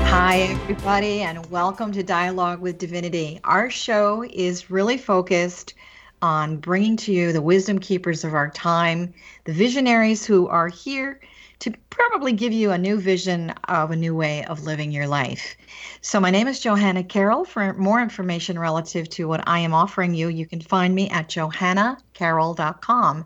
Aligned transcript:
Hi, 0.05 0.41
everybody, 0.41 1.23
and 1.23 1.47
welcome 1.51 1.93
to 1.93 2.03
Dialogue 2.03 2.61
with 2.61 2.79
Divinity. 2.79 3.41
Our 3.45 3.71
show 3.71 4.25
is 4.25 4.71
really 4.71 4.99
focused 4.99 5.75
on 6.23 6.57
bringing 6.57 6.97
to 6.99 7.13
you 7.13 7.33
the 7.33 7.43
wisdom 7.43 7.79
keepers 7.79 8.25
of 8.25 8.35
our 8.35 8.51
time, 8.51 9.13
the 9.45 9.53
visionaries 9.53 10.25
who 10.25 10.49
are 10.49 10.69
here 10.69 11.21
to 11.61 11.73
probably 11.91 12.33
give 12.33 12.53
you 12.53 12.71
a 12.71 12.79
new 12.79 13.01
vision 13.01 13.51
of 13.69 13.91
a 13.91 13.97
new 13.97 14.15
way 14.15 14.45
of 14.45 14.65
living 14.65 14.93
your 14.93 15.09
life. 15.09 15.57
So, 16.01 16.21
my 16.21 16.31
name 16.31 16.47
is 16.47 16.61
Johanna 16.61 17.03
Carroll. 17.03 17.45
For 17.45 17.75
more 17.75 18.01
information 18.01 18.59
relative 18.59 19.09
to 19.11 19.27
what 19.27 19.43
I 19.49 19.59
am 19.59 19.75
offering 19.75 20.15
you, 20.15 20.29
you 20.29 20.47
can 20.47 20.61
find 20.61 20.95
me 20.95 21.11
at 21.11 21.29
johannacarroll.com. 21.29 23.25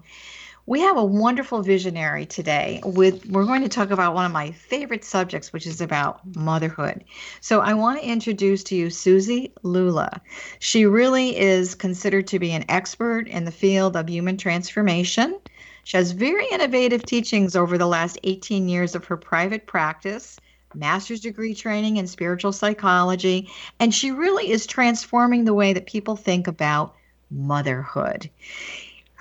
We 0.65 0.79
have 0.83 0.97
a 0.97 1.05
wonderful 1.05 1.61
visionary 1.61 2.25
today 2.25 2.81
with 2.85 3.27
we're 3.27 3.47
going 3.47 3.63
to 3.63 3.69
talk 3.69 3.91
about 3.91 4.15
one 4.15 4.27
of 4.27 4.31
my 4.31 4.53
favorite 4.53 5.05
subjects 5.05 5.53
which 5.53 5.67
is 5.67 5.81
about 5.81 6.21
motherhood. 6.37 7.03
So 7.41 7.61
I 7.61 7.75
want 7.75 8.01
to 8.01 8.07
introduce 8.07 8.63
to 8.65 8.77
you 8.77 8.87
Suzi 8.87 9.51
Lula. 9.65 10.21
She 10.61 10.87
really 10.87 11.37
is 11.37 11.75
considered 11.75 12.29
to 12.29 12.39
be 12.39 12.53
an 12.53 12.65
expert 12.69 13.27
in 13.27 13.45
the 13.45 13.51
field 13.51 13.97
of 13.97 14.09
human 14.09 14.37
transformation. 14.37 15.37
She 15.83 15.97
has 15.97 16.13
very 16.13 16.47
innovative 16.53 17.05
teachings 17.05 17.57
over 17.57 17.77
the 17.77 17.89
last 17.89 18.21
18 18.23 18.69
years 18.69 18.95
of 18.95 19.05
her 19.07 19.17
private 19.17 19.67
practice 19.67 20.39
master's 20.75 21.21
degree 21.21 21.55
training 21.55 21.99
in 21.99 22.07
spiritual 22.07 22.53
psychology, 22.53 23.51
and 23.79 23.93
she 23.93 24.11
really 24.11 24.51
is 24.51 24.65
transforming 24.65 25.45
the 25.45 25.53
way 25.53 25.73
that 25.75 25.85
people 25.85 26.17
think 26.17 26.47
about 26.47 26.95
motherhood 27.31 28.31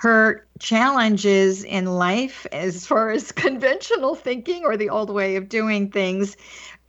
her 0.02 0.44
challenges 0.58 1.62
in 1.62 1.86
life 1.86 2.44
as 2.50 2.84
far 2.84 3.10
as 3.10 3.30
conventional 3.46 4.16
thinking 4.16 4.64
or 4.64 4.76
the 4.76 4.90
old 4.90 5.10
way 5.10 5.36
of 5.36 5.48
doing 5.48 5.92
things 5.92 6.36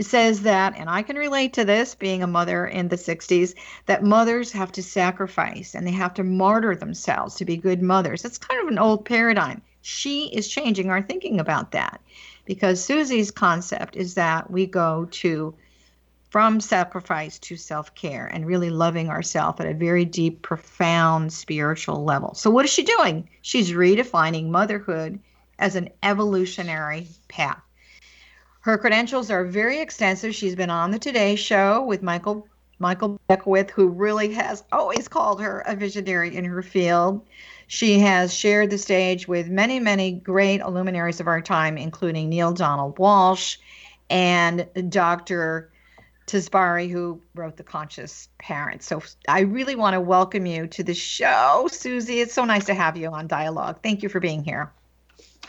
says 0.02 0.42
that 0.42 0.74
and 0.76 0.90
I 0.90 1.04
can 1.04 1.16
relate 1.16 1.54
to 1.54 1.64
this 1.64 1.94
being 1.94 2.24
a 2.24 2.28
mother 2.28 2.66
in 2.66 2.88
the 2.88 2.96
60s 2.96 3.54
that 3.86 4.04
mothers 4.04 4.52
have 4.54 4.72
to 4.72 4.82
sacrifice 4.82 5.76
and 5.76 5.86
they 5.86 5.92
have 5.92 6.16
to 6.16 6.24
martyr 6.24 6.76
themselves 6.76 7.36
to 7.36 7.46
be 7.46 7.56
good 7.56 7.84
mothers. 7.84 8.26
It's 8.26 8.40
kind 8.40 8.60
of 8.60 8.68
an 8.68 8.80
old 8.80 9.06
paradigm. 9.06 9.62
She 9.84 10.30
is 10.34 10.48
changing 10.48 10.90
our 10.90 11.04
thinking 11.04 11.40
about 11.40 11.70
that 11.74 12.02
because 12.46 12.84
Suzi's 12.84 13.30
concept 13.30 13.96
is 13.96 14.16
that 14.16 14.50
we 14.50 14.66
go 14.66 15.06
to 15.12 15.54
from 16.34 16.60
sacrifice 16.60 17.38
to 17.38 17.56
self 17.56 17.94
care 17.94 18.26
and 18.26 18.48
really 18.48 18.72
loving 18.72 19.08
ourselves 19.08 19.60
at 19.60 19.68
a 19.68 19.74
very 19.76 20.04
deep, 20.04 20.42
profound 20.42 21.32
spiritual 21.32 22.04
level. 22.04 22.34
So, 22.34 22.50
what 22.50 22.66
is 22.66 22.74
she 22.74 22.82
doing? 22.82 23.30
She's 23.44 23.72
redefining 23.72 24.48
motherhood 24.50 25.20
as 25.60 25.76
an 25.76 25.90
evolutionary 26.02 27.08
path. 27.28 27.62
Her 28.62 28.80
credentials 28.80 29.30
are 29.30 29.46
very 29.46 29.80
extensive. 29.80 30.34
She's 30.34 30.56
been 30.56 30.72
on 30.72 30.90
the 30.90 30.98
Today 30.98 31.36
Show 31.36 31.84
with 31.84 32.02
Michael 32.02 32.48
Michael 32.80 33.20
Beckwith, 33.28 33.70
who 33.70 33.90
really 33.90 34.34
has 34.34 34.64
always 34.72 35.08
called 35.08 35.40
her 35.40 35.60
a 35.68 35.76
visionary 35.76 36.36
in 36.36 36.46
her 36.46 36.64
field. 36.64 37.24
She 37.68 38.00
has 38.00 38.34
shared 38.34 38.72
the 38.72 38.80
stage 38.80 39.28
with 39.28 39.50
many, 39.50 39.80
many 39.80 40.14
great 40.14 40.66
luminaries 40.66 41.20
of 41.20 41.28
our 41.28 41.42
time, 41.42 41.78
including 41.78 42.30
Neale 42.30 42.54
Donald 42.54 42.98
Walsch 42.98 43.58
and 44.10 44.68
Dr. 44.90 45.70
Tsabary, 46.28 46.90
who 46.90 47.22
wrote 47.36 47.58
The 47.58 47.64
Conscious 47.64 48.30
Parent. 48.38 48.84
So 48.84 49.02
I 49.28 49.42
really 49.42 49.76
want 49.76 49.94
to 49.94 50.02
welcome 50.02 50.46
you 50.46 50.68
to 50.68 50.84
the 50.84 50.94
show, 50.94 51.68
Suzi. 51.70 52.22
It's 52.22 52.34
so 52.34 52.46
nice 52.46 52.66
to 52.66 52.74
have 52.74 52.98
you 52.98 53.10
on 53.10 53.28
Dialogue. 53.28 53.80
Thank 53.84 54.04
you 54.04 54.10
for 54.10 54.20
being 54.20 54.44
here. 54.44 54.72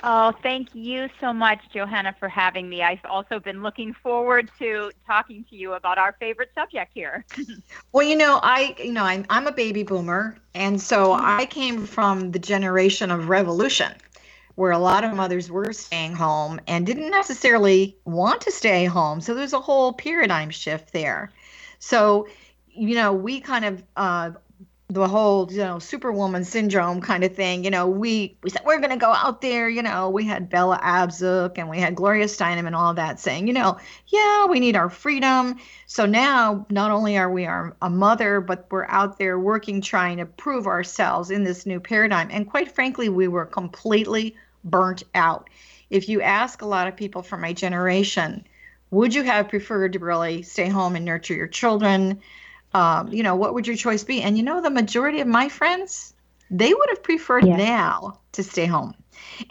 Oh, 0.07 0.35
thank 0.43 0.75
you 0.75 1.09
so 1.19 1.33
much, 1.33 1.61
Johanna, 1.73 2.15
for 2.19 2.29
having 2.29 2.69
me. 2.69 2.83
I've 2.83 3.05
also 3.09 3.41
been 3.41 3.63
looking 3.63 3.95
forward 3.95 4.51
to 4.59 4.91
talking 5.07 5.47
to 5.49 5.57
you 5.57 5.73
about 5.75 5.97
our 5.97 6.13
favorite 6.21 6.51
subject 6.55 6.91
here. 6.93 7.25
well, 7.93 8.07
you 8.07 8.15
know, 8.15 8.39
I, 8.43 8.75
you 8.79 8.93
know, 8.93 9.05
I'm, 9.05 9.25
I'm 9.31 9.47
a 9.47 9.53
baby 9.53 9.83
boomer, 9.83 10.37
and 10.55 10.79
so 10.79 11.09
mm-hmm. 11.11 11.25
I 11.25 11.47
came 11.47 11.87
from 11.87 12.33
the 12.33 12.39
generation 12.39 13.11
of 13.11 13.31
revolution 13.31 13.95
where 14.55 14.73
a 14.73 14.79
lot 14.79 15.05
of 15.05 15.15
mothers 15.15 15.51
were 15.51 15.73
staying 15.73 16.15
home 16.15 16.61
and 16.67 16.87
didn't 16.87 17.11
necessarily 17.11 17.97
want 18.05 18.41
to 18.43 18.53
stay 18.53 18.85
home. 18.85 19.21
So 19.21 19.35
there's 19.35 19.53
a 19.53 19.61
whole 19.61 19.93
paradigm 19.93 20.51
shift 20.51 20.93
there. 20.93 21.33
So, 21.79 22.29
you 22.69 22.95
know, 22.95 23.13
we 23.13 23.41
kind 23.41 23.65
of 23.65 23.83
uh, 23.97 24.31
the 24.89 25.09
whole 25.09 25.51
you 25.51 25.59
know 25.59 25.79
superwoman 25.79 26.45
syndrome 26.45 27.01
kind 27.01 27.25
of 27.25 27.35
thing 27.35 27.65
you 27.65 27.71
know 27.71 27.89
we 27.89 28.37
we 28.43 28.51
said 28.51 28.61
we're 28.67 28.79
going 28.79 28.91
to 28.91 28.97
go 28.97 29.11
out 29.11 29.41
there 29.41 29.67
you 29.67 29.83
know 29.83 30.11
we 30.11 30.25
had 30.25 30.51
bella 30.51 30.79
abzug 30.83 31.57
and 31.57 31.71
we 31.71 31.79
had 31.81 31.95
gloria 31.95 32.27
steinem 32.27 32.67
and 32.67 32.77
all 32.77 32.93
that 32.93 33.19
saying 33.19 33.47
you 33.47 33.55
know 33.55 33.79
yeah 34.09 34.45
we 34.47 34.61
need 34.61 34.77
our 34.77 34.91
freedom. 34.91 35.57
So 35.87 36.07
now 36.07 36.67
not 36.71 36.91
only 36.91 37.17
are 37.19 37.31
we 37.31 37.47
our, 37.47 37.77
a 37.83 37.91
mother 37.91 38.41
but 38.41 38.67
we're 38.71 38.87
out 38.87 39.19
there 39.19 39.39
working 39.39 39.81
trying 39.81 40.19
to 40.19 40.27
prove 40.27 40.67
ourselves 40.67 41.31
in 41.31 41.45
this 41.45 41.67
new 41.67 41.81
paradigm. 41.81 42.29
And 42.31 42.49
quite 42.49 42.73
frankly 42.73 43.09
we 43.09 43.29
were 43.29 43.47
completely 43.47 44.37
burnt 44.65 45.03
out. 45.15 45.51
If 45.91 46.09
you 46.09 46.23
ask 46.23 46.63
a 46.63 46.67
lot 46.67 46.89
of 46.89 46.97
people 46.97 47.23
from 47.23 47.41
my 47.41 47.53
generation 47.53 48.47
would 48.91 49.15
you 49.15 49.25
have 49.25 49.49
preferred 49.49 49.95
to 49.95 49.99
really 49.99 50.43
stay 50.43 50.69
home 50.69 50.95
and 50.95 51.05
nurture 51.05 51.35
your 51.35 51.49
children 51.49 52.21
um, 52.75 53.13
you 53.13 53.23
know, 53.23 53.37
what 53.37 53.55
would 53.55 53.67
your 53.67 53.77
choice 53.77 54.05
be? 54.05 54.21
And 54.21 54.37
you 54.37 54.43
know, 54.43 54.61
the 54.61 54.71
majority 54.71 55.21
of 55.21 55.29
my 55.29 55.49
friends, 55.49 56.13
they 56.51 56.75
would 56.75 56.89
have 56.91 57.03
preferred 57.03 57.47
yeah. 57.47 57.57
now 57.57 58.21
to 58.33 58.43
stay 58.43 58.67
home. 58.67 58.95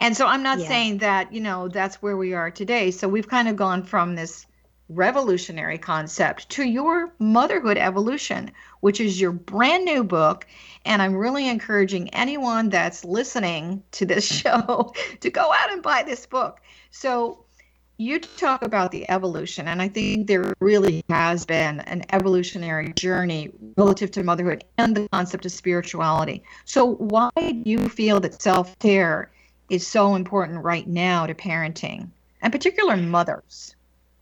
And 0.00 0.16
so 0.16 0.26
I'm 0.26 0.42
not 0.42 0.58
yeah. 0.60 0.68
saying 0.68 0.98
that, 0.98 1.32
you 1.32 1.40
know, 1.40 1.68
that's 1.68 1.96
where 1.96 2.16
we 2.16 2.34
are 2.34 2.50
today. 2.50 2.90
So 2.90 3.08
we've 3.08 3.28
kind 3.28 3.48
of 3.48 3.56
gone 3.56 3.82
from 3.82 4.14
this 4.14 4.46
revolutionary 4.90 5.78
concept 5.78 6.50
to 6.50 6.64
your 6.64 7.12
motherhood 7.18 7.78
evolution, 7.78 8.52
which 8.80 9.00
is 9.00 9.20
your 9.20 9.32
brand 9.32 9.84
new 9.84 10.04
book. 10.04 10.46
And 10.84 11.00
I'm 11.00 11.14
really 11.14 11.48
encouraging 11.48 12.10
anyone 12.10 12.68
that's 12.68 13.04
listening 13.04 13.82
to 13.92 14.04
this 14.04 14.26
show 14.40 14.92
to 15.20 15.30
go 15.30 15.52
out 15.52 15.72
and 15.72 15.82
buy 15.82 16.02
this 16.02 16.26
book. 16.26 16.60
So 16.90 17.43
you 18.04 18.20
talk 18.20 18.62
about 18.62 18.92
the 18.92 19.08
evolution, 19.10 19.66
and 19.66 19.80
I 19.80 19.88
think 19.88 20.26
there 20.26 20.54
really 20.60 21.02
has 21.08 21.46
been 21.46 21.80
an 21.80 22.04
evolutionary 22.12 22.92
journey 22.92 23.50
relative 23.76 24.10
to 24.12 24.22
motherhood 24.22 24.64
and 24.76 24.94
the 24.94 25.08
concept 25.08 25.46
of 25.46 25.52
spirituality. 25.52 26.42
So, 26.66 26.96
why 26.96 27.30
do 27.36 27.62
you 27.64 27.88
feel 27.88 28.20
that 28.20 28.42
self 28.42 28.78
care 28.78 29.30
is 29.70 29.86
so 29.86 30.14
important 30.14 30.62
right 30.62 30.86
now 30.86 31.26
to 31.26 31.34
parenting, 31.34 32.08
and 32.42 32.52
particular 32.52 32.96
mothers? 32.96 33.74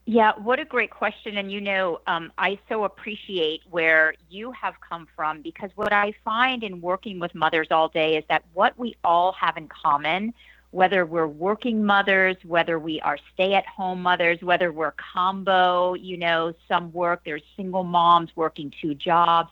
Yeah, 0.04 0.32
what 0.36 0.58
a 0.58 0.64
great 0.64 0.90
question. 0.90 1.36
And 1.36 1.50
you 1.50 1.60
know, 1.60 2.00
um, 2.06 2.32
I 2.38 2.58
so 2.68 2.84
appreciate 2.84 3.62
where 3.70 4.14
you 4.30 4.52
have 4.52 4.74
come 4.80 5.06
from 5.14 5.42
because 5.42 5.70
what 5.76 5.92
I 5.92 6.12
find 6.24 6.62
in 6.64 6.80
working 6.80 7.18
with 7.18 7.34
mothers 7.34 7.68
all 7.70 7.88
day 7.88 8.16
is 8.16 8.24
that 8.28 8.44
what 8.52 8.76
we 8.78 8.96
all 9.04 9.32
have 9.32 9.56
in 9.56 9.68
common 9.68 10.34
whether 10.72 11.04
we're 11.04 11.26
working 11.26 11.84
mothers, 11.84 12.36
whether 12.44 12.78
we 12.78 13.00
are 13.02 13.18
stay 13.34 13.54
at 13.54 13.66
home 13.66 14.02
mothers, 14.02 14.42
whether 14.42 14.72
we're 14.72 14.92
combo, 14.92 15.94
you 15.94 16.16
know, 16.16 16.54
some 16.66 16.90
work, 16.92 17.20
there's 17.24 17.42
single 17.56 17.84
moms 17.84 18.30
working 18.34 18.72
two 18.80 18.94
jobs, 18.94 19.50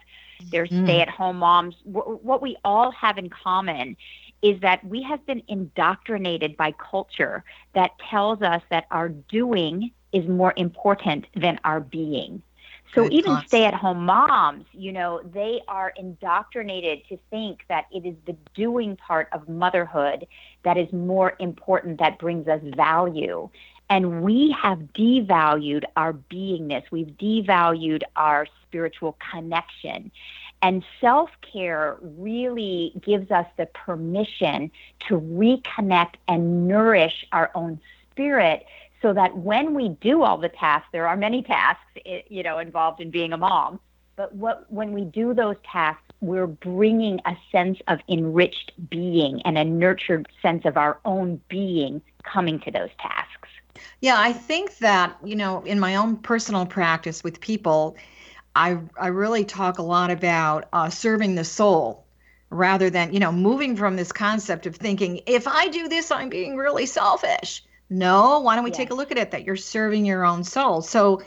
there's 0.51 0.71
mm. 0.71 0.85
stay 0.85 1.01
at 1.03 1.11
home 1.11 1.37
moms. 1.37 1.77
What 1.85 2.41
we 2.41 2.57
all 2.65 2.91
have 2.93 3.19
in 3.19 3.29
common 3.29 3.97
is 4.43 4.59
that 4.61 4.83
we 4.85 5.03
have 5.03 5.25
been 5.27 5.43
indoctrinated 5.47 6.57
by 6.57 6.73
culture 6.73 7.45
that 7.75 7.91
tells 8.11 8.41
us 8.41 8.63
that 8.71 8.87
our 8.91 9.11
doing 9.11 9.91
is 10.13 10.27
more 10.27 10.55
important 10.57 11.27
than 11.37 11.61
our 11.65 11.81
being. 11.81 12.43
So 12.95 13.05
Good 13.05 13.13
even 13.13 13.43
stay 13.47 13.65
at 13.67 13.75
home 13.75 14.05
moms, 14.05 14.65
you 14.73 14.93
know, 14.93 15.21
they 15.33 15.61
are 15.69 15.93
indoctrinated 15.97 17.07
to 17.09 17.19
think 17.31 17.61
that 17.69 17.87
it 17.93 18.05
is 18.05 18.17
the 18.27 18.37
doing 18.55 18.97
part 18.97 19.29
of 19.33 19.49
motherhood 19.49 20.27
that 20.65 20.77
is 20.77 20.93
more 20.93 21.35
important, 21.39 21.99
that 21.99 22.19
brings 22.19 22.49
us 22.49 22.61
value. 22.77 23.49
And 23.89 24.23
we 24.23 24.55
have 24.63 24.79
devalued 24.95 25.85
our 25.97 26.13
beingness. 26.13 26.85
We've 26.91 27.09
devalued 27.09 28.03
our 28.15 28.47
spiritual 28.63 29.19
connection. 29.33 30.13
And 30.63 30.85
self 31.01 31.31
care 31.41 31.97
really 32.01 32.93
gives 33.01 33.31
us 33.31 33.47
the 33.57 33.67
permission 33.67 34.71
to 35.09 35.21
reconnect 35.21 36.15
and 36.29 36.69
nourish 36.69 37.27
our 37.33 37.51
own 37.55 37.81
spirit 38.11 38.67
so 39.03 39.13
that 39.15 39.37
when 39.37 39.75
we 39.75 39.89
do 39.89 40.23
all 40.23 40.37
the 40.37 40.51
tasks, 40.51 40.89
there 40.93 41.09
are 41.09 41.17
many 41.17 41.43
tasks, 41.43 41.83
eh, 42.05 42.21
you 42.29 42.43
know, 42.43 42.59
involved 42.59 43.01
in 43.01 43.11
being 43.11 43.33
a 43.33 43.39
mom. 43.39 43.81
But 44.17 44.35
what, 44.35 44.71
when 44.71 44.93
we 44.93 45.05
do 45.05 45.33
those 45.33 45.57
tasks, 45.65 46.10
we're 46.21 46.47
bringing 46.47 47.21
a 47.27 47.37
sense 47.51 47.79
of 47.89 48.01
enriched 48.09 48.73
being 48.91 49.43
and 49.43 49.57
a 49.57 49.65
nurtured 49.65 50.29
sense 50.43 50.65
of 50.65 50.77
our 50.77 50.99
own 51.05 51.41
being 51.49 52.03
coming 52.23 52.61
to 52.61 52.71
those 52.71 52.91
tasks. 52.99 53.49
Yeah, 54.01 54.17
I 54.19 54.33
think 54.33 54.79
that, 54.79 55.17
you 55.25 55.37
know, 55.37 55.63
in 55.63 55.81
my 55.81 55.97
own 55.97 56.17
personal 56.17 56.67
practice 56.67 57.25
with 57.25 57.41
people, 57.41 57.97
I, 58.55 58.79
I 58.99 59.09
really 59.09 59.45
talk 59.45 59.79
a 59.79 59.83
lot 59.83 60.11
about 60.11 60.69
uh, 60.73 60.91
serving 60.91 61.35
the 61.35 61.45
soul 61.45 62.05
rather 62.51 62.91
than, 62.91 63.15
you 63.15 63.21
know, 63.21 63.33
moving 63.33 63.77
from 63.77 63.97
this 63.97 64.13
concept 64.13 64.67
of 64.67 64.77
thinking, 64.77 65.21
if 65.27 65.47
I 65.47 65.69
do 65.69 65.89
this, 65.89 66.11
I'm 66.11 66.29
being 66.29 66.57
really 66.57 66.87
selfish 66.87 67.63
no, 67.91 68.39
why 68.39 68.55
don't 68.55 68.65
we 68.65 68.71
take 68.71 68.91
a 68.91 68.95
look 68.95 69.11
at 69.11 69.19
it 69.19 69.33
that 69.33 69.45
you're 69.45 69.57
serving 69.57 70.07
your 70.07 70.25
own 70.25 70.45
soul? 70.45 70.81
So, 70.81 71.23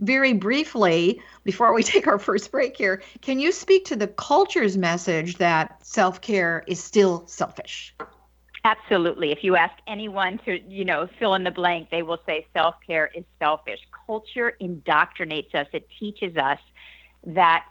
very 0.00 0.32
briefly, 0.32 1.20
before 1.44 1.72
we 1.74 1.82
take 1.94 2.06
our 2.06 2.18
first 2.18 2.50
break 2.50 2.76
here, 2.76 3.02
can 3.20 3.38
you 3.38 3.52
speak 3.52 3.84
to 3.86 3.96
the 3.96 4.08
culture's 4.08 4.76
message 4.76 5.36
that 5.38 5.84
self 5.86 6.20
care 6.20 6.64
is 6.66 6.82
still 6.82 7.26
selfish? 7.26 7.94
Absolutely. 8.64 9.30
If 9.30 9.44
you 9.44 9.56
ask 9.56 9.74
anyone 9.86 10.38
to, 10.44 10.60
you 10.68 10.84
know, 10.84 11.08
fill 11.18 11.34
in 11.34 11.44
the 11.44 11.50
blank, 11.50 11.90
they 11.90 12.02
will 12.02 12.20
say 12.26 12.46
self 12.52 12.74
care 12.86 13.10
is 13.14 13.24
selfish. 13.38 13.80
Culture 14.06 14.56
indoctrinates 14.60 15.54
us, 15.54 15.66
it 15.72 15.88
teaches 15.98 16.36
us 16.36 16.58
that 17.24 17.64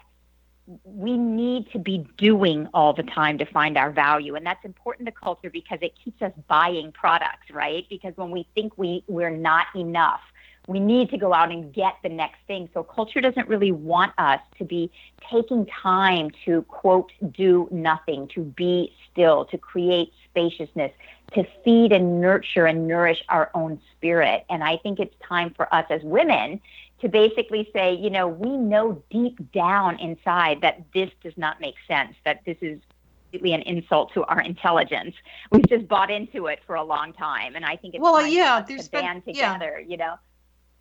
we 0.84 1.18
need 1.18 1.72
to 1.72 1.80
be 1.80 2.06
doing 2.18 2.68
all 2.74 2.94
the 2.94 3.04
time 3.04 3.38
to 3.38 3.46
find 3.46 3.78
our 3.78 3.90
value 3.90 4.36
and 4.36 4.46
that's 4.46 4.66
important 4.66 5.06
to 5.06 5.14
culture 5.14 5.50
because 5.50 5.80
it 5.82 5.94
keeps 6.04 6.22
us 6.22 6.34
buying 6.50 6.92
products 6.92 7.50
right 7.54 7.86
because 7.90 8.12
when 8.18 8.32
we 8.32 8.46
think 8.54 8.78
we 8.78 9.02
we're 9.08 9.30
not 9.30 9.68
enough 9.76 10.20
we 10.68 10.80
need 10.80 11.10
to 11.10 11.18
go 11.18 11.34
out 11.34 11.52
and 11.52 11.74
get 11.74 11.94
the 12.04 12.10
next 12.10 12.38
thing 12.46 12.70
so 12.74 12.84
culture 12.84 13.22
doesn't 13.22 13.48
really 13.48 13.72
want 13.72 14.12
us 14.18 14.40
to 14.58 14.66
be 14.66 14.92
taking 15.32 15.66
time 15.66 16.30
to 16.46 16.62
quote 16.64 17.12
do 17.32 17.68
nothing 17.72 18.28
to 18.28 18.42
be 18.42 18.94
still 19.12 19.46
to 19.46 19.58
create 19.58 20.12
spaciousness 20.30 20.92
to 21.34 21.44
feed 21.66 21.92
and 21.92 22.22
nurture 22.22 22.66
and 22.66 22.88
nourish 22.88 23.24
our 23.30 23.50
own 23.54 23.80
spirit 23.96 24.46
and 24.50 24.64
i 24.64 24.78
think 24.78 25.00
it's 25.00 25.16
time 25.28 25.54
for 25.56 25.74
us 25.74 25.86
as 25.90 26.02
women 26.04 26.62
to 27.02 27.10
basically 27.10 27.70
say, 27.74 27.94
you 27.94 28.10
know, 28.10 28.28
we 28.28 28.50
know 28.50 29.02
deep 29.12 29.52
down 29.52 30.00
inside 30.00 30.62
that 30.62 30.82
this 30.94 31.12
does 31.24 31.34
not 31.38 31.62
make 31.62 31.76
sense, 31.88 32.16
that 32.26 32.42
this 32.46 32.58
is 32.62 32.80
completely 33.26 33.54
an 33.54 33.62
insult 33.64 34.14
to 34.14 34.24
our 34.26 34.42
intelligence. 34.42 35.14
We've 35.52 35.68
just 35.68 35.88
bought 35.88 36.10
into 36.10 36.48
it 36.48 36.60
for 36.66 36.76
a 36.76 36.84
long 36.84 37.14
time, 37.14 37.56
and 37.56 37.66
I 37.66 37.76
think 37.76 37.94
it's 37.94 38.02
well, 38.02 38.26
yeah, 38.26 38.64
there's 38.68 38.86
to 38.86 38.92
been, 38.92 39.02
band 39.02 39.26
together. 39.26 39.80
Yeah. 39.80 39.88
You 39.88 39.98
know, 39.98 40.16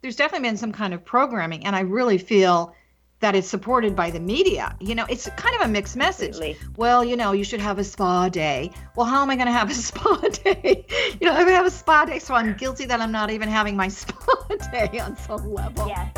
there's 0.02 0.16
definitely 0.16 0.48
been 0.48 0.56
some 0.56 0.72
kind 0.72 0.94
of 0.94 1.04
programming, 1.04 1.64
and 1.66 1.74
I 1.74 1.80
really 1.80 2.18
feel 2.18 2.74
that 3.20 3.34
is 3.34 3.48
supported 3.48 3.96
by 3.96 4.10
the 4.10 4.20
media. 4.20 4.76
You 4.78 4.94
know, 4.94 5.06
it's 5.08 5.28
kind 5.36 5.56
of 5.56 5.62
a 5.62 5.68
mixed 5.68 5.96
message. 5.96 6.30
Absolutely. 6.30 6.56
Well, 6.76 7.02
you 7.04 7.16
know, 7.16 7.32
you 7.32 7.44
should 7.44 7.60
have 7.60 7.78
a 7.78 7.84
spa 7.84 8.28
day. 8.28 8.70
Well, 8.94 9.06
how 9.06 9.22
am 9.22 9.30
I 9.30 9.36
going 9.36 9.46
to 9.46 9.52
have 9.52 9.70
a 9.70 9.74
spa 9.88 10.16
day? 10.44 10.84
you 11.20 11.26
know, 11.26 11.32
I'm 11.32 11.44
going 11.44 11.48
to 11.48 11.56
have 11.56 11.66
a 11.66 11.70
spa 11.70 12.04
day, 12.04 12.18
so 12.18 12.34
I'm 12.34 12.54
guilty 12.56 12.84
that 12.84 13.00
I'm 13.00 13.12
not 13.12 13.30
even 13.30 13.48
having 13.48 13.76
my 13.76 13.88
spa 13.88 14.46
day 14.70 14.98
on 14.98 15.16
some 15.16 15.50
level. 15.52 15.88
Yes. 15.88 16.12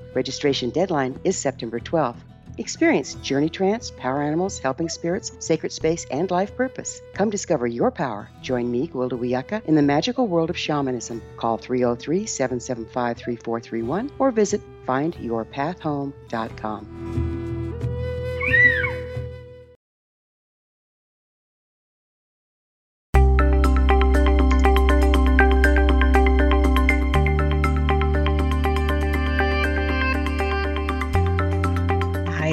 Registration 0.13 0.69
deadline 0.69 1.19
is 1.23 1.37
September 1.37 1.79
12th. 1.79 2.17
Experience 2.57 3.13
Journey 3.15 3.49
Trance, 3.49 3.91
Power 3.91 4.21
Animals, 4.21 4.59
Helping 4.59 4.89
Spirits, 4.89 5.31
Sacred 5.39 5.71
Space, 5.71 6.05
and 6.11 6.29
Life 6.29 6.53
Purpose. 6.55 7.01
Come 7.13 7.29
discover 7.29 7.65
your 7.65 7.91
power. 7.91 8.29
Join 8.41 8.69
me, 8.69 8.87
Gwilda 8.87 9.17
Wiyaka, 9.17 9.63
in 9.65 9.75
the 9.75 9.81
magical 9.81 10.27
world 10.27 10.49
of 10.49 10.57
shamanism. 10.57 11.21
Call 11.37 11.57
303 11.57 12.25
775 12.25 13.17
3431 13.17 14.11
or 14.19 14.31
visit 14.31 14.61
findyourpathhome.com. 14.85 17.30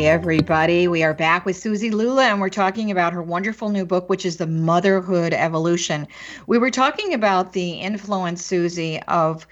everybody. 0.08 0.88
We 0.88 1.02
are 1.02 1.12
back 1.12 1.44
with 1.44 1.54
Suzi 1.62 1.92
Lula, 1.92 2.24
and 2.24 2.40
we're 2.40 2.48
talking 2.48 2.90
about 2.90 3.12
her 3.12 3.22
wonderful 3.22 3.68
new 3.68 3.84
book, 3.84 4.08
which 4.08 4.24
is 4.24 4.38
The 4.38 4.46
Motherhood 4.46 5.34
Evolution. 5.34 6.08
We 6.46 6.56
were 6.56 6.70
talking 6.70 7.12
about 7.12 7.52
the 7.52 7.72
influence, 7.72 8.42
Suzi, 8.42 9.02
of 9.06 9.46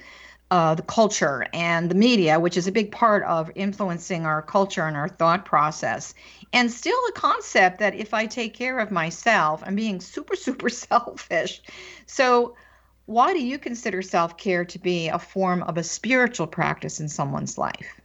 uh, 0.51 0.75
the 0.75 0.83
culture 0.83 1.47
and 1.53 1.91
the 1.91 1.95
media, 1.95 2.41
which 2.41 2.57
is 2.57 2.67
a 2.67 2.73
big 2.73 2.91
part 2.91 3.23
of 3.25 3.51
influencing 3.55 4.25
our 4.25 4.41
culture 4.41 4.87
and 4.87 4.97
our 4.97 5.11
thought 5.11 5.45
process. 5.45 6.15
And 6.55 6.73
still, 6.73 6.99
a 7.11 7.13
concept 7.13 7.79
that 7.81 7.95
if 7.95 8.15
I 8.15 8.25
take 8.25 8.55
care 8.55 8.79
of 8.79 8.91
myself, 8.91 9.63
I'm 9.67 9.77
being 9.77 10.01
super, 10.01 10.37
super 10.37 10.71
selfish. 10.71 11.61
So, 12.07 12.57
why 13.05 13.35
do 13.35 13.45
you 13.45 13.59
consider 13.59 14.01
self 14.01 14.39
care 14.39 14.65
to 14.65 14.79
be 14.79 15.09
a 15.09 15.19
form 15.19 15.63
of 15.65 15.77
a 15.77 15.85
spiritual 15.85 16.47
practice 16.47 16.99
in 16.99 17.11
someone's 17.11 17.59
life? 17.59 18.01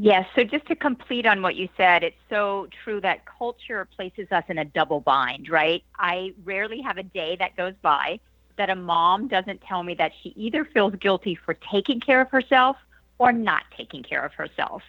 Yes. 0.00 0.28
So 0.36 0.44
just 0.44 0.64
to 0.66 0.76
complete 0.76 1.26
on 1.26 1.42
what 1.42 1.56
you 1.56 1.68
said, 1.76 2.04
it's 2.04 2.16
so 2.30 2.68
true 2.84 3.00
that 3.00 3.26
culture 3.26 3.84
places 3.84 4.28
us 4.30 4.44
in 4.48 4.58
a 4.58 4.64
double 4.64 5.00
bind, 5.00 5.48
right? 5.48 5.82
I 5.98 6.34
rarely 6.44 6.80
have 6.82 6.98
a 6.98 7.02
day 7.02 7.34
that 7.40 7.56
goes 7.56 7.74
by 7.82 8.20
that 8.58 8.70
a 8.70 8.76
mom 8.76 9.26
doesn't 9.26 9.60
tell 9.60 9.82
me 9.82 9.94
that 9.94 10.12
she 10.22 10.28
either 10.36 10.64
feels 10.64 10.94
guilty 10.94 11.34
for 11.34 11.54
taking 11.54 11.98
care 11.98 12.20
of 12.20 12.30
herself 12.30 12.76
or 13.18 13.32
not 13.32 13.64
taking 13.76 14.04
care 14.04 14.24
of 14.24 14.32
herself. 14.34 14.82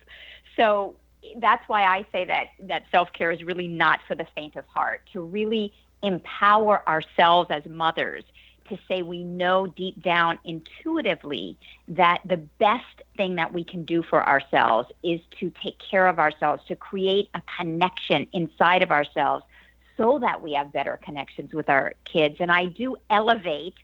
So 0.55 0.93
that's 1.37 1.67
why 1.67 1.85
I 1.85 2.05
say 2.11 2.25
that 2.25 2.49
that 2.67 2.83
self-care 2.91 3.31
is 3.31 3.41
really 3.43 3.67
not 3.67 4.01
for 4.07 4.13
the 4.13 4.27
faint 4.35 4.57
of 4.57 4.65
heart. 4.67 5.01
To 5.13 5.21
really 5.21 5.73
empower 6.03 6.87
ourselves 6.87 7.49
as 7.49 7.65
mothers 7.65 8.25
to 8.69 8.77
say 8.87 9.01
we 9.01 9.23
know 9.23 9.67
deep 9.67 10.01
down 10.01 10.39
intuitively 10.45 11.57
that 11.87 12.19
the 12.25 12.37
best 12.37 12.85
thing 13.17 13.35
that 13.35 13.53
we 13.53 13.63
can 13.63 13.83
do 13.83 14.03
for 14.03 14.27
ourselves 14.27 14.89
is 15.03 15.19
to 15.39 15.51
take 15.61 15.77
care 15.79 16.07
of 16.07 16.19
ourselves, 16.19 16.63
to 16.67 16.75
create 16.75 17.29
a 17.33 17.41
connection 17.57 18.27
inside 18.33 18.81
of 18.81 18.91
ourselves 18.91 19.43
so 19.97 20.17
that 20.19 20.41
we 20.41 20.53
have 20.53 20.71
better 20.71 20.99
connections 21.03 21.53
with 21.53 21.69
our 21.69 21.93
kids. 22.05 22.37
And 22.39 22.51
I 22.51 22.65
do 22.65 22.95
elevate 23.09 23.75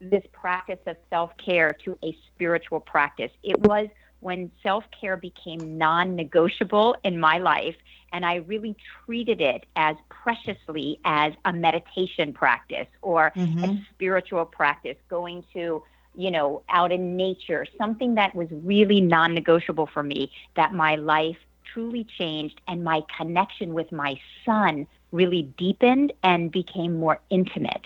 this 0.00 0.22
practice 0.32 0.78
of 0.86 0.96
self 1.10 1.36
care 1.36 1.72
to 1.84 1.98
a 2.04 2.16
spiritual 2.32 2.80
practice. 2.80 3.32
It 3.42 3.58
was 3.60 3.88
when 4.24 4.50
self 4.62 4.84
care 4.98 5.18
became 5.18 5.76
non 5.76 6.16
negotiable 6.16 6.96
in 7.04 7.20
my 7.20 7.36
life 7.38 7.76
and 8.10 8.24
I 8.24 8.36
really 8.36 8.74
treated 9.04 9.40
it 9.40 9.66
as 9.76 9.96
preciously 10.08 10.98
as 11.04 11.34
a 11.44 11.52
meditation 11.52 12.32
practice 12.32 12.86
or 13.02 13.32
mm-hmm. 13.36 13.64
a 13.64 13.86
spiritual 13.92 14.46
practice, 14.46 14.96
going 15.10 15.44
to, 15.52 15.82
you 16.14 16.30
know, 16.30 16.62
out 16.70 16.90
in 16.90 17.16
nature, 17.16 17.66
something 17.76 18.14
that 18.14 18.34
was 18.34 18.48
really 18.50 19.00
non 19.00 19.34
negotiable 19.34 19.88
for 19.92 20.02
me, 20.02 20.30
that 20.56 20.72
my 20.72 20.94
life 20.94 21.36
truly 21.72 22.06
changed 22.16 22.60
and 22.66 22.82
my 22.82 23.02
connection 23.18 23.74
with 23.74 23.90
my 23.92 24.18
son 24.46 24.86
really 25.12 25.42
deepened 25.58 26.12
and 26.22 26.50
became 26.50 26.96
more 26.98 27.20
intimate. 27.30 27.84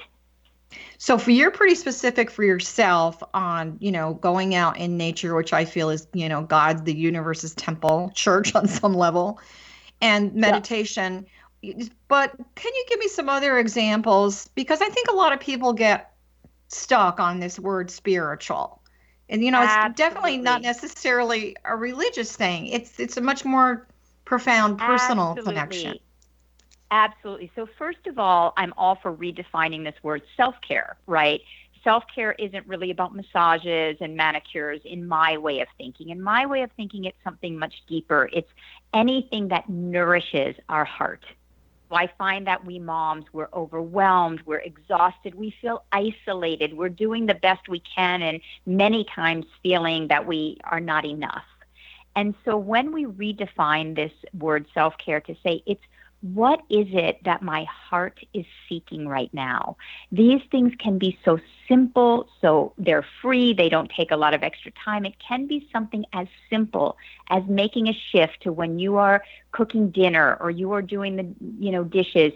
So 0.99 1.17
for 1.19 1.31
you're 1.31 1.51
pretty 1.51 1.75
specific 1.75 2.31
for 2.31 2.45
yourself 2.45 3.23
on, 3.33 3.79
you 3.81 3.93
know, 3.93 4.15
going 4.15 4.55
out 4.55 4.77
in 4.77 4.97
nature, 4.97 5.35
which 5.35 5.53
I 5.53 5.65
feel 5.65 5.91
is, 5.91 6.07
you 6.13 6.29
know, 6.29 6.43
God, 6.43 6.85
the 6.85 6.95
universe's 6.95 7.55
temple, 7.55 8.11
church 8.15 8.55
on 8.57 8.69
some 8.69 8.95
level 8.95 9.41
and 10.01 10.35
meditation. 10.35 11.27
Yeah. 11.63 11.85
But 12.07 12.33
can 12.55 12.73
you 12.75 12.85
give 12.89 13.01
me 13.01 13.09
some 13.09 13.29
other 13.29 13.59
examples? 13.59 14.49
Because 14.55 14.81
I 14.81 14.89
think 14.89 15.09
a 15.09 15.15
lot 15.15 15.33
of 15.33 15.41
people 15.41 15.73
get 15.73 16.13
stuck 16.69 17.19
on 17.19 17.41
this 17.41 17.59
word 17.59 17.91
spiritual. 17.91 18.83
And 19.29 19.45
you 19.45 19.51
know, 19.51 19.61
Absolutely. 19.63 19.91
it's 19.91 19.99
definitely 19.99 20.37
not 20.39 20.63
necessarily 20.63 21.57
a 21.65 21.77
religious 21.77 22.35
thing. 22.35 22.69
It's 22.69 22.99
it's 22.99 23.17
a 23.17 23.21
much 23.21 23.45
more 23.45 23.87
profound 24.25 24.79
personal 24.79 25.31
Absolutely. 25.31 25.53
connection. 25.53 25.99
Absolutely. 26.91 27.51
So 27.55 27.69
first 27.79 28.07
of 28.07 28.19
all, 28.19 28.55
I'm 28.57 28.73
all 28.77 28.97
for 28.97 29.13
redefining 29.15 29.85
this 29.85 29.95
word 30.03 30.23
self-care, 30.37 30.97
right? 31.07 31.41
Self-care 31.85 32.33
isn't 32.33 32.67
really 32.67 32.91
about 32.91 33.15
massages 33.15 33.99
and 34.01 34.17
manicures 34.17 34.81
in 34.85 35.07
my 35.07 35.37
way 35.37 35.61
of 35.61 35.69
thinking. 35.77 36.09
In 36.09 36.21
my 36.21 36.47
way 36.47 36.63
of 36.63 36.71
thinking, 36.73 37.05
it's 37.05 37.19
something 37.23 37.59
much 37.59 37.75
deeper. 37.87 38.29
It's 38.33 38.51
anything 38.95 39.49
that 39.49 39.69
nourishes 39.69 40.57
our 40.69 40.85
heart. 40.85 41.25
I 41.91 42.11
find 42.19 42.47
that 42.47 42.67
we 42.67 42.79
moms, 42.79 43.25
we're 43.33 43.49
overwhelmed, 43.53 44.43
we're 44.45 44.59
exhausted, 44.59 45.35
we 45.35 45.55
feel 45.63 45.85
isolated, 45.93 46.77
we're 46.77 46.91
doing 46.91 47.27
the 47.27 47.35
best 47.35 47.69
we 47.69 47.81
can, 47.81 48.21
and 48.21 48.41
many 48.67 49.05
times 49.05 49.47
feeling 49.63 50.09
that 50.09 50.27
we 50.27 50.59
are 50.65 50.81
not 50.81 51.07
enough. 51.07 51.45
And 52.15 52.35
so 52.45 52.59
when 52.59 52.93
we 52.93 53.07
redefine 53.07 53.95
this 53.95 54.13
word 54.39 54.67
self 54.75 54.99
care 54.99 55.21
to 55.23 55.35
say 55.43 55.63
it's 55.65 55.81
what 56.21 56.61
is 56.69 56.87
it 56.91 57.23
that 57.25 57.43
my 57.43 57.65
heart 57.65 58.19
is 58.35 58.45
seeking 58.69 59.07
right 59.07 59.33
now? 59.33 59.77
These 60.11 60.41
things 60.51 60.73
can 60.79 60.99
be 60.99 61.19
so 61.25 61.39
simple, 61.69 62.29
so 62.41 62.73
they're 62.77 63.07
free, 63.23 63.55
they 63.55 63.69
don't 63.69 63.91
take 63.97 64.11
a 64.11 64.17
lot 64.17 64.35
of 64.35 64.43
extra 64.43 64.73
time. 64.85 65.05
It 65.05 65.15
can 65.21 65.47
be 65.47 65.69
something 65.73 66.05
as 66.13 66.27
simple 66.51 66.97
as 67.31 67.43
making 67.49 67.89
a 67.89 67.93
shift 68.11 68.43
to 68.43 68.53
when 68.53 68.79
you 68.79 68.97
are 68.97 69.23
cooking 69.53 69.91
dinner 69.91 70.37
or 70.41 70.51
you 70.51 70.73
are 70.73 70.83
doing 70.83 71.17
the, 71.17 71.27
you 71.59 71.71
know, 71.71 71.85
dishes. 71.85 72.33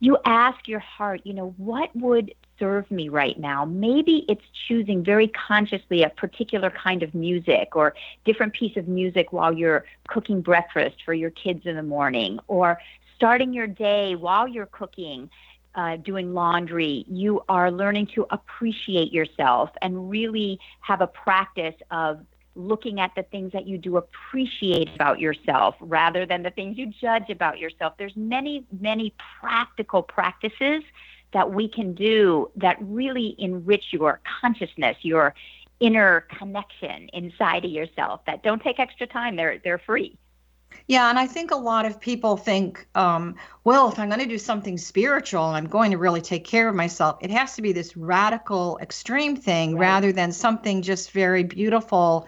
You 0.00 0.18
ask 0.24 0.68
your 0.68 0.80
heart, 0.80 1.22
you 1.24 1.32
know, 1.32 1.54
what 1.56 1.94
would 1.96 2.34
serve 2.58 2.90
me 2.90 3.08
right 3.08 3.38
now. 3.40 3.64
Maybe 3.64 4.24
it's 4.28 4.44
choosing 4.68 5.02
very 5.02 5.28
consciously 5.28 6.02
a 6.02 6.10
particular 6.10 6.70
kind 6.70 7.02
of 7.02 7.14
music 7.14 7.74
or 7.74 7.94
different 8.24 8.52
piece 8.52 8.76
of 8.76 8.86
music 8.86 9.32
while 9.32 9.52
you're 9.52 9.84
cooking 10.08 10.42
breakfast 10.42 10.96
for 11.04 11.14
your 11.14 11.30
kids 11.30 11.62
in 11.64 11.76
the 11.76 11.82
morning 11.82 12.38
or 12.46 12.78
starting 13.22 13.52
your 13.52 13.68
day 13.68 14.16
while 14.16 14.48
you're 14.48 14.66
cooking, 14.66 15.30
uh, 15.76 15.94
doing 15.98 16.34
laundry, 16.34 17.04
you 17.08 17.40
are 17.48 17.70
learning 17.70 18.04
to 18.04 18.26
appreciate 18.30 19.12
yourself 19.12 19.70
and 19.80 20.10
really 20.10 20.58
have 20.80 21.00
a 21.00 21.06
practice 21.06 21.76
of 21.92 22.20
looking 22.56 22.98
at 22.98 23.12
the 23.14 23.22
things 23.22 23.52
that 23.52 23.64
you 23.64 23.78
do 23.78 23.96
appreciate 23.96 24.92
about 24.96 25.20
yourself 25.20 25.76
rather 25.78 26.26
than 26.26 26.42
the 26.42 26.50
things 26.50 26.76
you 26.76 26.86
judge 27.00 27.30
about 27.30 27.60
yourself. 27.60 27.92
There's 27.96 28.16
many, 28.16 28.64
many 28.80 29.14
practical 29.40 30.02
practices 30.02 30.82
that 31.32 31.48
we 31.48 31.68
can 31.68 31.94
do 31.94 32.50
that 32.56 32.76
really 32.80 33.36
enrich 33.38 33.84
your 33.92 34.20
consciousness, 34.40 34.96
your 35.02 35.32
inner 35.78 36.26
connection 36.36 37.08
inside 37.12 37.64
of 37.64 37.70
yourself 37.70 38.20
that 38.26 38.42
don't 38.42 38.60
take 38.60 38.80
extra 38.80 39.06
time. 39.06 39.36
They're 39.36 39.58
they're 39.62 39.78
free. 39.78 40.18
Yeah, 40.88 41.08
and 41.08 41.18
I 41.18 41.26
think 41.26 41.50
a 41.50 41.56
lot 41.56 41.86
of 41.86 42.00
people 42.00 42.36
think, 42.36 42.86
um, 42.94 43.36
well, 43.64 43.88
if 43.88 43.98
I'm 43.98 44.08
going 44.08 44.20
to 44.20 44.26
do 44.26 44.38
something 44.38 44.76
spiritual 44.78 45.46
and 45.48 45.56
I'm 45.56 45.66
going 45.66 45.90
to 45.92 45.98
really 45.98 46.20
take 46.20 46.44
care 46.44 46.68
of 46.68 46.74
myself, 46.74 47.18
it 47.20 47.30
has 47.30 47.54
to 47.56 47.62
be 47.62 47.72
this 47.72 47.96
radical, 47.96 48.78
extreme 48.82 49.36
thing 49.36 49.74
right. 49.74 49.80
rather 49.80 50.12
than 50.12 50.32
something 50.32 50.82
just 50.82 51.12
very 51.12 51.44
beautiful 51.44 52.26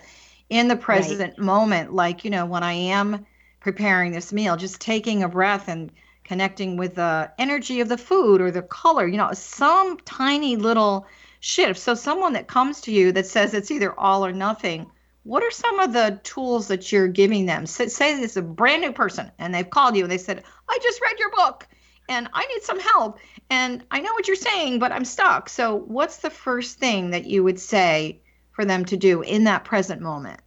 in 0.51 0.69
the 0.69 0.77
present 0.77 1.21
right. 1.21 1.39
moment. 1.39 1.93
Like, 1.93 2.25
you 2.25 2.31
know, 2.31 2.47
when 2.47 2.63
I 2.63 2.73
am 2.73 3.27
preparing 3.61 4.13
this 4.13 4.33
meal, 4.33 4.57
just 4.57 4.81
taking 4.81 5.23
a 5.23 5.29
breath 5.29 5.69
and 5.69 5.91
connecting 6.25 6.77
with 6.77 6.95
the 6.95 7.31
energy 7.39 7.81
of 7.81 7.89
the 7.89 7.99
food 7.99 8.41
or 8.41 8.51
the 8.51 8.63
color, 8.63 9.07
you 9.07 9.17
know, 9.17 9.33
some 9.33 9.99
tiny 10.05 10.57
little 10.57 11.07
shift. 11.41 11.79
So, 11.79 11.95
someone 11.95 12.33
that 12.35 12.47
comes 12.47 12.81
to 12.83 12.93
you 12.93 13.13
that 13.13 13.27
says 13.27 13.53
it's 13.53 13.71
either 13.71 13.99
all 13.99 14.25
or 14.25 14.33
nothing 14.33 14.91
what 15.25 15.43
are 15.43 15.51
some 15.51 15.81
of 15.81 15.93
the 15.93 16.21
tools 16.23 16.69
that 16.69 16.93
you're 16.93 17.09
giving 17.09 17.47
them? 17.47 17.67
Say, 17.67 17.89
say 17.89 18.21
it's 18.21 18.37
a 18.37 18.43
brand 18.43 18.83
new 18.83 18.93
person 18.93 19.31
and 19.39 19.55
they've 19.55 19.69
called 19.69 19.97
you 19.97 20.05
and 20.05 20.13
they 20.13 20.19
said, 20.19 20.45
I 20.69 20.79
just 20.83 21.01
read 21.01 21.19
your 21.19 21.31
book 21.31 21.67
and 22.09 22.29
I 22.33 22.47
need 22.47 22.63
some 22.63 22.79
help. 22.79 23.19
And 23.51 23.83
I 23.91 24.01
know 24.01 24.13
what 24.13 24.27
you're 24.27 24.37
saying, 24.37 24.79
but 24.79 24.93
I'm 24.93 25.05
stuck. 25.05 25.49
So, 25.49 25.77
what's 25.77 26.19
the 26.19 26.31
first 26.31 26.79
thing 26.79 27.11
that 27.11 27.25
you 27.25 27.43
would 27.43 27.59
say 27.59 28.21
for 28.53 28.65
them 28.65 28.85
to 28.87 28.97
do 28.97 29.23
in 29.23 29.45
that 29.45 29.65
present 29.65 30.01
moment? 30.01 30.41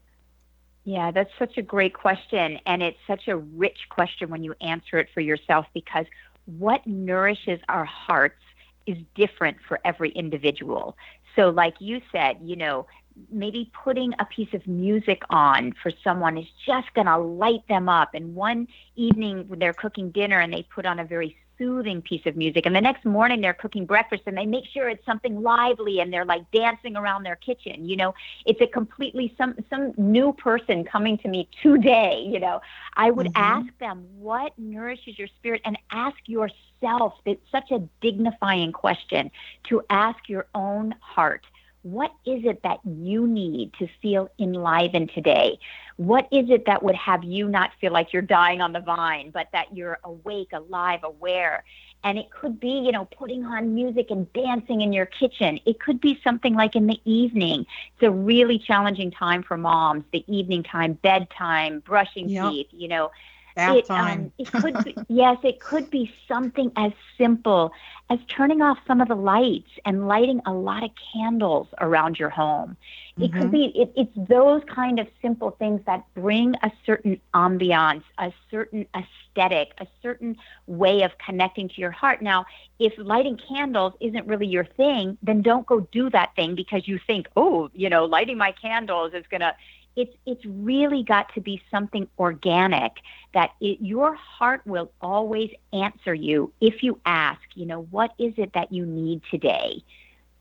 Yeah, 0.84 1.12
that's 1.12 1.32
such 1.38 1.58
a 1.58 1.62
great 1.62 1.94
question. 1.94 2.60
And 2.66 2.82
it's 2.82 2.98
such 3.08 3.28
a 3.28 3.38
rich 3.38 3.90
question 3.90 4.30
when 4.30 4.44
you 4.44 4.56
answer 4.62 4.98
it 5.00 5.10
for 5.14 5.22
yourself 5.22 5.66
because 5.74 6.06
what 6.46 6.86
nourishes 6.88 7.60
our 7.68 7.86
hearts 7.86 8.42
is 8.86 8.98
different 9.16 9.58
for 9.68 9.80
every 9.84 10.12
individual. 10.12 10.96
So, 11.36 11.50
like 11.50 11.76
you 11.80 12.02
said, 12.12 12.38
you 12.42 12.56
know, 12.56 12.88
maybe 13.32 13.72
putting 13.84 14.14
a 14.20 14.26
piece 14.26 14.54
of 14.54 14.66
music 14.68 15.22
on 15.30 15.74
for 15.82 15.92
someone 16.04 16.38
is 16.38 16.48
just 16.66 16.94
going 16.94 17.08
to 17.08 17.18
light 17.18 17.68
them 17.68 17.90
up. 17.90 18.14
And 18.14 18.36
one 18.36 18.68
evening 18.96 19.46
when 19.48 19.60
they're 19.60 19.74
cooking 19.74 20.12
dinner 20.12 20.40
and 20.40 20.52
they 20.54 20.64
put 20.64 20.86
on 20.86 21.00
a 21.00 21.06
very 21.06 21.36
soothing 21.58 22.02
piece 22.02 22.26
of 22.26 22.36
music. 22.36 22.66
And 22.66 22.76
the 22.76 22.82
next 22.82 23.06
morning 23.06 23.42
they're 23.42 23.54
cooking 23.54 23.86
breakfast 23.86 24.24
and 24.26 24.38
they 24.38 24.46
make 24.46 24.66
sure 24.66 24.90
it's 24.90 25.06
something 25.06 25.42
lively 25.42 26.00
and 26.00 26.12
they're 26.14 26.26
like 26.26 26.50
dancing 26.52 26.96
around 26.96 27.24
their 27.24 27.36
kitchen. 27.36 27.88
You 27.88 27.96
know, 27.96 28.14
it's 28.46 28.62
a 28.62 28.68
completely 28.68 29.34
some 29.38 29.56
some 29.70 29.94
new 29.98 30.34
person 30.34 30.84
coming 30.84 31.18
to 31.20 31.28
me 31.28 31.50
today, 31.62 32.24
you 32.28 32.40
know. 32.40 32.62
I 32.96 33.12
would 33.12 33.28
mm-hmm. 33.28 33.42
ask 33.42 33.78
them 33.80 34.06
what 34.20 34.58
nourishes 34.58 35.18
your 35.18 35.28
spirit 35.40 35.62
and 35.66 35.78
ask 35.92 36.18
yourself. 36.28 37.14
It's 37.26 37.42
such 37.52 37.72
a 37.72 37.80
dignifying 38.02 38.72
question 38.72 39.32
to 39.70 39.82
ask 39.90 40.30
your 40.30 40.46
own 40.54 40.96
heart 41.02 41.46
what 41.92 42.12
is 42.26 42.44
it 42.44 42.64
that 42.64 42.80
you 42.84 43.26
need 43.26 43.72
to 43.80 43.88
feel 44.02 44.30
enlivened 44.40 45.10
today? 45.16 45.58
What 45.96 46.28
is 46.34 46.50
it 46.50 46.66
that 46.66 46.84
would 46.84 46.96
have 46.96 47.24
you 47.24 47.48
not 47.48 47.72
feel 47.80 47.94
like 47.94 48.12
you're 48.12 48.22
dying 48.22 48.60
on 48.60 48.74
the 48.74 48.82
vine, 48.82 49.32
but 49.32 49.48
that 49.54 49.74
you're 49.74 49.98
awake, 50.04 50.50
alive, 50.52 51.00
aware? 51.04 51.64
And 52.04 52.18
it 52.18 52.30
could 52.30 52.60
be, 52.60 52.82
you 52.86 52.92
know, 52.92 53.06
putting 53.06 53.46
on 53.46 53.74
music 53.74 54.08
and 54.10 54.32
dancing 54.34 54.82
in 54.82 54.92
your 54.92 55.06
kitchen. 55.06 55.62
It 55.66 55.80
could 55.80 56.02
be 56.02 56.20
something 56.26 56.56
like 56.56 56.76
in 56.76 56.88
the 56.88 57.00
evening. 57.06 57.66
It's 57.94 58.04
a 58.04 58.12
really 58.12 58.60
challenging 58.60 59.10
time 59.10 59.42
for 59.42 59.56
moms, 59.56 60.04
the 60.12 60.26
evening 60.28 60.64
time, 60.64 60.94
bedtime, 60.94 61.80
brushing 61.80 62.28
yep. 62.28 62.52
teeth, 62.52 62.68
you 62.72 62.90
know. 62.90 63.12
It, 63.58 63.90
um, 63.90 64.32
it 64.38 64.52
could 64.52 64.84
be, 64.84 64.96
yes, 65.10 65.38
it 65.44 65.60
could 65.60 65.90
be 65.90 66.12
something 66.28 66.72
as 66.76 66.92
simple 67.18 67.72
as 68.10 68.20
turning 68.28 68.62
off 68.62 68.78
some 68.88 69.02
of 69.02 69.08
the 69.08 69.16
lights 69.16 69.70
and 69.86 70.08
lighting 70.08 70.42
a 70.46 70.54
lot 70.54 70.84
of 70.84 70.92
candles 71.14 71.68
around 71.82 72.18
your 72.20 72.30
home. 72.30 72.78
Mm-hmm. 73.18 73.24
It 73.24 73.34
could 73.34 73.42
mm-hmm. 73.44 73.52
be, 73.52 73.82
it, 73.82 73.92
it's 73.96 74.30
those 74.30 74.62
kind 74.74 75.00
of 75.00 75.08
simple 75.22 75.52
things 75.52 75.82
that 75.86 76.06
bring 76.14 76.56
a 76.64 76.72
certain 76.86 77.20
ambiance, 77.34 78.04
a 78.18 78.32
certain 78.50 78.86
aesthetic, 78.96 79.74
a 79.80 79.88
certain 80.02 80.38
way 80.68 81.02
of 81.02 81.12
connecting 81.18 81.68
to 81.68 81.82
your 81.82 81.92
heart. 81.92 82.22
Now, 82.22 82.46
if 82.80 82.94
lighting 82.98 83.40
candles 83.50 83.94
isn't 84.00 84.26
really 84.28 84.48
your 84.48 84.66
thing, 84.66 85.18
then 85.22 85.42
don't 85.42 85.66
go 85.66 85.82
do 85.92 86.10
that 86.12 86.36
thing 86.36 86.56
because 86.56 86.88
you 86.88 87.00
think, 87.06 87.28
oh, 87.36 87.70
you 87.74 87.90
know, 87.90 88.06
lighting 88.06 88.38
my 88.38 88.54
candles 88.54 89.14
is 89.14 89.26
going 89.30 89.42
to, 89.42 89.54
it's 89.98 90.16
it's 90.26 90.46
really 90.46 91.04
got 91.04 91.34
to 91.34 91.42
be 91.42 91.62
something 91.70 92.08
organic 92.20 92.94
that 93.34 93.52
it, 93.60 93.80
your 93.82 94.14
heart 94.14 94.62
will 94.66 94.92
always 95.02 95.52
answer 95.74 96.14
you 96.14 96.54
if 96.62 96.84
you 96.84 96.98
ask 97.06 97.42
you 97.56 97.66
know 97.66 97.82
what 97.90 98.14
is 98.18 98.34
it 98.38 98.54
that 98.54 98.72
you 98.72 98.86
need 98.86 99.22
today 99.30 99.84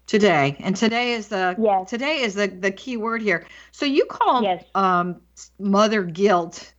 today 0.07 0.57
and 0.61 0.77
today 0.77 1.15
is 1.15 1.29
the 1.29 1.57
yes. 1.59 1.91
today 1.91 2.21
is 2.21 2.35
the 2.35 2.47
the 2.47 2.71
key 2.71 2.97
word 2.97 3.21
here 3.23 3.47
so 3.73 3.85
you 3.85 4.05
call 4.05 4.43
yes. 4.43 4.63
um, 4.75 5.21
mother 5.59 6.05
guilt 6.05 6.75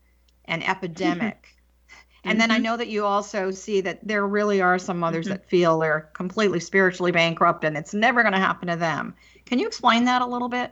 an 0.45 0.61
epidemic 0.63 1.47
and 2.23 2.33
mm-hmm. 2.33 2.39
then 2.39 2.51
i 2.51 2.55
mm-hmm. 2.55 2.63
know 2.63 2.77
that 2.77 2.87
you 2.87 3.03
also 3.03 3.49
see 3.49 3.81
that 3.81 3.99
there 4.07 4.25
really 4.25 4.61
are 4.61 4.77
some 4.77 4.99
mothers 4.99 5.25
mm-hmm. 5.25 5.33
that 5.33 5.49
feel 5.49 5.79
they're 5.79 6.09
completely 6.13 6.59
spiritually 6.59 7.11
bankrupt 7.11 7.63
and 7.63 7.75
it's 7.75 7.93
never 7.93 8.21
going 8.21 8.33
to 8.33 8.39
happen 8.39 8.67
to 8.67 8.75
them 8.75 9.15
can 9.45 9.57
you 9.57 9.65
explain 9.65 10.05
that 10.05 10.21
a 10.21 10.25
little 10.25 10.49
bit 10.49 10.71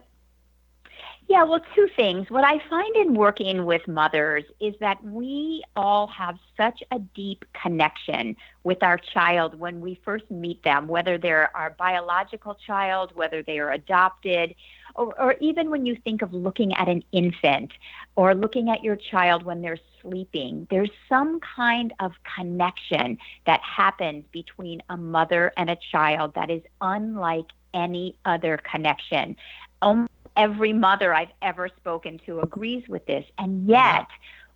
yeah, 1.28 1.44
well, 1.44 1.62
two 1.74 1.88
things. 1.96 2.30
What 2.30 2.44
I 2.44 2.62
find 2.70 2.96
in 2.96 3.16
working 3.16 3.66
with 3.66 3.88
mothers 3.88 4.44
is 4.60 4.76
that 4.80 5.04
we 5.04 5.64
all 5.76 6.06
have 6.08 6.38
such 6.56 6.84
a 6.92 7.00
deep 7.00 7.46
connection 7.60 8.36
with 8.64 8.84
our 8.84 8.98
child 8.98 9.58
when 9.58 9.82
we 9.82 10.00
first 10.06 10.30
meet 10.30 10.62
them, 10.64 10.88
whether 10.88 11.18
they're 11.18 11.56
our 11.58 11.72
biological 11.72 12.56
child, 12.68 13.12
whether 13.16 13.42
they 13.42 13.58
are 13.58 13.72
adopted, 13.72 14.54
or, 14.94 15.20
or 15.20 15.36
even 15.42 15.72
when 15.72 15.86
you 15.86 15.98
think 16.04 16.22
of 16.22 16.32
looking 16.32 16.74
at 16.76 16.88
an 16.88 17.04
infant 17.12 17.72
or 18.16 18.36
looking 18.36 18.70
at 18.70 18.84
your 18.84 18.96
child 18.96 19.44
when 19.44 19.62
they're 19.62 19.80
sleeping. 20.02 20.68
There's 20.70 20.92
some 21.10 21.40
kind 21.40 21.92
of 22.00 22.12
connection 22.36 23.18
that 23.48 23.62
happens 23.62 24.26
between 24.32 24.84
a 24.90 24.98
mother 24.98 25.52
and 25.58 25.72
a 25.72 25.78
child 25.92 26.34
that 26.36 26.52
is 26.52 26.62
unlike 26.82 27.48
any 27.74 28.16
other 28.26 28.60
connection. 28.72 29.36
Um, 29.82 30.08
every 30.36 30.74
mother 30.74 31.14
I've 31.14 31.34
ever 31.42 31.70
spoken 31.78 32.20
to 32.26 32.40
agrees 32.40 32.84
with 32.88 33.06
this. 33.06 33.26
And 33.38 33.68
yet, 33.68 34.08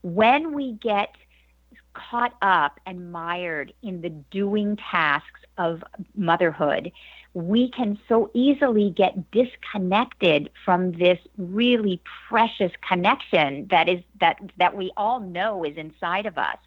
when 0.01 0.53
we 0.53 0.73
get 0.73 1.15
caught 1.93 2.35
up 2.41 2.79
and 2.85 3.11
mired 3.11 3.73
in 3.81 4.01
the 4.01 4.09
doing 4.09 4.77
tasks 4.91 5.41
of 5.57 5.83
motherhood, 6.15 6.91
we 7.33 7.69
can 7.71 7.99
so 8.07 8.31
easily 8.33 8.89
get 8.89 9.31
disconnected 9.31 10.49
from 10.65 10.93
this 10.93 11.19
really 11.37 12.01
precious 12.27 12.71
connection 12.87 13.67
that 13.69 13.87
is 13.87 14.01
that 14.19 14.37
that 14.57 14.75
we 14.75 14.91
all 14.97 15.19
know 15.19 15.63
is 15.63 15.77
inside 15.77 16.25
of 16.25 16.37
us. 16.37 16.57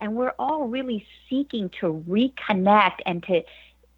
And 0.00 0.14
we're 0.16 0.34
all 0.38 0.66
really 0.66 1.06
seeking 1.28 1.70
to 1.80 2.02
reconnect 2.08 3.00
and 3.04 3.22
to 3.24 3.42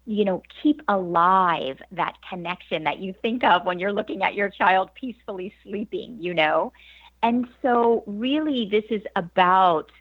you 0.05 0.25
know, 0.25 0.43
keep 0.61 0.81
alive 0.87 1.81
that 1.91 2.15
connection 2.27 2.83
that 2.83 2.99
you 2.99 3.13
think 3.21 3.43
of 3.43 3.65
when 3.65 3.79
you're 3.79 3.93
looking 3.93 4.21
at 4.23 4.35
your 4.35 4.49
child 4.49 4.89
peacefully 4.95 5.53
sleeping, 5.63 6.17
you 6.19 6.33
know? 6.33 6.73
And 7.21 7.47
so, 7.61 8.03
really, 8.05 8.67
this 8.69 8.83
is 8.89 9.01
about 9.15 9.91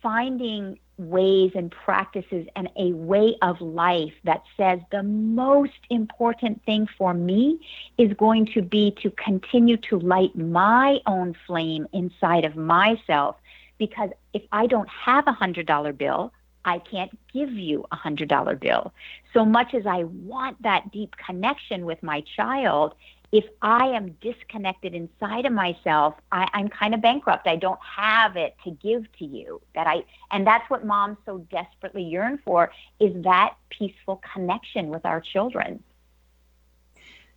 finding 0.00 0.78
ways 0.96 1.52
and 1.54 1.70
practices 1.70 2.46
and 2.56 2.68
a 2.76 2.92
way 2.92 3.36
of 3.42 3.60
life 3.60 4.12
that 4.24 4.42
says 4.56 4.80
the 4.90 5.02
most 5.02 5.72
important 5.90 6.64
thing 6.64 6.88
for 6.98 7.14
me 7.14 7.58
is 7.98 8.12
going 8.14 8.46
to 8.46 8.62
be 8.62 8.94
to 9.02 9.10
continue 9.10 9.76
to 9.76 9.98
light 9.98 10.34
my 10.36 10.98
own 11.06 11.34
flame 11.46 11.86
inside 11.92 12.44
of 12.44 12.56
myself. 12.56 13.36
Because 13.78 14.10
if 14.32 14.42
I 14.52 14.66
don't 14.66 14.88
have 14.88 15.26
a 15.26 15.32
$100 15.32 15.96
bill, 15.96 16.32
I 16.64 16.78
can't 16.78 17.16
give 17.32 17.52
you 17.52 17.84
a 17.90 17.96
hundred 17.96 18.28
dollar 18.28 18.56
bill. 18.56 18.92
So 19.32 19.44
much 19.44 19.74
as 19.74 19.86
I 19.86 20.04
want 20.04 20.62
that 20.62 20.92
deep 20.92 21.14
connection 21.16 21.84
with 21.84 22.02
my 22.02 22.22
child, 22.36 22.94
if 23.32 23.44
I 23.62 23.86
am 23.86 24.16
disconnected 24.20 24.94
inside 24.94 25.46
of 25.46 25.52
myself, 25.52 26.14
I, 26.30 26.48
I'm 26.52 26.68
kind 26.68 26.92
of 26.92 27.00
bankrupt. 27.00 27.46
I 27.46 27.56
don't 27.56 27.80
have 27.96 28.36
it 28.36 28.54
to 28.64 28.70
give 28.70 29.10
to 29.18 29.24
you. 29.24 29.60
That 29.74 29.86
I 29.86 30.04
and 30.30 30.46
that's 30.46 30.68
what 30.68 30.84
moms 30.84 31.16
so 31.24 31.38
desperately 31.50 32.04
yearn 32.04 32.38
for 32.44 32.70
is 33.00 33.12
that 33.22 33.56
peaceful 33.70 34.20
connection 34.34 34.88
with 34.88 35.06
our 35.06 35.20
children. 35.20 35.82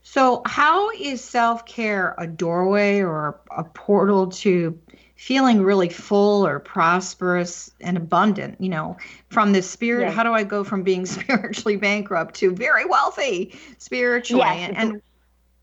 So, 0.08 0.44
how 0.46 0.92
is 0.92 1.24
self 1.24 1.66
care 1.66 2.14
a 2.18 2.28
doorway 2.28 3.00
or 3.00 3.40
a 3.50 3.64
portal 3.64 4.28
to 4.28 4.80
feeling 5.26 5.64
really 5.64 5.90
full 5.90 6.46
or 6.46 6.60
prosperous 6.60 7.72
and 7.82 7.98
abundant 7.98 8.62
you 8.62 8.70
know 8.70 8.96
from 9.30 9.54
the 9.54 9.62
spirit 9.64 10.04
yes. 10.04 10.14
how 10.14 10.22
do 10.22 10.32
i 10.32 10.44
go 10.44 10.64
from 10.64 10.84
being 10.84 11.04
spiritually 11.18 11.78
bankrupt 11.78 12.36
to 12.36 12.54
very 12.54 12.86
wealthy 12.86 13.58
spiritually 13.80 14.46
yes. 14.46 14.72
and, 14.76 14.78
and 14.78 15.02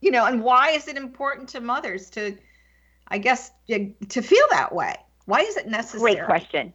you 0.01 0.11
know 0.11 0.27
and 0.27 0.42
why 0.42 0.70
is 0.70 0.88
it 0.88 0.96
important 0.96 1.48
to 1.48 1.61
mothers 1.61 2.11
to 2.11 2.37
i 3.07 3.18
guess 3.18 3.53
to 3.68 4.20
feel 4.20 4.44
that 4.51 4.75
way 4.75 4.96
why 5.27 5.38
is 5.42 5.57
it 5.57 5.68
necessary 5.68 6.16
great 6.16 6.27
question 6.27 6.72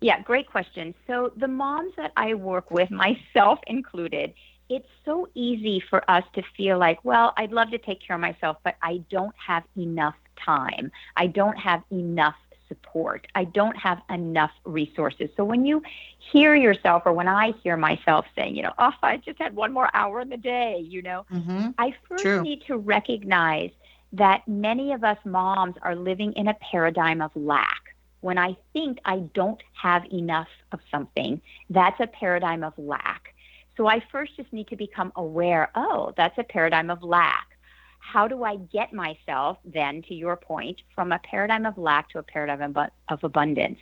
yeah 0.00 0.20
great 0.20 0.50
question 0.50 0.92
so 1.06 1.32
the 1.36 1.46
moms 1.46 1.92
that 1.96 2.10
i 2.16 2.34
work 2.34 2.68
with 2.72 2.90
myself 3.06 3.60
included 3.68 4.34
it's 4.68 4.88
so 5.04 5.28
easy 5.34 5.82
for 5.90 6.10
us 6.10 6.24
to 6.34 6.42
feel 6.56 6.78
like, 6.78 7.04
well, 7.04 7.34
I'd 7.36 7.52
love 7.52 7.70
to 7.72 7.78
take 7.78 8.00
care 8.00 8.16
of 8.16 8.22
myself, 8.22 8.56
but 8.64 8.76
I 8.80 9.04
don't 9.10 9.34
have 9.36 9.62
enough 9.76 10.14
time. 10.36 10.90
I 11.16 11.26
don't 11.26 11.58
have 11.58 11.82
enough 11.90 12.36
support. 12.68 13.26
I 13.34 13.44
don't 13.44 13.76
have 13.76 14.00
enough 14.10 14.50
resources. 14.64 15.30
So 15.36 15.44
when 15.44 15.64
you 15.64 15.82
hear 16.18 16.54
yourself, 16.54 17.02
or 17.06 17.12
when 17.12 17.28
I 17.28 17.52
hear 17.62 17.76
myself 17.76 18.26
saying, 18.36 18.56
you 18.56 18.62
know, 18.62 18.72
oh, 18.78 18.92
I 19.02 19.18
just 19.18 19.38
had 19.38 19.54
one 19.54 19.72
more 19.72 19.90
hour 19.94 20.20
in 20.20 20.28
the 20.28 20.36
day, 20.36 20.78
you 20.78 21.02
know, 21.02 21.26
mm-hmm. 21.32 21.70
I 21.78 21.94
first 22.08 22.22
True. 22.22 22.42
need 22.42 22.62
to 22.66 22.76
recognize 22.76 23.70
that 24.12 24.46
many 24.46 24.92
of 24.92 25.04
us 25.04 25.18
moms 25.24 25.74
are 25.82 25.96
living 25.96 26.32
in 26.34 26.48
a 26.48 26.54
paradigm 26.54 27.20
of 27.20 27.30
lack. 27.34 27.94
When 28.20 28.38
I 28.38 28.56
think 28.72 28.98
I 29.04 29.18
don't 29.34 29.62
have 29.74 30.04
enough 30.12 30.48
of 30.72 30.80
something, 30.90 31.42
that's 31.68 32.00
a 32.00 32.06
paradigm 32.06 32.64
of 32.64 32.72
lack. 32.78 33.34
So 33.76 33.86
I 33.88 34.02
first 34.10 34.36
just 34.36 34.52
need 34.52 34.68
to 34.68 34.76
become 34.76 35.12
aware 35.16 35.70
oh, 35.74 36.14
that's 36.16 36.38
a 36.38 36.44
paradigm 36.44 36.90
of 36.90 37.02
lack 37.02 37.48
how 38.12 38.28
do 38.28 38.44
I 38.44 38.56
get 38.56 38.92
myself 38.92 39.58
then, 39.64 40.02
to 40.02 40.14
your 40.14 40.36
point, 40.36 40.82
from 40.94 41.10
a 41.10 41.18
paradigm 41.20 41.64
of 41.64 41.78
lack 41.78 42.10
to 42.10 42.18
a 42.18 42.22
paradigm 42.22 42.76
of 43.08 43.24
abundance? 43.24 43.78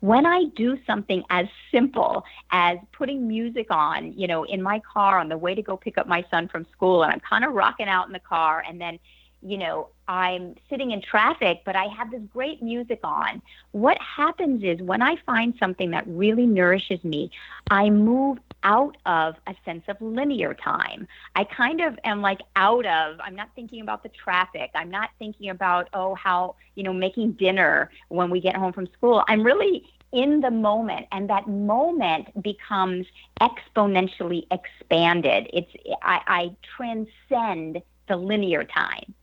When 0.00 0.26
I 0.26 0.44
do 0.56 0.76
something 0.86 1.22
as 1.30 1.46
simple 1.72 2.24
as 2.50 2.78
putting 2.92 3.28
music 3.28 3.68
on, 3.70 4.12
you 4.14 4.26
know, 4.26 4.44
in 4.44 4.60
my 4.60 4.80
car 4.80 5.18
on 5.18 5.28
the 5.28 5.38
way 5.38 5.54
to 5.54 5.62
go 5.62 5.76
pick 5.76 5.98
up 5.98 6.08
my 6.08 6.24
son 6.30 6.48
from 6.48 6.66
school, 6.72 7.04
and 7.04 7.12
I'm 7.12 7.20
kind 7.20 7.44
of 7.44 7.52
rocking 7.52 7.86
out 7.86 8.06
in 8.06 8.12
the 8.12 8.18
car, 8.18 8.64
and 8.66 8.80
then, 8.80 8.98
you 9.42 9.56
know, 9.56 9.88
I'm 10.06 10.54
sitting 10.68 10.90
in 10.90 11.00
traffic, 11.00 11.62
but 11.64 11.76
I 11.76 11.86
have 11.86 12.10
this 12.10 12.22
great 12.32 12.62
music 12.62 13.00
on. 13.04 13.40
What 13.72 13.96
happens 13.98 14.62
is 14.62 14.80
when 14.80 15.02
I 15.02 15.16
find 15.24 15.54
something 15.58 15.90
that 15.92 16.04
really 16.06 16.46
nourishes 16.46 17.02
me, 17.04 17.30
I 17.70 17.90
move 17.90 18.38
out 18.62 18.96
of 19.06 19.36
a 19.46 19.54
sense 19.64 19.84
of 19.88 19.96
linear 20.00 20.52
time. 20.52 21.08
I 21.36 21.44
kind 21.44 21.80
of 21.80 21.98
am 22.04 22.20
like 22.20 22.40
out 22.56 22.84
of, 22.84 23.18
I'm 23.20 23.34
not 23.34 23.48
thinking 23.54 23.80
about 23.80 24.02
the 24.02 24.10
traffic. 24.10 24.70
I'm 24.74 24.90
not 24.90 25.10
thinking 25.18 25.50
about, 25.50 25.88
oh, 25.94 26.14
how, 26.14 26.56
you 26.74 26.82
know, 26.82 26.92
making 26.92 27.32
dinner 27.32 27.90
when 28.08 28.30
we 28.30 28.40
get 28.40 28.56
home 28.56 28.72
from 28.72 28.86
school. 28.88 29.24
I'm 29.28 29.42
really 29.42 29.84
in 30.12 30.40
the 30.40 30.50
moment 30.50 31.06
and 31.12 31.30
that 31.30 31.48
moment 31.48 32.42
becomes 32.42 33.06
exponentially 33.40 34.46
expanded. 34.50 35.48
It's, 35.52 35.70
I, 36.02 36.20
I 36.26 36.56
transcend 36.76 37.80
the 38.08 38.16
linear 38.16 38.64
time. 38.64 39.14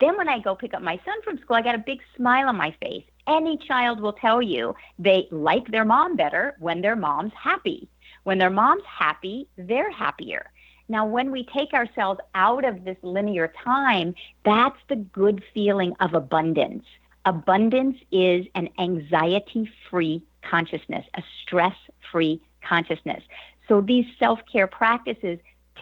Then 0.00 0.16
when 0.16 0.28
I 0.28 0.38
go 0.38 0.54
pick 0.54 0.74
up 0.74 0.82
my 0.82 1.00
son 1.04 1.22
from 1.22 1.38
school, 1.38 1.56
I 1.56 1.62
got 1.62 1.74
a 1.74 1.78
big 1.86 2.00
smile 2.16 2.48
on 2.48 2.56
my 2.56 2.74
face. 2.82 3.04
Any 3.26 3.56
child 3.56 4.00
will 4.00 4.12
tell 4.12 4.42
you 4.42 4.74
they 4.98 5.28
like 5.30 5.66
their 5.68 5.84
mom 5.84 6.16
better 6.16 6.56
when 6.58 6.80
their 6.80 6.96
mom's 6.96 7.32
happy. 7.40 7.88
When 8.24 8.38
their 8.38 8.50
mom's 8.50 8.84
happy, 8.86 9.48
they're 9.56 9.90
happier. 9.90 10.50
Now, 10.88 11.06
when 11.06 11.30
we 11.30 11.46
take 11.54 11.72
ourselves 11.72 12.20
out 12.34 12.64
of 12.64 12.84
this 12.84 12.98
linear 13.02 13.52
time, 13.64 14.14
that's 14.44 14.78
the 14.88 14.96
good 14.96 15.42
feeling 15.54 15.94
of 16.00 16.12
abundance. 16.12 16.84
Abundance 17.24 17.96
is 18.12 18.46
an 18.54 18.68
anxiety 18.78 19.70
free 19.90 20.22
consciousness, 20.42 21.06
a 21.14 21.22
stress 21.42 21.76
free 22.12 22.42
consciousness. 22.62 23.22
So 23.68 23.80
these 23.80 24.04
self 24.18 24.40
care 24.50 24.66
practices 24.66 25.38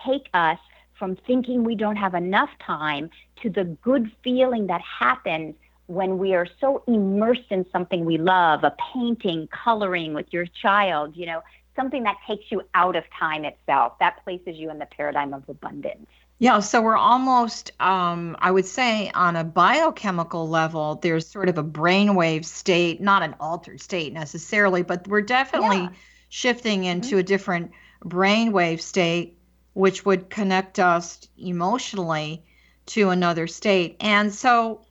take 0.07 0.29
us 0.35 0.59
from 1.03 1.17
thinking 1.27 1.65
we 1.65 1.75
don't 1.75 1.97
have 1.97 2.15
enough 2.15 2.51
time 2.65 3.11
to 3.43 3.51
the 3.51 3.65
good 3.65 4.09
feeling 4.23 4.69
that 4.69 4.81
happens 4.81 5.53
when 5.89 6.17
we 6.17 6.33
are 6.33 6.47
so 6.61 6.85
immersed 6.87 7.51
in 7.51 7.67
something 7.73 8.05
we 8.05 8.19
love, 8.19 8.63
a 8.63 8.73
painting, 8.95 9.49
coloring 9.49 10.15
with 10.15 10.27
your 10.31 10.47
child, 10.47 11.17
you 11.17 11.27
know, 11.27 11.43
something 11.75 12.05
that 12.05 12.15
takes 12.25 12.45
you 12.53 12.63
out 12.75 12.95
of 12.95 13.03
time 13.19 13.45
itself. 13.45 13.99
That 13.99 14.23
places 14.23 14.59
you 14.59 14.71
in 14.71 14.79
the 14.79 14.87
paradigm 14.87 15.35
of 15.35 15.43
abundance. 15.49 16.07
Yeah, 16.39 16.61
so 16.61 16.81
we're 16.81 16.97
almost, 16.97 17.73
um, 17.81 18.37
I 18.39 18.53
would 18.53 18.67
say, 18.67 19.11
on 19.13 19.35
a 19.35 19.43
biochemical 19.43 20.49
level, 20.49 21.01
there's 21.03 21.27
sort 21.27 21.49
of 21.49 21.59
a 21.59 21.65
brainwave 21.65 22.45
state, 22.45 23.01
not 23.01 23.25
an 23.25 23.35
altered 23.41 23.81
state 23.81 24.13
necessarily, 24.13 24.83
but 24.83 25.09
we're 25.09 25.21
definitely 25.21 25.79
yeah. 25.79 25.89
shifting 26.29 26.85
into 26.85 27.09
mm-hmm. 27.09 27.19
a 27.19 27.23
different 27.25 27.73
brainwave 28.05 28.81
state, 28.81 29.37
which 29.75 30.05
would 30.05 30.31
connect 30.31 30.79
us 30.79 31.27
emotionally 31.39 32.43
to 32.87 33.11
another 33.11 33.47
state. 33.47 33.97
And 34.01 34.33
so 34.33 34.83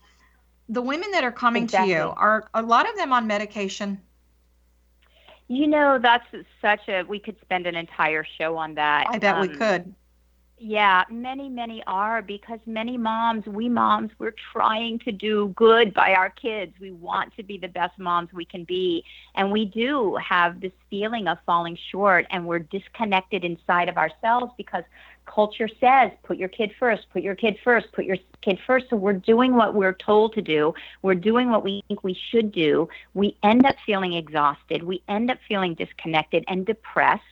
the 0.70 0.82
women 0.82 1.12
that 1.12 1.24
are 1.24 1.32
coming 1.32 1.64
exactly. 1.64 1.94
to 1.94 2.00
you, 2.00 2.14
are 2.16 2.50
a 2.54 2.62
lot 2.62 2.90
of 2.90 2.96
them 2.96 3.12
on 3.14 3.28
medication? 3.28 4.02
You 5.48 5.68
know, 5.68 6.00
that's 6.02 6.26
such 6.62 6.88
a, 6.88 7.04
we 7.04 7.20
could 7.20 7.36
spend 7.42 7.68
an 7.68 7.76
entire 7.76 8.26
show 8.38 8.56
on 8.56 8.76
that. 8.76 9.08
I 9.10 9.18
bet 9.18 9.36
um, 9.36 9.42
we 9.42 9.50
could. 9.50 9.94
Yeah, 10.64 11.06
many, 11.10 11.50
many 11.50 11.82
are 11.88 12.22
because 12.22 12.60
many 12.68 12.96
moms, 12.96 13.48
we 13.48 13.68
moms, 13.68 14.12
we're 14.20 14.36
trying 14.54 15.00
to 15.00 15.12
do 15.12 15.52
good 15.56 15.92
by 15.92 16.14
our 16.14 16.30
kids. 16.30 16.74
We 16.80 16.92
want 16.92 17.36
to 17.38 17.42
be 17.42 17.58
the 17.58 17.68
best 17.68 17.98
moms 17.98 18.32
we 18.32 18.46
can 18.46 18.64
be. 18.66 19.04
And 19.34 19.52
we 19.52 19.66
do 19.66 20.16
have 20.18 20.62
this 20.62 20.72
feeling 20.88 21.28
of 21.28 21.40
falling 21.48 21.80
short 21.90 22.28
and 22.30 22.46
we're 22.46 22.60
disconnected 22.60 23.44
inside 23.44 23.90
of 23.90 23.98
ourselves 23.98 24.54
because 24.56 24.84
culture 25.26 25.68
says 25.80 26.12
put 26.22 26.38
your 26.38 26.50
kid 26.50 26.72
first, 26.78 27.10
put 27.12 27.24
your 27.24 27.34
kid 27.34 27.58
first, 27.64 27.92
put 27.92 28.06
your 28.06 28.18
kid 28.42 28.60
first. 28.68 28.86
So 28.92 28.98
we're 28.98 29.14
doing 29.14 29.56
what 29.56 29.74
we're 29.74 29.94
told 29.94 30.36
to 30.36 30.44
do. 30.44 30.76
We're 31.02 31.16
doing 31.16 31.50
what 31.50 31.64
we 31.64 31.82
think 31.88 32.04
we 32.04 32.16
should 32.30 32.52
do. 32.52 32.88
We 33.16 33.36
end 33.42 33.66
up 33.66 33.78
feeling 33.84 34.14
exhausted. 34.14 34.84
We 34.84 35.02
end 35.08 35.32
up 35.32 35.40
feeling 35.48 35.74
disconnected 35.74 36.44
and 36.48 36.68
depressed. 36.68 37.24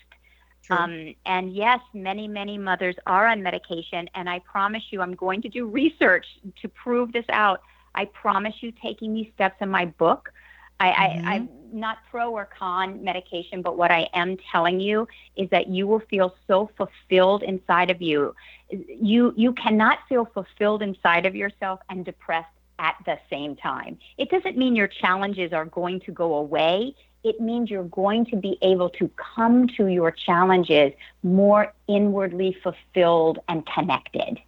Um, 0.70 1.16
and 1.26 1.54
yes, 1.54 1.80
many, 1.94 2.28
many 2.28 2.58
mothers 2.58 2.96
are 3.08 3.28
on 3.28 3.42
medication. 3.42 4.10
And 4.16 4.30
I 4.30 4.40
promise 4.40 4.84
you, 4.92 5.02
I'm 5.02 5.16
going 5.16 5.42
to 5.42 5.50
do 5.50 5.68
research 5.68 6.26
to 6.62 6.68
prove 6.70 7.12
this 7.12 7.26
out. 7.30 7.62
I 7.96 8.06
promise 8.06 8.54
you, 8.62 8.72
taking 8.72 9.14
these 9.14 9.28
steps 9.34 9.56
in 9.62 9.70
my 9.70 9.86
book, 9.86 10.32
I, 10.80 10.88
mm-hmm. 10.90 11.28
I, 11.28 11.34
I'm 11.34 11.50
not 11.74 11.98
pro 12.10 12.32
or 12.32 12.48
con 12.58 13.04
medication, 13.04 13.62
but 13.62 13.78
what 13.78 13.92
I 13.92 14.08
am 14.14 14.38
telling 14.52 14.80
you 14.80 15.08
is 15.36 15.50
that 15.50 15.68
you 15.68 15.88
will 15.88 16.02
feel 16.10 16.36
so 16.48 16.70
fulfilled 16.78 17.44
inside 17.44 17.90
of 17.92 18.02
you. 18.02 18.34
You 18.70 19.34
you 19.36 19.54
cannot 19.54 20.00
feel 20.08 20.26
fulfilled 20.34 20.82
inside 20.82 21.26
of 21.26 21.36
yourself 21.36 21.80
and 21.90 22.06
depressed 22.06 22.48
at 22.80 22.96
the 23.06 23.18
same 23.30 23.56
time. 23.56 23.98
It 24.18 24.30
doesn't 24.30 24.58
mean 24.58 24.76
your 24.76 24.88
challenges 24.88 25.52
are 25.52 25.66
going 25.66 26.00
to 26.02 26.12
go 26.12 26.36
away. 26.36 26.96
It 27.24 27.42
means 27.42 27.70
you're 27.70 27.84
going 27.84 28.26
to 28.28 28.38
be 28.38 28.58
able 28.62 28.90
to 28.92 29.10
come 29.36 29.68
to 29.78 29.88
your 29.88 30.12
challenges 30.12 30.94
more 31.22 31.74
inwardly 31.88 32.56
fulfilled 32.64 33.40
and 33.48 33.66
connected. 33.66 34.40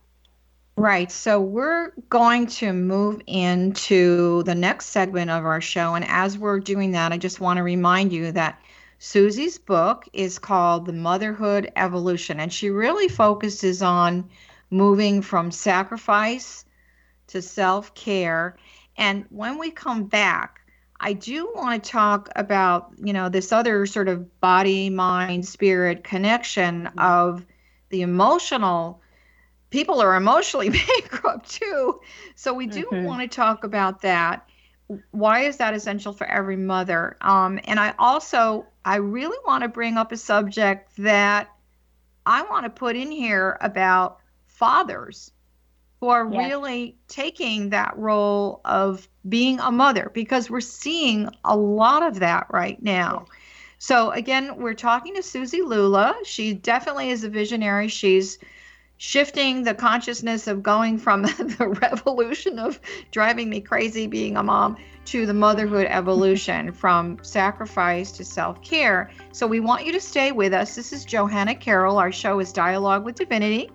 Right. 0.78 1.12
So 1.12 1.40
we're 1.40 1.92
going 2.10 2.48
to 2.48 2.72
move 2.72 3.22
into 3.28 4.42
the 4.44 4.56
next 4.56 4.88
segment 4.88 5.30
of 5.30 5.46
our 5.46 5.62
show. 5.62 5.96
And 5.96 6.06
as 6.08 6.38
we're 6.38 6.60
doing 6.60 6.92
that, 6.92 7.12
I 7.12 7.18
just 7.18 7.42
want 7.42 7.58
to 7.58 7.64
remind 7.64 8.14
you 8.14 8.32
that 8.32 8.60
Suzi's 9.00 9.58
book 9.58 10.08
is 10.14 10.40
called 10.40 10.86
The 10.86 10.94
Motherhood 10.94 11.72
Evolution. 11.76 12.40
And 12.40 12.54
she 12.54 12.70
really 12.70 13.10
focuses 13.10 13.82
on 13.82 14.30
moving 14.70 15.22
from 15.22 15.52
sacrifice 15.52 16.64
to 17.28 17.42
self 17.42 17.94
care. 17.94 18.58
And 18.98 19.26
when 19.30 19.58
we 19.58 19.72
come 19.72 20.06
back, 20.06 20.61
I 21.04 21.14
do 21.14 21.52
want 21.56 21.84
to 21.84 21.90
talk 21.90 22.30
about, 22.36 22.92
you 23.04 23.12
know, 23.12 23.28
this 23.28 23.52
other 23.52 23.88
sort 23.88 24.08
of 24.08 24.40
body, 24.40 24.92
mind, 24.92 25.48
spirit 25.48 26.04
connection 26.04 26.84
mm-hmm. 26.84 27.00
of 27.00 27.46
the 27.90 28.04
emotional 28.04 29.02
people 29.72 30.00
are 30.00 30.16
emotionally 30.16 30.70
bankrupt 30.88 31.50
too. 31.50 32.00
So 32.36 32.54
we 32.54 32.68
do 32.68 32.84
mm-hmm. 32.84 33.04
want 33.04 33.22
to 33.24 33.36
talk 33.36 33.64
about 33.64 34.04
that. 34.04 34.48
Why 35.10 35.42
is 35.46 35.58
that 35.58 35.74
essential 35.74 36.14
for 36.14 36.28
every 36.28 36.58
mother? 36.58 37.18
Um, 37.22 37.60
and 37.64 37.80
I 37.80 37.96
also, 37.98 38.68
I 38.86 38.98
really 38.98 39.38
want 39.48 39.64
to 39.64 39.70
bring 39.70 39.98
up 39.98 40.12
a 40.12 40.18
subject 40.18 40.96
that 40.98 41.50
I 42.26 42.44
want 42.44 42.66
to 42.66 42.70
put 42.70 42.96
in 42.96 43.10
here 43.10 43.58
about 43.62 44.20
fathers 44.46 45.32
who 46.02 46.10
are 46.10 46.28
yes. 46.30 46.50
really 46.50 46.98
taking 47.08 47.70
that 47.70 47.96
role 47.96 48.60
of 48.66 49.08
being 49.30 49.60
a 49.60 49.72
mother 49.72 50.12
because 50.14 50.50
we're 50.50 50.60
seeing 50.60 51.30
a 51.46 51.56
lot 51.56 52.02
of 52.02 52.20
that 52.20 52.48
right 52.50 52.82
now. 52.82 53.26
Yes. 53.28 53.38
So 53.78 54.12
again, 54.12 54.58
we're 54.58 54.74
talking 54.74 55.14
to 55.16 55.22
Suzi 55.22 55.66
Lula. 55.66 56.16
She 56.24 56.54
definitely 56.54 57.12
is 57.12 57.24
a 57.24 57.30
visionary. 57.30 57.88
She's 57.88 58.40
shifting 58.98 59.64
the 59.64 59.74
consciousness 59.74 60.48
of 60.48 60.62
going 60.62 60.98
from 60.98 61.22
the 61.58 61.78
revolution 61.82 62.58
of 62.58 62.80
driving 63.12 63.50
me 63.50 63.62
crazy 63.62 64.08
being 64.08 64.38
a 64.38 64.44
mom 64.44 64.78
to 65.06 65.28
the 65.28 65.34
motherhood 65.34 65.88
evolution 65.88 66.72
from 66.74 67.18
sacrifice 67.24 68.12
to 68.14 68.26
self 68.26 68.62
care. 68.64 69.12
So 69.34 69.46
we 69.46 69.60
want 69.60 69.86
you 69.86 69.92
to 69.92 70.02
stay 70.02 70.32
with 70.32 70.54
us. 70.54 70.76
This 70.76 70.94
is 70.94 71.06
Johanna 71.06 71.54
Carroll. 71.54 71.98
Our 71.98 72.12
show 72.12 72.40
is 72.40 72.52
Dialogue 72.52 73.06
with 73.06 73.16
Divinity. 73.16 73.70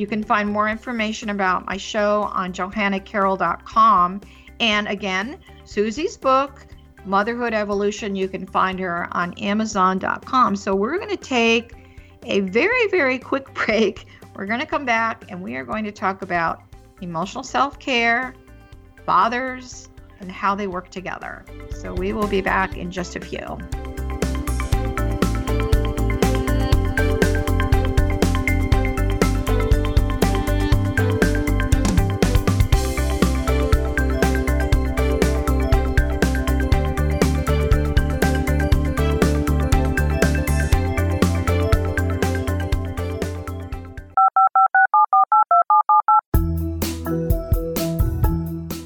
You 0.00 0.06
can 0.06 0.24
find 0.24 0.48
more 0.48 0.66
information 0.66 1.28
about 1.28 1.66
my 1.66 1.76
show 1.76 2.22
on 2.32 2.54
johannacarroll.com. 2.54 4.22
And 4.58 4.88
again, 4.88 5.38
Suzi's 5.66 6.16
book, 6.16 6.66
Motherhood 7.04 7.52
Evolution, 7.52 8.16
you 8.16 8.26
can 8.26 8.46
find 8.46 8.80
her 8.80 9.14
on 9.14 9.34
amazon.com. 9.34 10.56
So 10.56 10.74
we're 10.74 10.96
going 10.96 11.10
to 11.10 11.18
take 11.18 11.74
a 12.24 12.40
very, 12.40 12.88
very 12.88 13.18
quick 13.18 13.52
break. 13.66 14.06
We're 14.34 14.46
going 14.46 14.60
to 14.60 14.66
come 14.66 14.86
back 14.86 15.26
and 15.28 15.42
we 15.42 15.56
are 15.56 15.66
going 15.66 15.84
to 15.84 15.92
talk 15.92 16.22
about 16.22 16.62
emotional 17.02 17.44
self 17.44 17.78
care, 17.78 18.34
fathers, 19.04 19.90
and 20.20 20.32
how 20.32 20.54
they 20.54 20.66
work 20.66 20.88
together. 20.88 21.44
So 21.78 21.92
we 21.92 22.14
will 22.14 22.28
be 22.28 22.40
back 22.40 22.74
in 22.74 22.90
just 22.90 23.16
a 23.16 23.20
few. 23.20 23.58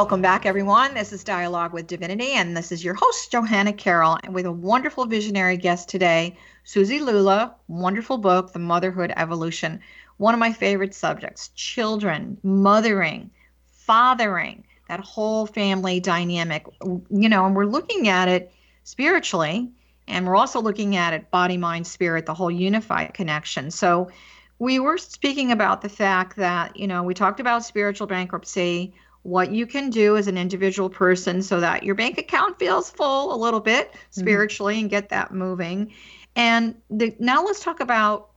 Welcome 0.00 0.22
back, 0.22 0.46
everyone. 0.46 0.94
This 0.94 1.12
is 1.12 1.22
Dialogue 1.22 1.74
with 1.74 1.86
Divinity, 1.86 2.32
and 2.32 2.56
this 2.56 2.72
is 2.72 2.82
your 2.82 2.94
host, 2.94 3.30
Johanna 3.30 3.74
Carroll, 3.74 4.16
and 4.24 4.34
with 4.34 4.46
a 4.46 4.50
wonderful 4.50 5.04
visionary 5.04 5.58
guest 5.58 5.90
today, 5.90 6.38
Suzi 6.64 7.02
Lula. 7.02 7.54
Wonderful 7.68 8.16
book, 8.16 8.54
The 8.54 8.60
Motherhood 8.60 9.12
Evolution. 9.14 9.78
One 10.16 10.32
of 10.32 10.40
my 10.40 10.54
favorite 10.54 10.94
subjects 10.94 11.48
children, 11.48 12.38
mothering, 12.42 13.30
fathering, 13.72 14.64
that 14.88 15.00
whole 15.00 15.44
family 15.44 16.00
dynamic. 16.00 16.64
You 16.82 17.28
know, 17.28 17.44
and 17.44 17.54
we're 17.54 17.66
looking 17.66 18.08
at 18.08 18.26
it 18.26 18.54
spiritually, 18.84 19.70
and 20.08 20.26
we're 20.26 20.36
also 20.36 20.62
looking 20.62 20.96
at 20.96 21.12
it 21.12 21.30
body, 21.30 21.58
mind, 21.58 21.86
spirit, 21.86 22.24
the 22.24 22.32
whole 22.32 22.50
unified 22.50 23.12
connection. 23.12 23.70
So, 23.70 24.10
we 24.58 24.78
were 24.78 24.96
speaking 24.96 25.52
about 25.52 25.82
the 25.82 25.88
fact 25.90 26.36
that, 26.36 26.76
you 26.76 26.86
know, 26.86 27.02
we 27.02 27.12
talked 27.12 27.40
about 27.40 27.64
spiritual 27.64 28.06
bankruptcy 28.06 28.94
what 29.22 29.52
you 29.52 29.66
can 29.66 29.90
do 29.90 30.16
as 30.16 30.26
an 30.26 30.38
individual 30.38 30.88
person 30.88 31.42
so 31.42 31.60
that 31.60 31.82
your 31.82 31.94
bank 31.94 32.18
account 32.18 32.58
feels 32.58 32.90
full 32.90 33.34
a 33.34 33.36
little 33.36 33.60
bit 33.60 33.92
spiritually 34.10 34.74
mm-hmm. 34.74 34.82
and 34.82 34.90
get 34.90 35.08
that 35.10 35.32
moving. 35.32 35.92
And 36.36 36.74
the, 36.90 37.14
now 37.18 37.44
let's 37.44 37.62
talk 37.62 37.80
about 37.80 38.28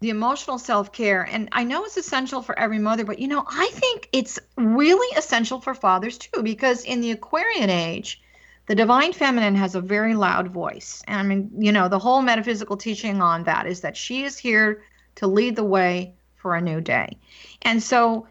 the 0.00 0.10
emotional 0.10 0.58
self-care 0.58 1.22
and 1.30 1.48
i 1.52 1.62
know 1.62 1.84
it's 1.84 1.96
essential 1.96 2.42
for 2.42 2.58
every 2.58 2.80
mother 2.80 3.04
but 3.04 3.20
you 3.20 3.28
know 3.28 3.44
i 3.46 3.68
think 3.72 4.08
it's 4.10 4.36
really 4.56 5.16
essential 5.16 5.60
for 5.60 5.74
fathers 5.74 6.18
too 6.18 6.42
because 6.42 6.82
in 6.82 7.00
the 7.00 7.12
aquarian 7.12 7.70
age 7.70 8.20
the 8.66 8.74
divine 8.74 9.12
feminine 9.12 9.56
has 9.56 9.74
a 9.74 9.80
very 9.80 10.14
loud 10.14 10.48
voice. 10.48 11.02
And 11.06 11.18
I 11.18 11.22
mean, 11.22 11.50
you 11.58 11.72
know, 11.72 11.88
the 11.88 11.98
whole 11.98 12.22
metaphysical 12.22 12.76
teaching 12.76 13.20
on 13.20 13.44
that 13.44 13.66
is 13.66 13.80
that 13.80 13.96
she 13.96 14.22
is 14.22 14.38
here 14.38 14.82
to 15.16 15.26
lead 15.26 15.56
the 15.56 15.64
way 15.64 16.14
for 16.36 16.54
a 16.54 16.60
new 16.60 16.80
day. 16.80 17.18
And 17.62 17.82
so 17.82 18.26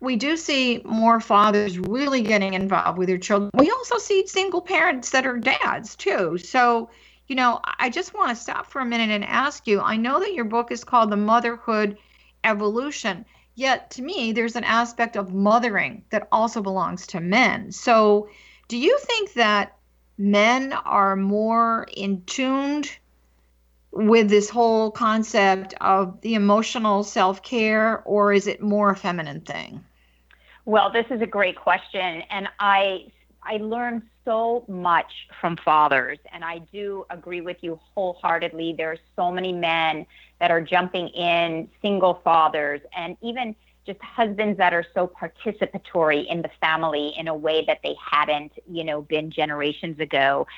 we 0.00 0.16
do 0.16 0.36
see 0.36 0.82
more 0.84 1.20
fathers 1.20 1.78
really 1.78 2.22
getting 2.22 2.54
involved 2.54 2.98
with 2.98 3.08
their 3.08 3.18
children. 3.18 3.50
We 3.54 3.70
also 3.70 3.98
see 3.98 4.26
single 4.26 4.60
parents 4.60 5.10
that 5.10 5.26
are 5.26 5.38
dads 5.38 5.96
too. 5.96 6.38
So, 6.38 6.90
you 7.28 7.34
know, 7.34 7.60
I 7.64 7.88
just 7.88 8.14
want 8.14 8.30
to 8.30 8.36
stop 8.36 8.66
for 8.66 8.80
a 8.80 8.84
minute 8.84 9.10
and 9.10 9.24
ask 9.24 9.66
you 9.66 9.80
I 9.80 9.96
know 9.96 10.20
that 10.20 10.34
your 10.34 10.44
book 10.44 10.70
is 10.70 10.84
called 10.84 11.10
The 11.10 11.16
Motherhood 11.16 11.96
Evolution, 12.44 13.24
yet 13.54 13.90
to 13.92 14.02
me, 14.02 14.32
there's 14.32 14.56
an 14.56 14.64
aspect 14.64 15.16
of 15.16 15.32
mothering 15.32 16.04
that 16.10 16.28
also 16.30 16.62
belongs 16.62 17.06
to 17.08 17.20
men. 17.20 17.72
So, 17.72 18.28
do 18.68 18.76
you 18.76 18.98
think 19.00 19.32
that 19.34 19.76
men 20.18 20.72
are 20.72 21.16
more 21.16 21.86
in 21.96 22.22
tuned 22.24 22.90
with 23.90 24.28
this 24.28 24.50
whole 24.50 24.90
concept 24.90 25.74
of 25.80 26.20
the 26.20 26.34
emotional 26.34 27.02
self 27.02 27.42
care, 27.42 28.02
or 28.04 28.32
is 28.32 28.46
it 28.46 28.60
more 28.60 28.90
a 28.90 28.96
feminine 28.96 29.40
thing? 29.40 29.82
Well, 30.66 30.90
this 30.90 31.06
is 31.10 31.22
a 31.22 31.26
great 31.26 31.54
question, 31.56 32.22
and 32.28 32.48
I 32.58 33.06
I 33.40 33.58
learned 33.58 34.02
so 34.24 34.64
much 34.66 35.28
from 35.40 35.56
fathers, 35.58 36.18
and 36.32 36.44
I 36.44 36.58
do 36.58 37.06
agree 37.08 37.40
with 37.40 37.58
you 37.60 37.78
wholeheartedly. 37.94 38.74
There 38.76 38.90
are 38.90 38.98
so 39.14 39.30
many 39.30 39.52
men 39.52 40.04
that 40.40 40.50
are 40.50 40.60
jumping 40.60 41.06
in, 41.10 41.70
single 41.80 42.20
fathers, 42.24 42.80
and 42.96 43.16
even 43.22 43.54
just 43.86 44.02
husbands 44.02 44.58
that 44.58 44.74
are 44.74 44.84
so 44.92 45.06
participatory 45.06 46.26
in 46.28 46.42
the 46.42 46.50
family 46.60 47.14
in 47.16 47.28
a 47.28 47.34
way 47.34 47.64
that 47.66 47.78
they 47.84 47.94
hadn't, 48.04 48.50
you 48.68 48.82
know, 48.82 49.02
been 49.02 49.30
generations 49.30 50.00
ago. 50.00 50.48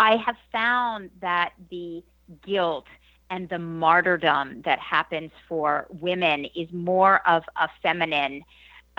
I 0.00 0.16
have 0.16 0.36
found 0.50 1.10
that 1.20 1.52
the 1.70 2.02
guilt 2.42 2.86
and 3.28 3.46
the 3.50 3.58
martyrdom 3.58 4.62
that 4.62 4.78
happens 4.78 5.30
for 5.46 5.86
women 5.90 6.46
is 6.56 6.72
more 6.72 7.20
of 7.28 7.42
a 7.56 7.68
feminine 7.82 8.42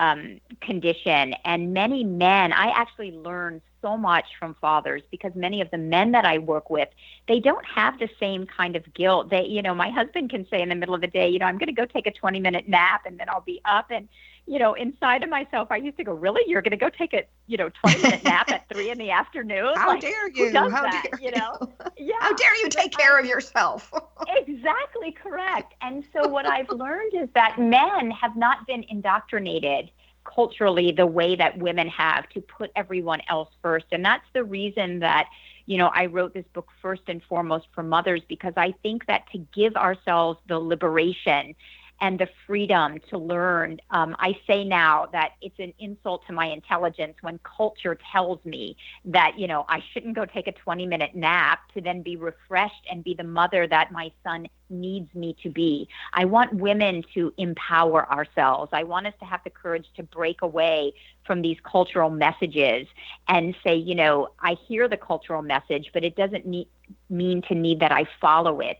um, 0.00 0.40
condition. 0.62 1.34
And 1.44 1.74
many 1.74 2.02
men, 2.02 2.52
I 2.52 2.70
actually 2.74 3.12
learned 3.12 3.60
so 3.82 3.96
much 3.96 4.24
from 4.38 4.56
fathers 4.60 5.02
because 5.10 5.32
many 5.34 5.60
of 5.60 5.70
the 5.70 5.78
men 5.78 6.12
that 6.12 6.24
I 6.24 6.38
work 6.38 6.70
with, 6.70 6.88
they 7.28 7.38
don't 7.38 7.64
have 7.66 7.98
the 7.98 8.08
same 8.18 8.46
kind 8.46 8.76
of 8.76 8.94
guilt. 8.94 9.30
They, 9.30 9.44
you 9.44 9.62
know, 9.62 9.74
my 9.74 9.90
husband 9.90 10.30
can 10.30 10.46
say 10.48 10.62
in 10.62 10.70
the 10.70 10.74
middle 10.74 10.94
of 10.94 11.02
the 11.02 11.06
day, 11.06 11.28
you 11.28 11.38
know, 11.38 11.44
I'm 11.44 11.58
going 11.58 11.68
to 11.68 11.72
go 11.74 11.84
take 11.84 12.06
a 12.06 12.12
20 12.12 12.40
minute 12.40 12.66
nap 12.66 13.02
and 13.04 13.20
then 13.20 13.28
I'll 13.28 13.42
be 13.42 13.60
up. 13.66 13.90
And, 13.90 14.08
you 14.50 14.58
know, 14.58 14.74
inside 14.74 15.22
of 15.22 15.30
myself, 15.30 15.68
I 15.70 15.76
used 15.76 15.96
to 15.98 16.02
go, 16.02 16.12
really? 16.12 16.42
You're 16.48 16.60
going 16.60 16.72
to 16.72 16.76
go 16.76 16.90
take 16.90 17.14
a, 17.14 17.22
you 17.46 17.56
know, 17.56 17.70
20 17.84 18.02
minute 18.02 18.24
nap 18.24 18.50
at 18.50 18.68
three 18.68 18.90
in 18.90 18.98
the 18.98 19.08
afternoon? 19.22 19.74
How 19.76 19.90
like, 19.90 20.00
dare 20.00 20.28
you? 20.28 20.52
How 20.52 20.82
that, 20.82 21.06
dare 21.08 21.20
you? 21.20 21.30
know? 21.30 21.56
Yeah. 21.96 22.16
How 22.18 22.32
dare 22.32 22.56
you 22.56 22.68
take 22.68 22.90
care 22.90 23.20
of 23.20 23.26
yourself? 23.26 23.92
exactly 24.28 25.12
correct. 25.12 25.74
And 25.82 26.02
so 26.12 26.26
what 26.26 26.46
I've 26.46 26.68
learned 26.70 27.12
is 27.14 27.28
that 27.34 27.60
men 27.60 28.10
have 28.10 28.34
not 28.36 28.66
been 28.66 28.84
indoctrinated 28.88 29.92
culturally 30.24 30.90
the 30.90 31.06
way 31.06 31.36
that 31.36 31.58
women 31.58 31.86
have 31.86 32.28
to 32.30 32.40
put 32.40 32.72
everyone 32.74 33.20
else 33.28 33.50
first. 33.62 33.86
And 33.92 34.04
that's 34.04 34.26
the 34.32 34.42
reason 34.42 34.98
that, 34.98 35.28
you 35.66 35.78
know, 35.78 35.92
I 35.94 36.06
wrote 36.06 36.34
this 36.34 36.46
book 36.54 36.70
first 36.82 37.02
and 37.06 37.22
foremost 37.22 37.68
for 37.72 37.84
mothers 37.84 38.22
because 38.28 38.54
I 38.56 38.74
think 38.82 39.06
that 39.06 39.30
to 39.30 39.38
give 39.54 39.76
ourselves 39.76 40.40
the 40.48 40.58
liberation 40.58 41.54
and 42.00 42.18
the 42.18 42.28
freedom 42.46 42.98
to 43.10 43.18
learn. 43.18 43.78
Um, 43.90 44.16
I 44.18 44.38
say 44.46 44.64
now 44.64 45.06
that 45.12 45.32
it's 45.42 45.58
an 45.58 45.72
insult 45.78 46.26
to 46.26 46.32
my 46.32 46.46
intelligence 46.46 47.16
when 47.20 47.38
culture 47.44 47.98
tells 48.12 48.42
me 48.44 48.76
that, 49.04 49.38
you 49.38 49.46
know, 49.46 49.66
I 49.68 49.82
shouldn't 49.92 50.14
go 50.16 50.24
take 50.24 50.46
a 50.46 50.52
20 50.52 50.86
minute 50.86 51.14
nap 51.14 51.60
to 51.74 51.80
then 51.80 52.02
be 52.02 52.16
refreshed 52.16 52.86
and 52.90 53.04
be 53.04 53.14
the 53.14 53.24
mother 53.24 53.66
that 53.66 53.92
my 53.92 54.10
son 54.24 54.48
needs 54.70 55.14
me 55.14 55.36
to 55.42 55.50
be. 55.50 55.88
I 56.14 56.24
want 56.24 56.54
women 56.54 57.04
to 57.14 57.34
empower 57.36 58.10
ourselves. 58.10 58.70
I 58.72 58.84
want 58.84 59.06
us 59.06 59.14
to 59.20 59.26
have 59.26 59.40
the 59.44 59.50
courage 59.50 59.86
to 59.96 60.02
break 60.02 60.42
away 60.42 60.94
from 61.26 61.42
these 61.42 61.58
cultural 61.70 62.08
messages 62.08 62.86
and 63.28 63.54
say, 63.62 63.74
you 63.74 63.94
know, 63.94 64.28
I 64.40 64.56
hear 64.66 64.88
the 64.88 64.96
cultural 64.96 65.42
message, 65.42 65.90
but 65.92 66.02
it 66.02 66.16
doesn't 66.16 66.46
need, 66.46 66.68
mean 67.10 67.42
to 67.42 67.54
need 67.54 67.80
that 67.80 67.92
I 67.92 68.06
follow 68.20 68.60
it. 68.60 68.78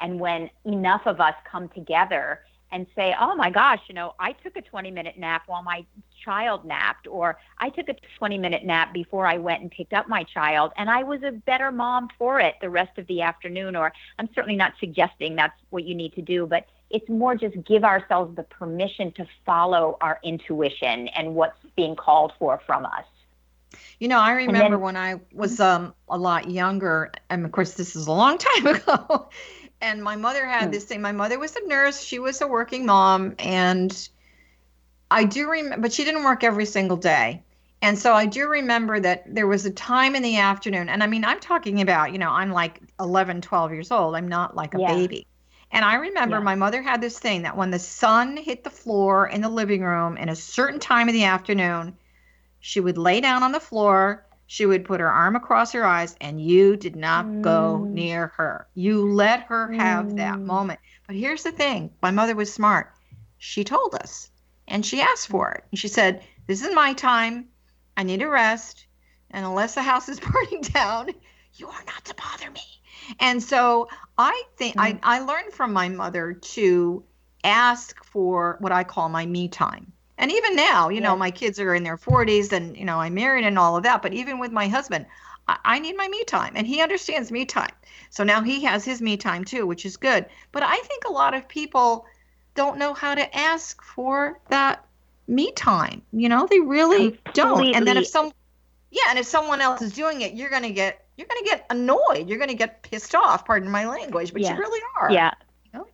And 0.00 0.20
when 0.20 0.50
enough 0.64 1.02
of 1.06 1.20
us 1.20 1.34
come 1.50 1.68
together 1.70 2.40
and 2.70 2.86
say, 2.94 3.14
oh 3.18 3.34
my 3.34 3.50
gosh, 3.50 3.80
you 3.88 3.94
know, 3.94 4.14
I 4.18 4.32
took 4.32 4.56
a 4.56 4.62
20 4.62 4.90
minute 4.90 5.18
nap 5.18 5.42
while 5.46 5.62
my 5.62 5.84
child 6.24 6.64
napped, 6.64 7.06
or 7.06 7.38
I 7.58 7.70
took 7.70 7.88
a 7.88 7.96
20 8.18 8.38
minute 8.38 8.64
nap 8.64 8.92
before 8.92 9.26
I 9.26 9.38
went 9.38 9.62
and 9.62 9.70
picked 9.70 9.92
up 9.92 10.08
my 10.08 10.24
child, 10.24 10.72
and 10.76 10.90
I 10.90 11.02
was 11.02 11.22
a 11.22 11.32
better 11.32 11.70
mom 11.70 12.08
for 12.18 12.40
it 12.40 12.56
the 12.60 12.70
rest 12.70 12.98
of 12.98 13.06
the 13.06 13.22
afternoon. 13.22 13.76
Or 13.76 13.92
I'm 14.18 14.28
certainly 14.34 14.56
not 14.56 14.72
suggesting 14.80 15.36
that's 15.36 15.58
what 15.70 15.84
you 15.84 15.94
need 15.94 16.14
to 16.14 16.22
do, 16.22 16.46
but 16.46 16.66
it's 16.90 17.08
more 17.08 17.34
just 17.34 17.56
give 17.64 17.84
ourselves 17.84 18.34
the 18.36 18.44
permission 18.44 19.12
to 19.12 19.26
follow 19.44 19.96
our 20.00 20.18
intuition 20.22 21.08
and 21.08 21.34
what's 21.34 21.58
being 21.76 21.96
called 21.96 22.32
for 22.38 22.60
from 22.66 22.86
us. 22.86 23.04
You 23.98 24.08
know, 24.08 24.18
I 24.18 24.32
remember 24.32 24.76
then, 24.76 24.80
when 24.80 24.96
I 24.96 25.20
was 25.32 25.60
um, 25.60 25.94
a 26.08 26.16
lot 26.16 26.50
younger, 26.50 27.12
and 27.28 27.44
of 27.44 27.52
course, 27.52 27.74
this 27.74 27.96
is 27.96 28.06
a 28.06 28.12
long 28.12 28.38
time 28.56 28.66
ago 28.66 29.28
and 29.80 30.02
my 30.02 30.16
mother 30.16 30.46
had 30.46 30.66
hmm. 30.66 30.70
this 30.70 30.84
thing. 30.84 31.00
My 31.00 31.12
mother 31.12 31.38
was 31.38 31.54
a 31.56 31.66
nurse. 31.66 32.02
She 32.02 32.18
was 32.18 32.40
a 32.40 32.46
working 32.46 32.86
mom, 32.86 33.34
and 33.38 34.08
I 35.10 35.24
do 35.24 35.48
remember, 35.48 35.82
but 35.82 35.92
she 35.92 36.04
didn't 36.04 36.24
work 36.24 36.44
every 36.44 36.66
single 36.66 36.96
day. 36.96 37.42
And 37.80 37.96
so 37.96 38.12
I 38.12 38.26
do 38.26 38.48
remember 38.48 38.98
that 38.98 39.32
there 39.32 39.46
was 39.46 39.64
a 39.64 39.70
time 39.70 40.16
in 40.16 40.22
the 40.22 40.38
afternoon, 40.38 40.88
and 40.88 41.02
I 41.02 41.06
mean, 41.06 41.24
I'm 41.24 41.38
talking 41.38 41.80
about, 41.80 42.12
you 42.12 42.18
know, 42.18 42.30
I'm 42.30 42.50
like 42.50 42.80
11, 42.98 43.40
12 43.40 43.72
years 43.72 43.90
old. 43.92 44.16
I'm 44.16 44.28
not 44.28 44.56
like 44.56 44.74
a 44.74 44.80
yeah. 44.80 44.94
baby. 44.94 45.26
And 45.70 45.84
I 45.84 45.96
remember 45.96 46.36
yeah. 46.36 46.42
my 46.42 46.54
mother 46.54 46.82
had 46.82 47.00
this 47.00 47.18
thing 47.18 47.42
that 47.42 47.56
when 47.56 47.70
the 47.70 47.78
sun 47.78 48.36
hit 48.36 48.64
the 48.64 48.70
floor 48.70 49.28
in 49.28 49.42
the 49.42 49.48
living 49.48 49.82
room 49.82 50.16
in 50.16 50.28
a 50.28 50.34
certain 50.34 50.80
time 50.80 51.08
of 51.08 51.12
the 51.12 51.24
afternoon, 51.24 51.96
she 52.58 52.80
would 52.80 52.98
lay 52.98 53.20
down 53.20 53.42
on 53.42 53.52
the 53.52 53.60
floor 53.60 54.26
she 54.50 54.64
would 54.64 54.86
put 54.86 54.98
her 54.98 55.12
arm 55.12 55.36
across 55.36 55.72
her 55.72 55.84
eyes 55.84 56.16
and 56.22 56.40
you 56.40 56.74
did 56.74 56.96
not 56.96 57.26
mm. 57.26 57.42
go 57.42 57.84
near 57.84 58.28
her. 58.28 58.66
You 58.74 59.06
let 59.12 59.42
her 59.42 59.70
have 59.72 60.06
mm. 60.06 60.16
that 60.16 60.40
moment. 60.40 60.80
But 61.06 61.16
here's 61.16 61.42
the 61.42 61.52
thing 61.52 61.92
my 62.02 62.10
mother 62.10 62.34
was 62.34 62.52
smart. 62.52 62.94
She 63.36 63.62
told 63.62 63.94
us 63.94 64.30
and 64.66 64.84
she 64.84 65.02
asked 65.02 65.28
for 65.28 65.52
it. 65.52 65.64
And 65.70 65.78
she 65.78 65.86
said, 65.86 66.24
This 66.46 66.64
is 66.64 66.74
my 66.74 66.94
time. 66.94 67.48
I 67.94 68.04
need 68.04 68.22
a 68.22 68.28
rest. 68.28 68.86
And 69.30 69.44
unless 69.44 69.74
the 69.74 69.82
house 69.82 70.08
is 70.08 70.18
burning 70.32 70.62
down, 70.62 71.10
you 71.54 71.68
are 71.68 71.84
not 71.86 72.06
to 72.06 72.14
bother 72.14 72.50
me. 72.50 72.62
And 73.20 73.42
so 73.42 73.88
I 74.16 74.42
think 74.56 74.76
mm. 74.76 74.98
I, 75.02 75.18
I 75.18 75.20
learned 75.20 75.52
from 75.52 75.74
my 75.74 75.90
mother 75.90 76.32
to 76.32 77.04
ask 77.44 78.02
for 78.02 78.56
what 78.60 78.72
I 78.72 78.82
call 78.82 79.10
my 79.10 79.26
me 79.26 79.48
time. 79.48 79.92
And 80.18 80.32
even 80.32 80.56
now, 80.56 80.88
you 80.88 80.96
yeah. 80.96 81.08
know, 81.08 81.16
my 81.16 81.30
kids 81.30 81.60
are 81.60 81.74
in 81.74 81.84
their 81.84 81.96
40s 81.96 82.52
and, 82.52 82.76
you 82.76 82.84
know, 82.84 82.98
I'm 82.98 83.14
married 83.14 83.44
and 83.44 83.58
all 83.58 83.76
of 83.76 83.84
that. 83.84 84.02
But 84.02 84.12
even 84.12 84.38
with 84.38 84.50
my 84.50 84.66
husband, 84.66 85.06
I, 85.46 85.56
I 85.64 85.78
need 85.78 85.96
my 85.96 86.08
me 86.08 86.24
time 86.24 86.52
and 86.56 86.66
he 86.66 86.82
understands 86.82 87.30
me 87.30 87.44
time. 87.44 87.72
So 88.10 88.24
now 88.24 88.42
he 88.42 88.64
has 88.64 88.84
his 88.84 89.00
me 89.00 89.16
time 89.16 89.44
too, 89.44 89.66
which 89.66 89.86
is 89.86 89.96
good. 89.96 90.26
But 90.50 90.64
I 90.64 90.76
think 90.76 91.04
a 91.04 91.12
lot 91.12 91.34
of 91.34 91.48
people 91.48 92.04
don't 92.54 92.78
know 92.78 92.94
how 92.94 93.14
to 93.14 93.36
ask 93.36 93.80
for 93.82 94.40
that 94.50 94.84
me 95.28 95.52
time. 95.52 96.02
You 96.12 96.28
know, 96.28 96.48
they 96.50 96.60
really 96.60 97.12
Completely. 97.12 97.32
don't. 97.34 97.74
And 97.74 97.86
then 97.86 97.96
if 97.96 98.08
some, 98.08 98.32
yeah, 98.90 99.04
and 99.10 99.18
if 99.18 99.26
someone 99.26 99.60
else 99.60 99.82
is 99.82 99.92
doing 99.92 100.22
it, 100.22 100.34
you're 100.34 100.50
going 100.50 100.62
to 100.62 100.72
get, 100.72 101.06
you're 101.16 101.28
going 101.28 101.44
to 101.44 101.50
get 101.50 101.66
annoyed. 101.70 102.28
You're 102.28 102.38
going 102.38 102.50
to 102.50 102.56
get 102.56 102.82
pissed 102.82 103.14
off, 103.14 103.44
pardon 103.44 103.70
my 103.70 103.86
language, 103.86 104.32
but 104.32 104.42
yeah. 104.42 104.54
you 104.54 104.58
really 104.58 104.80
are. 105.00 105.12
Yeah. 105.12 105.32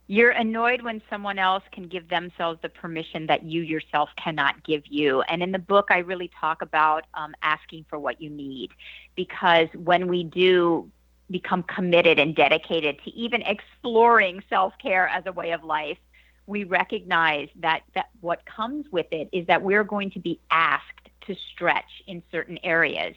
You're 0.07 0.31
annoyed 0.33 0.83
when 0.83 1.01
someone 1.09 1.39
else 1.39 1.63
can 1.73 1.89
give 1.89 2.09
themselves 2.09 2.61
the 2.61 2.69
permission 2.69 3.27
that 3.27 3.43
you 3.45 3.63
yourself 3.63 4.11
cannot 4.23 4.63
give 4.63 4.83
you. 4.87 5.23
And 5.23 5.43
in 5.43 5.51
the 5.51 5.59
book, 5.59 5.87
I 5.91 5.99
really 5.99 6.31
talk 6.39 6.61
about 6.61 7.07
um, 7.15 7.35
asking 7.43 7.87
for 7.89 7.99
what 7.99 8.21
you 8.21 8.29
need 8.29 8.71
because 9.17 9.69
when 9.75 10.09
we 10.09 10.25
do 10.25 10.91
become 11.31 11.63
committed 11.63 12.19
and 12.19 12.37
dedicated 12.37 12.99
to 13.05 13.11
even 13.13 13.41
exploring 13.43 14.43
self 14.51 14.75
care 14.81 15.09
as 15.09 15.25
a 15.25 15.33
way 15.33 15.53
of 15.53 15.65
life, 15.65 15.99
we 16.47 16.65
recognize 16.65 17.49
that, 17.57 17.81
that 17.95 18.11
what 18.21 18.45
comes 18.45 18.85
with 18.91 19.07
it 19.11 19.31
is 19.33 19.47
that 19.47 19.63
we're 19.63 19.85
going 19.85 20.11
to 20.11 20.21
be 20.21 20.39
asked 20.51 21.09
to 21.27 21.35
stretch 21.53 22.03
in 22.07 22.23
certain 22.31 22.59
areas. 22.63 23.17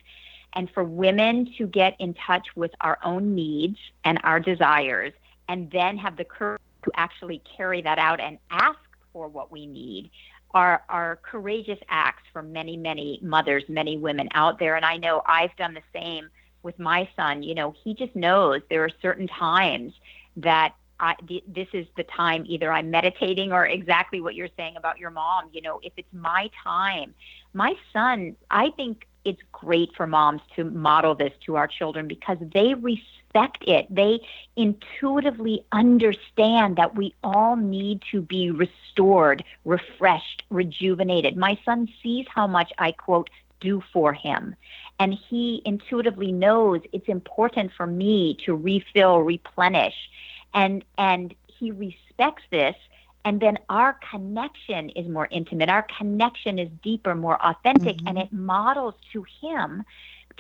And 0.54 0.70
for 0.72 0.86
women 0.86 1.54
to 1.58 1.68
get 1.68 1.98
in 2.00 2.14
touch 2.14 2.48
with 2.56 2.72
our 2.80 2.98
own 3.04 3.36
needs 3.36 3.78
and 4.06 4.20
our 4.24 4.40
desires 4.40 5.12
and 5.48 5.70
then 5.72 5.98
have 5.98 6.18
the 6.18 6.26
courage 6.26 6.62
to 6.84 6.92
actually 6.96 7.42
carry 7.56 7.82
that 7.82 8.00
out 8.00 8.20
and 8.20 8.38
ask 8.50 8.80
for 9.14 9.28
what 9.28 9.52
we 9.52 9.66
need 9.66 10.12
are 10.52 10.84
are 10.90 11.20
courageous 11.24 11.80
acts 11.90 12.24
for 12.32 12.42
many 12.42 12.78
many 12.78 13.20
mothers 13.22 13.64
many 13.68 13.98
women 13.98 14.30
out 14.34 14.60
there 14.60 14.76
and 14.76 14.86
i 14.86 14.96
know 14.96 15.22
i've 15.26 15.56
done 15.58 15.74
the 15.74 15.82
same 15.94 16.30
with 16.64 16.78
my 16.80 17.08
son 17.16 17.44
you 17.44 17.54
know 17.54 17.74
he 17.84 17.94
just 17.94 18.16
knows 18.16 18.62
there 18.70 18.84
are 18.84 18.90
certain 19.02 19.28
times 19.28 19.94
that 20.38 20.74
I, 21.00 21.16
this 21.48 21.68
is 21.74 21.86
the 21.96 22.04
time 22.04 22.44
either 22.48 22.72
I'm 22.72 22.90
meditating 22.90 23.52
or 23.52 23.68
exactly 23.68 24.20
what 24.20 24.34
you're 24.34 24.50
saying 24.58 24.78
about 24.78 24.98
your 24.98 25.12
mom. 25.12 25.50
You 25.52 25.62
know, 25.62 25.80
if 25.84 25.94
it's 25.96 26.12
my 26.12 26.50
time, 26.64 27.14
my 27.54 27.76
son, 27.94 28.36
I 28.50 28.72
think 28.72 29.07
it's 29.28 29.42
great 29.52 29.94
for 29.96 30.08
moms 30.08 30.42
to 30.56 30.64
model 30.64 31.14
this 31.14 31.34
to 31.46 31.58
our 31.58 31.68
children 31.68 32.08
because 32.08 32.38
they 32.54 32.74
respect 32.74 33.64
it. 33.68 33.86
They 33.94 34.22
intuitively 34.56 35.66
understand 35.74 36.78
that 36.78 36.96
we 36.96 37.14
all 37.24 37.58
need 37.58 38.02
to 38.12 38.22
be 38.22 38.52
restored, 38.52 39.44
refreshed, 39.66 40.44
rejuvenated. 40.50 41.36
My 41.36 41.60
son 41.66 41.90
sees 42.02 42.26
how 42.34 42.48
much 42.48 42.72
I 42.78 42.94
quote 42.94 43.30
do 43.60 43.84
for 43.92 44.14
him. 44.14 44.56
And 44.98 45.14
he 45.30 45.62
intuitively 45.66 46.32
knows 46.32 46.82
it's 46.94 47.10
important 47.10 47.72
for 47.76 47.86
me 47.86 48.38
to 48.46 48.56
refill, 48.56 49.20
replenish. 49.20 50.10
And 50.54 50.86
and 50.98 51.36
he 51.48 51.72
respects 51.72 52.44
this 52.50 52.76
and 53.28 53.42
then 53.42 53.60
our 53.68 54.00
connection 54.10 54.88
is 54.92 55.06
more 55.10 55.28
intimate. 55.32 55.68
Our 55.68 55.86
connection 55.98 56.58
is 56.58 56.70
deeper 56.82 57.14
more 57.14 57.38
authentic 57.46 57.98
mm-hmm. 57.98 58.08
and 58.08 58.18
it 58.18 58.32
models 58.32 58.94
to 59.12 59.26
him 59.42 59.84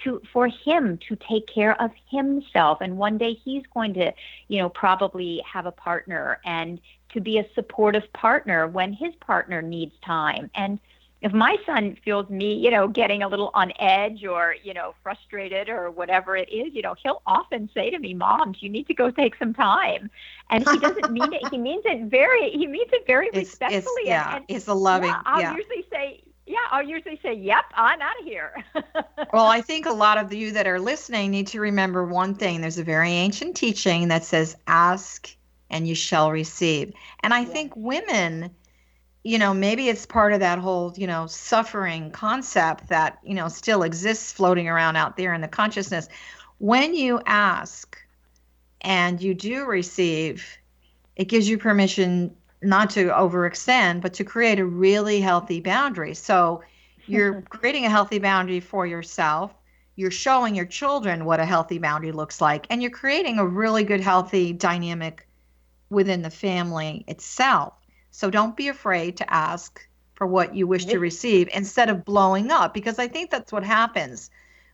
to 0.04 0.22
for 0.32 0.48
him 0.48 0.98
to 1.10 1.18
take 1.18 1.48
care 1.54 1.80
of 1.82 1.92
himself. 2.10 2.78
And 2.80 2.98
one 2.98 3.18
day 3.18 3.34
he's 3.34 3.64
going 3.74 3.94
to 3.96 4.14
you 4.48 4.60
know 4.60 4.70
probably 4.70 5.44
have 5.52 5.66
a 5.66 5.72
partner 5.72 6.40
and 6.46 6.80
to 7.10 7.20
be 7.20 7.40
a 7.40 7.46
supportive 7.56 8.04
partner 8.14 8.68
when 8.68 8.94
his 8.94 9.14
partner 9.16 9.62
needs 9.62 9.94
time. 10.02 10.50
And 10.56 10.80
if 11.22 11.34
my 11.34 11.58
son 11.66 11.98
feels 12.06 12.30
me, 12.30 12.54
you 12.54 12.70
know, 12.70 12.88
getting 12.88 13.24
a 13.24 13.28
little 13.28 13.50
on 13.56 13.74
edge 13.80 14.24
or, 14.24 14.56
you 14.64 14.74
know, 14.74 14.94
frustrated 15.02 15.68
or 15.68 15.90
whatever 15.90 16.38
it 16.38 16.50
is, 16.50 16.74
you 16.74 16.84
know, 16.84 16.96
he'll 17.02 17.24
often 17.26 17.70
say 17.74 17.90
to 17.90 17.98
me, 17.98 18.14
Mom, 18.14 18.54
you 18.60 18.70
need 18.70 18.88
to 18.88 18.94
go 18.94 19.10
take 19.10 19.36
some 19.38 19.54
time. 19.54 20.12
And 20.52 20.68
he 20.70 20.78
doesn't 20.78 21.12
mean 21.12 21.34
it. 21.34 21.48
He 21.50 21.58
means 21.58 21.84
it 21.86 22.04
very, 22.04 22.52
he 22.52 22.68
means 22.68 22.90
it 22.94 23.08
very 23.08 23.28
it's, 23.28 23.38
respectfully. 23.38 24.02
It's, 24.02 24.08
yeah, 24.08 24.36
and, 24.36 24.46
it's 24.48 24.68
a 24.68 24.74
loving, 24.74 25.10
yeah. 25.10 25.22
I'll 25.26 25.42
yeah. 25.42 25.56
usually 25.56 25.86
say, 25.92 26.22
yeah, 26.46 26.58
I'll 26.72 26.88
usually 26.88 27.20
say, 27.24 27.34
yep, 27.34 27.66
I'm 27.74 28.00
out 28.00 28.20
of 28.20 28.26
here. 28.26 28.64
well, 29.34 29.48
I 29.48 29.62
think 29.62 29.88
a 29.88 29.92
lot 29.92 30.18
of 30.20 30.32
you 30.32 30.52
that 30.52 30.68
are 30.68 30.80
listening 30.80 31.32
need 31.32 31.48
to 31.48 31.60
remember 31.60 32.06
one 32.06 32.36
thing. 32.36 32.62
There's 32.62 32.78
a 32.78 32.84
very 32.84 33.12
ancient 33.12 33.56
teaching 33.56 34.08
that 34.10 34.24
says, 34.24 34.56
ask 34.68 35.36
and 35.70 35.88
you 35.88 35.96
shall 35.96 36.32
receive. 36.32 36.94
And 37.22 37.34
I 37.34 37.42
yeah. 37.42 37.48
think 37.48 37.74
women, 37.76 38.52
you 39.24 39.38
know, 39.38 39.54
maybe 39.54 39.90
it's 39.90 40.06
part 40.06 40.34
of 40.34 40.40
that 40.40 40.60
whole, 40.60 40.94
you 40.96 41.08
know, 41.08 41.28
suffering 41.28 42.12
concept 42.12 42.88
that, 42.90 43.20
you 43.24 43.34
know, 43.34 43.48
still 43.48 43.84
exists 43.84 44.32
floating 44.32 44.68
around 44.68 44.96
out 44.96 45.18
there 45.18 45.34
in 45.34 45.42
the 45.42 45.48
consciousness. 45.48 46.08
When 46.60 46.94
you 46.94 47.22
ask 47.26 47.98
and 48.82 49.22
you 49.22 49.34
do 49.34 49.66
receive, 49.66 50.58
it 51.16 51.26
gives 51.26 51.50
you 51.50 51.58
permission 51.58 52.36
not 52.62 52.90
to 52.92 53.08
overextend, 53.08 54.02
but 54.02 54.14
to 54.16 54.24
create 54.24 54.60
a 54.60 54.66
really 54.66 55.20
healthy 55.20 55.60
boundary. 55.60 56.14
So 56.14 56.64
you're 57.06 57.42
creating 57.50 57.86
a 57.86 57.90
healthy 57.90 58.20
boundary 58.20 58.60
for 58.60 58.86
yourself. 58.86 59.54
You're 59.96 60.12
showing 60.12 60.56
your 60.56 60.66
children 60.66 61.26
what 61.26 61.40
a 61.40 61.46
healthy 61.46 61.80
boundary 61.80 62.12
looks 62.12 62.40
like, 62.40 62.68
and 62.70 62.82
you're 62.82 62.92
creating 62.92 63.40
a 63.40 63.46
really 63.46 63.84
good, 63.84 64.02
healthy 64.02 64.54
dynamic 64.54 65.28
within 65.90 66.22
the 66.22 66.30
family 66.30 67.04
itself. 67.08 67.74
So 68.18 68.32
don't 68.32 68.58
be 68.58 68.68
afraid 68.68 69.16
to 69.18 69.32
ask 69.32 69.88
for 70.16 70.26
what 70.26 70.56
you 70.56 70.66
wish 70.66 70.86
to 70.86 70.98
receive 70.98 71.50
instead 71.54 71.88
of 71.88 72.04
blowing 72.04 72.50
up, 72.50 72.74
because 72.74 72.98
I 72.98 73.08
think 73.08 73.30
that's 73.30 73.52
what 73.52 73.64
happens. 73.64 74.32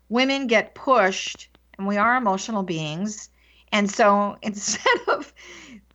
Women 0.07 0.47
get 0.47 0.75
pushed, 0.75 1.49
and 1.77 1.85
we 1.85 1.97
are 1.97 2.15
emotional 2.15 2.63
beings. 2.63 3.29
And 3.73 3.91
so 3.91 4.37
instead 4.41 4.97
of, 5.09 5.33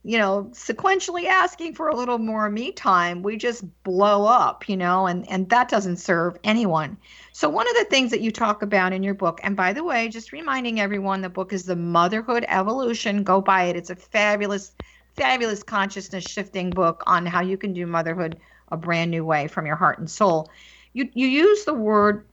you 0.04 0.18
know, 0.18 0.50
sequentially 0.52 1.24
asking 1.24 1.74
for 1.74 1.88
a 1.88 1.96
little 1.96 2.18
more 2.18 2.50
me 2.50 2.70
time, 2.70 3.22
we 3.22 3.38
just 3.38 3.64
blow 3.82 4.26
up, 4.26 4.68
you 4.68 4.76
know, 4.76 5.06
and, 5.06 5.26
and 5.30 5.48
that 5.48 5.70
doesn't 5.70 5.96
serve 5.96 6.36
anyone. 6.44 6.98
So, 7.32 7.48
one 7.48 7.66
of 7.66 7.76
the 7.76 7.86
things 7.88 8.10
that 8.10 8.20
you 8.20 8.30
talk 8.30 8.60
about 8.60 8.92
in 8.92 9.02
your 9.02 9.14
book, 9.14 9.40
and 9.42 9.56
by 9.56 9.72
the 9.72 9.84
way, 9.84 10.10
just 10.10 10.32
reminding 10.32 10.80
everyone 10.80 11.22
the 11.22 11.30
book 11.30 11.54
is 11.54 11.64
The 11.64 11.76
Motherhood 11.76 12.44
Evolution. 12.46 13.24
Go 13.24 13.40
buy 13.40 13.64
it. 13.64 13.76
It's 13.76 13.88
a 13.88 13.96
fabulous 13.96 14.74
fabulous 15.18 15.62
consciousness 15.62 16.24
shifting 16.24 16.70
book 16.70 17.02
on 17.06 17.26
how 17.26 17.40
you 17.40 17.56
can 17.58 17.72
do 17.72 17.86
motherhood 17.86 18.38
a 18.70 18.76
brand 18.76 19.10
new 19.10 19.24
way 19.24 19.48
from 19.48 19.66
your 19.66 19.76
heart 19.76 19.98
and 19.98 20.10
soul. 20.10 20.48
You 20.92 21.08
you 21.14 21.26
use 21.26 21.64
the 21.64 21.74
word 21.74 22.26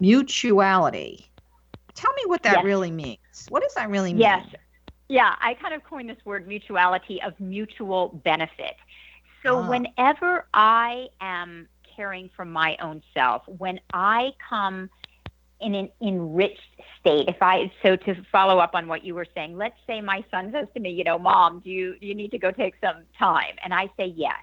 mutuality. 0.00 1.26
Tell 1.94 2.12
me 2.14 2.22
what 2.26 2.42
that 2.42 2.56
yes. 2.56 2.64
really 2.64 2.90
means. 2.90 3.46
What 3.48 3.62
does 3.62 3.74
that 3.74 3.88
really 3.88 4.12
mean? 4.12 4.22
Yes. 4.22 4.46
Yeah, 5.08 5.34
I 5.40 5.54
kind 5.54 5.74
of 5.74 5.84
coined 5.84 6.08
this 6.08 6.24
word 6.24 6.48
mutuality 6.48 7.22
of 7.22 7.38
mutual 7.38 8.20
benefit. 8.24 8.76
So 9.42 9.58
ah. 9.58 9.68
whenever 9.68 10.46
I 10.54 11.08
am 11.20 11.68
caring 11.94 12.30
for 12.34 12.44
my 12.44 12.76
own 12.80 13.02
self, 13.12 13.42
when 13.46 13.78
I 13.92 14.32
come 14.48 14.90
in 15.60 15.74
an 15.74 15.88
enriched 16.00 16.73
state. 17.04 17.28
If 17.28 17.36
I 17.42 17.70
so 17.84 17.96
to 17.96 18.14
follow 18.32 18.58
up 18.58 18.70
on 18.74 18.88
what 18.88 19.04
you 19.04 19.14
were 19.14 19.26
saying, 19.34 19.56
let's 19.56 19.76
say 19.86 20.00
my 20.00 20.24
son 20.30 20.50
says 20.52 20.66
to 20.74 20.80
me, 20.80 20.90
you 20.90 21.04
know, 21.04 21.18
mom, 21.18 21.60
do 21.60 21.70
you 21.70 21.98
do 22.00 22.06
you 22.06 22.14
need 22.14 22.30
to 22.30 22.38
go 22.38 22.50
take 22.50 22.74
some 22.82 23.02
time? 23.18 23.56
And 23.62 23.74
I 23.74 23.88
say 23.96 24.06
yes. 24.16 24.40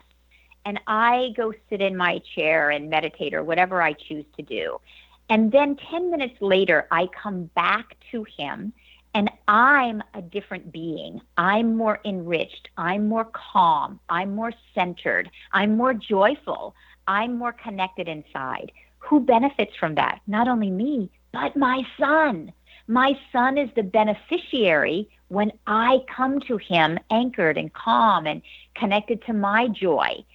And 0.65 0.79
I 0.85 1.33
go 1.35 1.53
sit 1.69 1.81
in 1.81 1.97
my 1.97 2.21
chair 2.35 2.69
and 2.69 2.89
meditate 2.89 3.33
or 3.33 3.43
whatever 3.43 3.81
I 3.81 3.93
choose 3.93 4.25
to 4.37 4.43
do. 4.43 4.79
And 5.27 5.51
then 5.51 5.75
10 5.89 6.11
minutes 6.11 6.35
later, 6.39 6.87
I 6.91 7.07
come 7.07 7.45
back 7.55 7.97
to 8.11 8.25
him 8.37 8.71
and 9.15 9.31
I'm 9.47 10.03
a 10.13 10.21
different 10.21 10.71
being. 10.71 11.19
I'm 11.37 11.75
more 11.75 11.99
enriched. 12.05 12.69
I'm 12.77 13.07
more 13.07 13.25
calm. 13.33 13.99
I'm 14.07 14.35
more 14.35 14.53
centered. 14.75 15.31
I'm 15.51 15.77
more 15.77 15.95
joyful. 15.95 16.75
I'm 17.07 17.37
more 17.37 17.53
connected 17.53 18.07
inside 18.07 18.71
who 19.01 19.19
benefits 19.19 19.75
from 19.75 19.95
that? 19.95 20.21
Not 20.27 20.47
only 20.47 20.69
me, 20.69 21.09
but 21.31 21.55
my 21.55 21.83
son. 21.99 22.51
My 22.87 23.17
son 23.31 23.57
is 23.57 23.69
the 23.75 23.83
beneficiary 23.83 25.09
when 25.29 25.51
I 25.65 26.03
come 26.13 26.41
to 26.41 26.57
him 26.57 26.99
anchored 27.09 27.57
and 27.57 27.71
calm 27.73 28.27
and 28.27 28.41
connected 28.75 29.23
to 29.25 29.33
my 29.33 29.67
joy. 29.69 30.25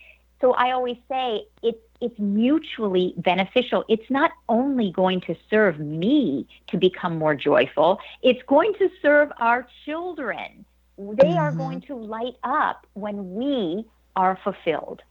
So 0.41 0.53
I 0.55 0.73
always 0.73 0.97
say 1.09 1.47
it's 1.63 1.79
it's 2.01 2.19
mutually 2.19 3.15
beneficial. 3.17 3.85
It's 3.89 4.11
not 4.11 4.31
only 4.49 4.93
going 4.93 5.23
to 5.23 5.35
serve 5.49 5.79
me 5.79 6.47
to 6.69 6.77
become 6.77 7.19
more 7.19 7.35
joyful, 7.35 7.99
it's 8.23 8.43
going 8.43 8.75
to 8.75 8.91
serve 9.01 9.33
our 9.39 9.67
children. 9.85 10.65
They 10.99 11.05
mm-hmm. 11.05 11.39
are 11.39 11.53
going 11.53 11.81
to 11.83 11.95
light 11.95 12.37
up 12.45 12.87
when 12.93 13.35
we 13.35 13.87
are 14.15 14.39
fulfilled. 14.45 15.03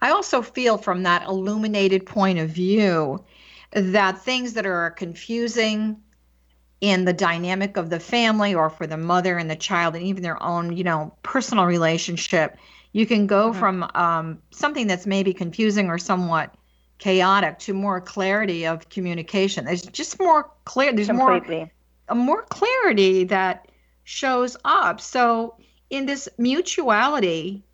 I 0.00 0.10
also 0.10 0.42
feel 0.42 0.78
from 0.78 1.02
that 1.02 1.26
illuminated 1.26 2.06
point 2.06 2.38
of 2.38 2.50
view 2.50 3.24
that 3.72 4.22
things 4.22 4.54
that 4.54 4.66
are 4.66 4.90
confusing 4.90 5.96
in 6.80 7.04
the 7.04 7.12
dynamic 7.12 7.76
of 7.76 7.90
the 7.90 8.00
family 8.00 8.54
or 8.54 8.70
for 8.70 8.86
the 8.86 8.96
mother 8.96 9.38
and 9.38 9.50
the 9.50 9.56
child 9.56 9.94
and 9.94 10.04
even 10.04 10.22
their 10.22 10.42
own, 10.42 10.76
you 10.76 10.84
know, 10.84 11.14
personal 11.22 11.64
relationship, 11.64 12.56
you 12.92 13.06
can 13.06 13.26
go 13.26 13.50
mm-hmm. 13.50 13.58
from 13.58 13.90
um, 13.94 14.38
something 14.50 14.86
that's 14.86 15.06
maybe 15.06 15.32
confusing 15.32 15.88
or 15.88 15.98
somewhat 15.98 16.54
chaotic 16.98 17.58
to 17.58 17.74
more 17.74 18.00
clarity 18.00 18.66
of 18.66 18.88
communication. 18.88 19.64
There's 19.64 19.82
just 19.82 20.18
more 20.18 20.50
clear. 20.64 20.92
There's 20.92 21.08
Completely. 21.08 21.56
more 21.56 21.70
a 22.08 22.14
more 22.14 22.42
clarity 22.42 23.24
that 23.24 23.68
shows 24.04 24.56
up. 24.64 25.00
So 25.00 25.56
in 25.90 26.06
this 26.06 26.28
mutuality, 26.38 27.64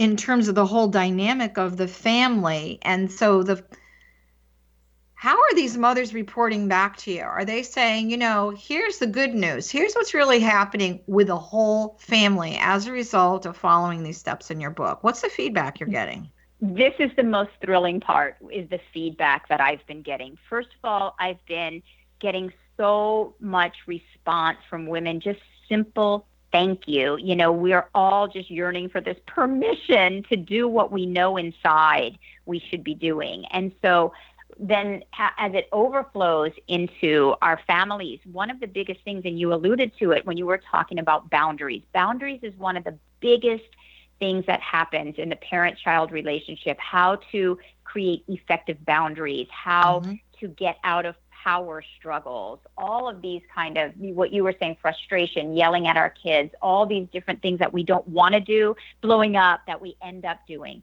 in 0.00 0.16
terms 0.16 0.48
of 0.48 0.54
the 0.54 0.64
whole 0.64 0.88
dynamic 0.88 1.58
of 1.58 1.76
the 1.76 1.86
family. 1.86 2.78
And 2.80 3.12
so 3.12 3.42
the 3.42 3.62
how 5.20 5.36
are 5.36 5.54
these 5.54 5.76
mothers 5.76 6.14
reporting 6.14 6.66
back 6.66 6.96
to 6.96 7.12
you? 7.12 7.20
Are 7.20 7.44
they 7.44 7.62
saying, 7.62 8.08
you 8.08 8.16
know, 8.16 8.54
here's 8.56 8.96
the 8.96 9.06
good 9.06 9.34
news. 9.34 9.68
Here's 9.68 9.92
what's 9.92 10.14
really 10.14 10.40
happening 10.40 11.02
with 11.06 11.26
the 11.26 11.36
whole 11.36 11.98
family 12.00 12.56
as 12.58 12.86
a 12.86 12.92
result 12.92 13.44
of 13.44 13.54
following 13.54 14.02
these 14.02 14.16
steps 14.16 14.50
in 14.50 14.62
your 14.62 14.70
book? 14.70 15.04
What's 15.04 15.20
the 15.20 15.28
feedback 15.28 15.78
you're 15.78 15.90
getting? 15.90 16.30
This 16.62 16.94
is 16.98 17.10
the 17.16 17.22
most 17.22 17.50
thrilling 17.62 18.00
part 18.00 18.38
is 18.50 18.70
the 18.70 18.80
feedback 18.94 19.46
that 19.50 19.60
I've 19.60 19.86
been 19.86 20.00
getting. 20.00 20.38
First 20.48 20.68
of 20.68 20.88
all, 20.88 21.16
I've 21.18 21.44
been 21.44 21.82
getting 22.18 22.50
so 22.78 23.34
much 23.40 23.76
response 23.86 24.56
from 24.70 24.86
women, 24.86 25.20
just 25.20 25.40
simple 25.68 26.24
thank 26.52 26.86
you. 26.86 27.16
You 27.18 27.36
know, 27.36 27.52
we're 27.52 27.88
all 27.94 28.28
just 28.28 28.50
yearning 28.50 28.88
for 28.88 29.00
this 29.00 29.16
permission 29.26 30.24
to 30.24 30.36
do 30.36 30.68
what 30.68 30.92
we 30.92 31.06
know 31.06 31.36
inside 31.36 32.18
we 32.46 32.58
should 32.58 32.82
be 32.82 32.94
doing. 32.94 33.44
And 33.50 33.72
so 33.82 34.12
then 34.58 35.02
as 35.38 35.54
it 35.54 35.68
overflows 35.72 36.52
into 36.68 37.34
our 37.42 37.60
families, 37.66 38.20
one 38.30 38.50
of 38.50 38.60
the 38.60 38.66
biggest 38.66 39.02
things, 39.04 39.22
and 39.24 39.38
you 39.38 39.52
alluded 39.52 39.92
to 39.98 40.12
it 40.12 40.26
when 40.26 40.36
you 40.36 40.46
were 40.46 40.60
talking 40.70 40.98
about 40.98 41.30
boundaries, 41.30 41.82
boundaries 41.92 42.40
is 42.42 42.54
one 42.56 42.76
of 42.76 42.84
the 42.84 42.96
biggest 43.20 43.64
things 44.18 44.44
that 44.46 44.60
happens 44.60 45.14
in 45.18 45.28
the 45.28 45.36
parent 45.36 45.78
child 45.78 46.12
relationship, 46.12 46.78
how 46.78 47.16
to 47.32 47.58
create 47.84 48.22
effective 48.28 48.84
boundaries, 48.84 49.48
how 49.50 50.00
mm-hmm. 50.00 50.14
to 50.38 50.48
get 50.48 50.76
out 50.84 51.06
of 51.06 51.16
power 51.42 51.82
struggles, 51.98 52.58
all 52.76 53.08
of 53.08 53.22
these 53.22 53.40
kind 53.54 53.78
of 53.78 53.92
what 53.96 54.32
you 54.32 54.44
were 54.44 54.54
saying, 54.60 54.76
frustration, 54.80 55.56
yelling 55.56 55.86
at 55.86 55.96
our 55.96 56.10
kids, 56.10 56.52
all 56.60 56.84
these 56.86 57.08
different 57.12 57.40
things 57.40 57.58
that 57.58 57.72
we 57.72 57.82
don't 57.82 58.06
want 58.06 58.34
to 58.34 58.40
do, 58.40 58.76
blowing 59.00 59.36
up 59.36 59.60
that 59.66 59.80
we 59.80 59.96
end 60.02 60.24
up 60.24 60.38
doing. 60.46 60.82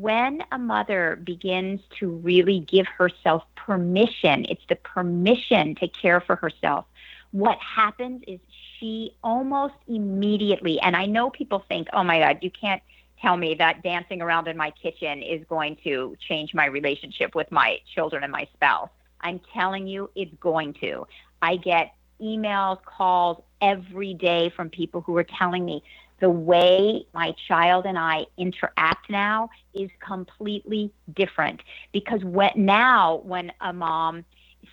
When 0.00 0.42
a 0.50 0.58
mother 0.58 1.20
begins 1.22 1.80
to 1.98 2.10
really 2.10 2.60
give 2.60 2.86
herself 2.86 3.44
permission, 3.54 4.44
it's 4.48 4.64
the 4.68 4.76
permission 4.76 5.74
to 5.76 5.88
care 5.88 6.20
for 6.20 6.36
herself. 6.36 6.84
What 7.30 7.58
happens 7.58 8.22
is 8.26 8.40
she 8.78 9.14
almost 9.22 9.74
immediately, 9.86 10.80
and 10.80 10.96
I 10.96 11.06
know 11.06 11.30
people 11.30 11.64
think, 11.68 11.88
oh 11.92 12.02
my 12.02 12.18
God, 12.18 12.38
you 12.42 12.50
can't 12.50 12.82
tell 13.20 13.36
me 13.36 13.54
that 13.54 13.82
dancing 13.82 14.20
around 14.20 14.48
in 14.48 14.56
my 14.56 14.70
kitchen 14.70 15.22
is 15.22 15.44
going 15.48 15.76
to 15.84 16.16
change 16.28 16.54
my 16.54 16.66
relationship 16.66 17.34
with 17.34 17.50
my 17.52 17.78
children 17.94 18.22
and 18.22 18.32
my 18.32 18.48
spouse. 18.54 18.90
I'm 19.20 19.40
telling 19.52 19.86
you, 19.86 20.10
it's 20.14 20.34
going 20.40 20.74
to. 20.74 21.06
I 21.40 21.56
get 21.56 21.94
emails, 22.20 22.82
calls 22.84 23.42
every 23.60 24.14
day 24.14 24.50
from 24.50 24.70
people 24.70 25.00
who 25.00 25.16
are 25.16 25.24
telling 25.24 25.64
me 25.64 25.82
the 26.20 26.30
way 26.30 27.04
my 27.12 27.34
child 27.48 27.86
and 27.86 27.98
I 27.98 28.26
interact 28.38 29.10
now 29.10 29.50
is 29.74 29.90
completely 30.00 30.92
different 31.14 31.60
because 31.92 32.22
when, 32.24 32.50
now 32.56 33.16
when 33.24 33.52
a 33.60 33.72
mom 33.72 34.24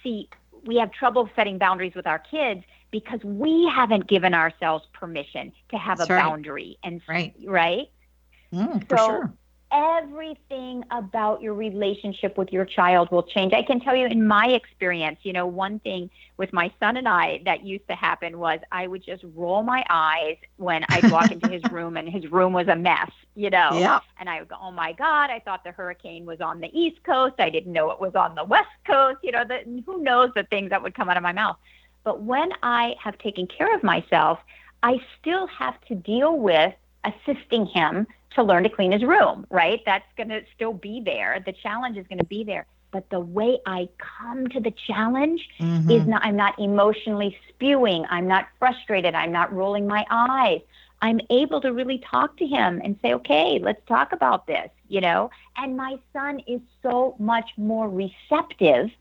see 0.03 0.29
we 0.65 0.77
have 0.77 0.91
trouble 0.91 1.29
setting 1.35 1.57
boundaries 1.57 1.93
with 1.95 2.05
our 2.07 2.19
kids 2.19 2.63
because 2.91 3.23
we 3.23 3.67
haven't 3.73 4.07
given 4.07 4.33
ourselves 4.33 4.85
permission 4.93 5.51
to 5.69 5.77
have 5.77 5.97
That's 5.97 6.09
a 6.09 6.13
right. 6.13 6.23
boundary 6.23 6.77
and 6.83 7.01
Right. 7.07 7.33
right 7.45 7.87
Mm, 8.53 8.87
for 8.87 8.97
So- 8.97 9.05
sure. 9.07 9.33
Everything 9.71 10.83
about 10.91 11.41
your 11.41 11.53
relationship 11.53 12.37
with 12.37 12.51
your 12.51 12.65
child 12.65 13.09
will 13.11 13.23
change. 13.23 13.53
I 13.53 13.63
can 13.63 13.79
tell 13.79 13.95
you 13.95 14.05
in 14.07 14.27
my 14.27 14.47
experience, 14.47 15.19
you 15.23 15.33
know, 15.33 15.45
one 15.45 15.79
thing 15.79 16.09
with 16.37 16.51
my 16.51 16.71
son 16.79 16.97
and 16.97 17.07
I 17.07 17.41
that 17.45 17.65
used 17.65 17.87
to 17.87 17.95
happen 17.95 18.37
was 18.37 18.59
I 18.71 18.87
would 18.87 19.03
just 19.03 19.23
roll 19.35 19.63
my 19.63 19.83
eyes 19.89 20.37
when 20.57 20.83
I'd 20.89 21.09
walk 21.11 21.31
into 21.31 21.49
his 21.49 21.63
room 21.71 21.97
and 21.97 22.09
his 22.09 22.29
room 22.31 22.53
was 22.53 22.67
a 22.67 22.75
mess, 22.75 23.11
you 23.35 23.49
know. 23.49 23.69
Yeah. 23.73 23.99
And 24.19 24.29
I 24.29 24.39
would 24.39 24.49
go, 24.49 24.57
oh 24.61 24.71
my 24.71 24.93
God, 24.93 25.29
I 25.29 25.39
thought 25.39 25.63
the 25.63 25.71
hurricane 25.71 26.25
was 26.25 26.41
on 26.41 26.59
the 26.59 26.69
East 26.77 27.03
Coast. 27.03 27.35
I 27.39 27.49
didn't 27.49 27.71
know 27.71 27.91
it 27.91 27.99
was 27.99 28.15
on 28.15 28.35
the 28.35 28.43
West 28.43 28.69
Coast. 28.85 29.19
You 29.23 29.31
know, 29.31 29.43
the, 29.45 29.83
who 29.85 30.03
knows 30.03 30.31
the 30.35 30.43
things 30.43 30.69
that 30.71 30.83
would 30.83 30.95
come 30.95 31.09
out 31.09 31.17
of 31.17 31.23
my 31.23 31.33
mouth. 31.33 31.57
But 32.03 32.21
when 32.21 32.49
I 32.63 32.95
have 33.01 33.17
taken 33.19 33.47
care 33.47 33.73
of 33.75 33.83
myself, 33.83 34.39
I 34.83 34.99
still 35.19 35.47
have 35.47 35.79
to 35.87 35.95
deal 35.95 36.37
with 36.37 36.73
assisting 37.03 37.65
him 37.67 38.07
to 38.35 38.43
learn 38.43 38.63
to 38.63 38.69
clean 38.69 38.91
his 38.91 39.03
room, 39.03 39.45
right? 39.49 39.81
That's 39.85 40.05
going 40.15 40.29
to 40.29 40.41
still 40.55 40.73
be 40.73 41.01
there. 41.03 41.41
The 41.45 41.53
challenge 41.53 41.97
is 41.97 42.07
going 42.07 42.19
to 42.19 42.25
be 42.25 42.43
there. 42.43 42.65
But 42.91 43.09
the 43.09 43.19
way 43.19 43.59
I 43.65 43.87
come 43.97 44.47
to 44.49 44.59
the 44.59 44.71
challenge 44.71 45.47
Mhm. 45.59 45.89
is 45.89 46.07
not, 46.07 46.23
I'm 46.25 46.35
not 46.35 46.59
emotionally 46.59 47.37
spewing. 47.49 48.05
I'm 48.09 48.27
not 48.27 48.47
frustrated. 48.59 49.15
I'm 49.15 49.31
not 49.31 49.53
rolling 49.53 49.87
my 49.87 50.05
eyes. 50.09 50.61
I'm 51.01 51.19
able 51.29 51.61
to 51.61 51.73
really 51.73 51.99
talk 51.99 52.37
to 52.37 52.45
him 52.45 52.81
and 52.83 52.97
say, 53.01 53.13
okay, 53.15 53.59
let's 53.59 53.83
talk 53.87 54.11
about 54.11 54.45
this, 54.45 54.69
you 54.87 55.01
know? 55.01 55.31
And 55.57 55.75
my 55.75 55.97
son 56.13 56.41
is 56.47 56.61
so 56.83 57.15
much 57.17 57.49
more 57.57 57.89
receptive 57.89 58.91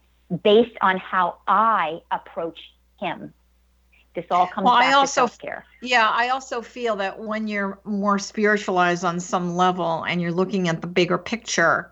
based 0.43 0.77
on 0.81 0.97
how 0.97 1.37
I 1.47 2.01
approach 2.11 2.59
him. 2.99 3.33
This 4.13 4.25
all 4.29 4.47
comes 4.47 4.65
Well, 4.65 4.73
I 4.73 4.87
back 4.87 4.95
also- 4.95 5.25
to 5.25 5.29
self 5.29 5.39
care. 5.39 5.65
Yeah, 5.81 6.09
I 6.09 6.29
also 6.29 6.61
feel 6.61 6.97
that 6.97 7.19
when 7.19 7.47
you're 7.47 7.79
more 7.85 8.19
spiritualized 8.19 9.05
on 9.05 9.19
some 9.19 9.55
level 9.55 10.03
and 10.03 10.21
you're 10.21 10.31
looking 10.31 10.67
at 10.67 10.81
the 10.81 10.87
bigger 10.87 11.17
picture, 11.17 11.91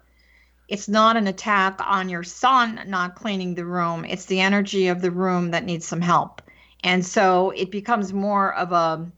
it's 0.67 0.87
not 0.87 1.17
an 1.17 1.27
attack 1.27 1.79
on 1.83 2.09
your 2.09 2.23
son 2.23 2.81
not 2.87 3.15
cleaning 3.15 3.55
the 3.55 3.65
room. 3.65 4.05
It's 4.05 4.25
the 4.25 4.39
energy 4.41 4.89
of 4.89 5.01
the 5.01 5.11
room 5.11 5.51
that 5.51 5.63
needs 5.65 5.87
some 5.87 6.01
help. 6.01 6.41
And 6.83 7.05
so 7.05 7.51
it 7.51 7.71
becomes 7.71 8.13
more 8.13 8.53
of 8.55 8.71
a 8.71 9.09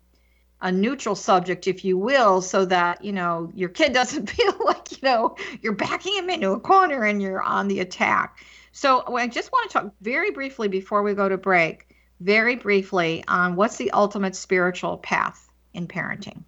a 0.64 0.72
neutral 0.72 1.16
subject, 1.16 1.66
if 1.66 1.84
you 1.84 1.98
will, 1.98 2.40
so 2.40 2.66
that, 2.66 3.04
you 3.04 3.12
know, 3.12 3.52
your 3.56 3.68
kid 3.70 3.94
doesn't 4.00 4.30
feel 4.30 4.54
like, 4.64 4.92
you 4.92 5.00
know, 5.02 5.36
you're 5.62 5.74
backing 5.74 6.16
him 6.16 6.30
into 6.30 6.52
a 6.52 6.60
corner 6.60 7.04
and 7.04 7.20
you're 7.20 7.42
on 7.42 7.68
the 7.68 7.80
attack. 7.80 8.38
So 8.72 9.04
I 9.16 9.28
just 9.28 9.52
want 9.52 9.72
to 9.72 9.74
talk 9.74 9.94
very 10.02 10.30
briefly 10.30 10.68
before 10.68 11.02
we 11.02 11.16
go 11.16 11.28
to 11.28 11.38
break 11.38 11.88
very 12.22 12.56
briefly 12.56 13.24
on 13.28 13.56
what's 13.56 13.78
the 13.78 13.92
ultimate 13.92 14.36
spiritual 14.36 14.98
path 15.00 15.50
in 15.74 15.88
parenting. 15.88 16.44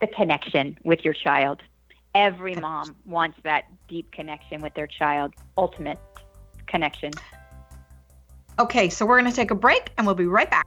the 0.00 0.06
connection 0.06 0.78
with 0.84 1.04
your 1.04 1.14
child. 1.14 1.60
Every 2.14 2.54
mom 2.54 2.94
wants 3.04 3.38
that 3.42 3.64
deep 3.88 4.12
connection 4.12 4.60
with 4.60 4.74
their 4.74 4.86
child, 4.86 5.34
ultimate 5.56 5.98
connection. 6.66 7.10
Okay, 8.58 8.88
so 8.88 9.06
we're 9.06 9.20
going 9.20 9.30
to 9.30 9.36
take 9.36 9.50
a 9.50 9.54
break 9.56 9.90
and 9.96 10.06
we'll 10.06 10.14
be 10.14 10.26
right 10.26 10.50
back. 10.50 10.66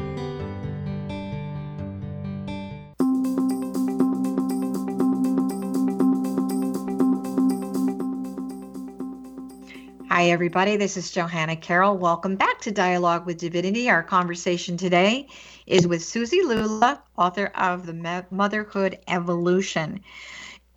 Hi, 10.21 10.29
everybody. 10.29 10.77
This 10.77 10.97
is 10.97 11.09
Johanna 11.09 11.55
Carroll. 11.55 11.97
Welcome 11.97 12.35
back 12.35 12.61
to 12.61 12.71
Dialogue 12.71 13.25
with 13.25 13.39
Divinity. 13.39 13.89
Our 13.89 14.03
conversation 14.03 14.77
today 14.77 15.27
is 15.65 15.87
with 15.87 16.01
Suzi 16.01 16.45
Lula, 16.45 17.01
author 17.17 17.47
of 17.55 17.87
The 17.87 18.25
Motherhood 18.29 18.99
Evolution. 19.07 20.01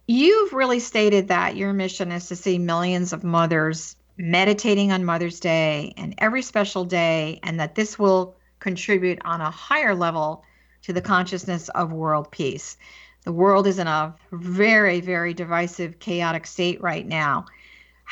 You've 0.06 0.54
really 0.54 0.80
stated 0.80 1.28
that 1.28 1.56
your 1.56 1.74
mission 1.74 2.10
is 2.10 2.28
to 2.28 2.36
see 2.36 2.56
millions 2.58 3.12
of 3.12 3.22
mothers 3.22 3.96
meditating 4.16 4.92
on 4.92 5.04
Mother's 5.04 5.40
Day 5.40 5.92
and 5.98 6.14
every 6.16 6.40
special 6.40 6.86
day, 6.86 7.38
and 7.42 7.60
that 7.60 7.74
this 7.74 7.98
will 7.98 8.36
contribute 8.60 9.18
on 9.26 9.42
a 9.42 9.50
higher 9.50 9.94
level 9.94 10.42
to 10.84 10.94
the 10.94 11.02
consciousness 11.02 11.68
of 11.68 11.92
world 11.92 12.30
peace. 12.30 12.78
The 13.24 13.32
world 13.32 13.66
is 13.66 13.78
in 13.78 13.88
a 13.88 14.14
very, 14.32 15.02
very 15.02 15.34
divisive, 15.34 15.98
chaotic 15.98 16.46
state 16.46 16.80
right 16.80 17.06
now. 17.06 17.44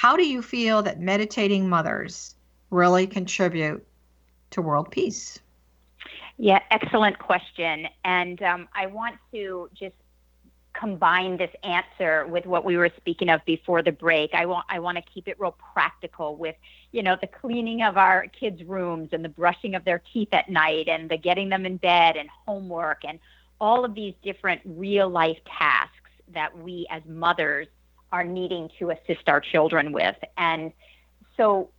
How 0.03 0.17
do 0.17 0.27
you 0.27 0.43
feel 0.43 0.83
that 0.83 0.99
meditating 0.99 1.69
mothers 1.69 2.35
really 2.71 3.07
contribute 3.07 3.87
to 4.51 4.61
world 4.61 4.91
peace? 4.91 5.39
Yeah, 6.39 6.59
excellent 6.73 7.21
question. 7.21 7.87
And 8.05 8.43
um, 8.43 8.69
I 8.75 8.87
want 8.87 9.15
to 9.33 9.71
just 9.79 9.95
combine 10.73 11.37
this 11.37 11.53
answer 11.63 12.27
with 12.27 12.47
what 12.47 12.65
we 12.65 12.77
were 12.77 12.91
speaking 12.97 13.29
of 13.29 13.45
before 13.45 13.81
the 13.81 13.93
break. 13.93 14.35
I 14.35 14.45
want 14.45 14.67
I 14.69 14.81
want 14.81 14.97
to 14.97 15.05
keep 15.05 15.29
it 15.29 15.39
real 15.39 15.55
practical 15.73 16.35
with, 16.35 16.57
you 16.91 17.05
know, 17.05 17.17
the 17.21 17.29
cleaning 17.29 17.83
of 17.83 17.97
our 17.97 18.27
kids' 18.27 18.65
rooms 18.65 19.11
and 19.13 19.25
the 19.25 19.29
brushing 19.29 19.77
of 19.77 19.85
their 19.85 20.03
teeth 20.13 20.31
at 20.33 20.51
night 20.51 20.89
and 20.89 21.09
the 21.09 21.17
getting 21.17 21.49
them 21.49 21.65
in 21.65 21.77
bed 21.77 22.17
and 22.17 22.29
homework 22.45 23.05
and 23.05 23.21
all 23.61 23.85
of 23.85 23.95
these 23.95 24.15
different 24.25 24.63
real 24.65 25.09
life 25.09 25.39
tasks 25.47 26.11
that 26.35 26.59
we 26.59 26.89
as 26.91 27.03
mothers 27.07 27.69
are 28.13 28.25
needing 28.25 28.71
to 28.79 28.91
assist 28.91 29.29
our 29.29 29.41
children 29.41 29.93
with. 29.93 30.17
And 30.37 30.73
so 31.37 31.71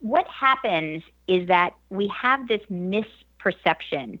what 0.00 0.26
happens 0.26 1.02
is 1.28 1.46
that 1.48 1.74
we 1.90 2.08
have 2.08 2.48
this 2.48 2.62
misperception 2.70 4.18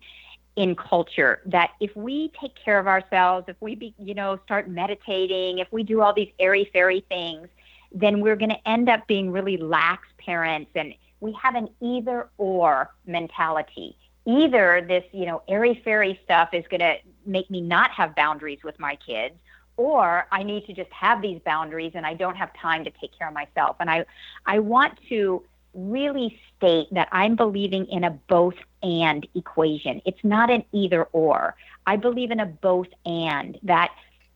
in 0.56 0.76
culture 0.76 1.40
that 1.46 1.70
if 1.80 1.94
we 1.96 2.30
take 2.40 2.54
care 2.54 2.78
of 2.78 2.86
ourselves, 2.86 3.46
if 3.48 3.56
we 3.60 3.74
be, 3.74 3.94
you 3.98 4.14
know 4.14 4.38
start 4.44 4.68
meditating, 4.68 5.58
if 5.58 5.68
we 5.72 5.82
do 5.82 6.00
all 6.00 6.12
these 6.14 6.30
airy 6.38 6.70
fairy 6.72 7.04
things, 7.08 7.48
then 7.92 8.20
we're 8.20 8.36
going 8.36 8.50
to 8.50 8.68
end 8.68 8.88
up 8.88 9.06
being 9.06 9.30
really 9.30 9.56
lax 9.56 10.06
parents 10.18 10.70
and 10.74 10.94
we 11.20 11.32
have 11.40 11.54
an 11.54 11.68
either 11.80 12.28
or 12.38 12.90
mentality. 13.06 13.96
Either 14.26 14.84
this, 14.86 15.04
you 15.12 15.26
know, 15.26 15.42
airy 15.48 15.80
fairy 15.84 16.20
stuff 16.24 16.50
is 16.52 16.64
going 16.70 16.80
to 16.80 16.96
make 17.26 17.50
me 17.50 17.60
not 17.60 17.90
have 17.90 18.14
boundaries 18.14 18.58
with 18.62 18.78
my 18.78 18.96
kids 18.96 19.34
or 19.76 20.26
I 20.30 20.42
need 20.42 20.66
to 20.66 20.72
just 20.72 20.90
have 20.92 21.20
these 21.22 21.40
boundaries 21.44 21.92
and 21.94 22.06
I 22.06 22.14
don't 22.14 22.36
have 22.36 22.50
time 22.54 22.84
to 22.84 22.90
take 22.90 23.16
care 23.18 23.28
of 23.28 23.34
myself. 23.34 23.76
And 23.80 23.90
I 23.90 24.04
I 24.46 24.58
want 24.60 24.98
to 25.08 25.42
really 25.74 26.38
state 26.56 26.86
that 26.92 27.08
I'm 27.10 27.34
believing 27.34 27.86
in 27.86 28.04
a 28.04 28.10
both 28.10 28.54
and 28.82 29.26
equation. 29.34 30.00
It's 30.04 30.22
not 30.22 30.50
an 30.50 30.64
either 30.72 31.04
or. 31.12 31.56
I 31.86 31.96
believe 31.96 32.30
in 32.30 32.40
a 32.40 32.46
both 32.46 32.86
and 33.04 33.58
that 33.64 33.90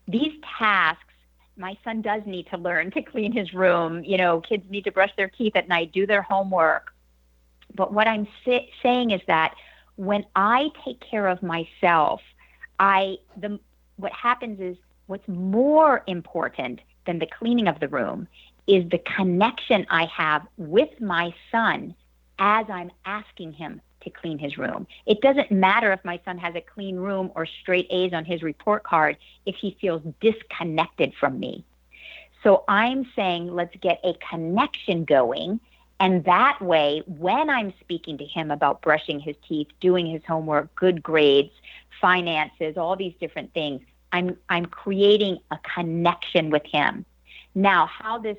these 0.07 0.33
tasks 0.57 1.03
my 1.59 1.77
son 1.83 2.01
does 2.01 2.21
need 2.25 2.47
to 2.47 2.57
learn 2.57 2.89
to 2.91 3.01
clean 3.01 3.33
his 3.33 3.53
room. 3.53 4.03
You 4.05 4.17
know, 4.17 4.39
kids 4.39 4.63
need 4.69 4.85
to 4.85 4.91
brush 4.91 5.11
their 5.17 5.27
teeth 5.27 5.55
at 5.55 5.67
night, 5.67 5.91
do 5.91 6.07
their 6.07 6.21
homework. 6.21 6.93
But 7.75 7.93
what 7.93 8.07
I'm 8.07 8.27
say- 8.45 8.71
saying 8.81 9.11
is 9.11 9.21
that 9.27 9.55
when 9.97 10.25
I 10.35 10.69
take 10.85 11.01
care 11.01 11.27
of 11.27 11.43
myself, 11.43 12.21
I 12.79 13.17
the 13.35 13.59
what 13.97 14.13
happens 14.13 14.61
is 14.61 14.77
what's 15.09 15.27
more 15.27 16.03
important 16.05 16.79
than 17.07 17.17
the 17.17 17.25
cleaning 17.25 17.67
of 17.67 17.79
the 17.79 17.87
room 17.87 18.27
is 18.67 18.87
the 18.91 18.99
connection 18.99 19.85
I 19.89 20.05
have 20.05 20.45
with 20.57 21.01
my 21.01 21.33
son 21.51 21.95
as 22.37 22.67
I'm 22.69 22.91
asking 23.05 23.53
him 23.53 23.81
to 24.01 24.11
clean 24.11 24.37
his 24.37 24.57
room. 24.57 24.85
It 25.07 25.19
doesn't 25.21 25.51
matter 25.51 25.91
if 25.91 26.05
my 26.05 26.21
son 26.23 26.37
has 26.37 26.53
a 26.55 26.61
clean 26.61 26.95
room 26.95 27.31
or 27.35 27.47
straight 27.47 27.87
A's 27.89 28.13
on 28.13 28.23
his 28.23 28.43
report 28.43 28.83
card 28.83 29.17
if 29.47 29.55
he 29.55 29.75
feels 29.81 30.03
disconnected 30.21 31.13
from 31.19 31.39
me. 31.39 31.65
So 32.43 32.63
I'm 32.67 33.09
saying 33.15 33.51
let's 33.51 33.75
get 33.81 33.99
a 34.03 34.13
connection 34.29 35.05
going. 35.05 35.59
And 35.99 36.23
that 36.25 36.61
way, 36.61 37.01
when 37.07 37.49
I'm 37.49 37.73
speaking 37.81 38.19
to 38.19 38.25
him 38.25 38.51
about 38.51 38.83
brushing 38.83 39.19
his 39.19 39.35
teeth, 39.47 39.67
doing 39.81 40.05
his 40.05 40.21
homework, 40.25 40.73
good 40.75 41.01
grades, 41.01 41.51
finances, 41.99 42.77
all 42.77 42.95
these 42.95 43.15
different 43.19 43.53
things, 43.53 43.81
I'm, 44.11 44.37
I'm 44.49 44.65
creating 44.65 45.39
a 45.51 45.57
connection 45.75 46.49
with 46.49 46.63
him. 46.65 47.05
Now, 47.55 47.87
how 47.87 48.19
this 48.19 48.37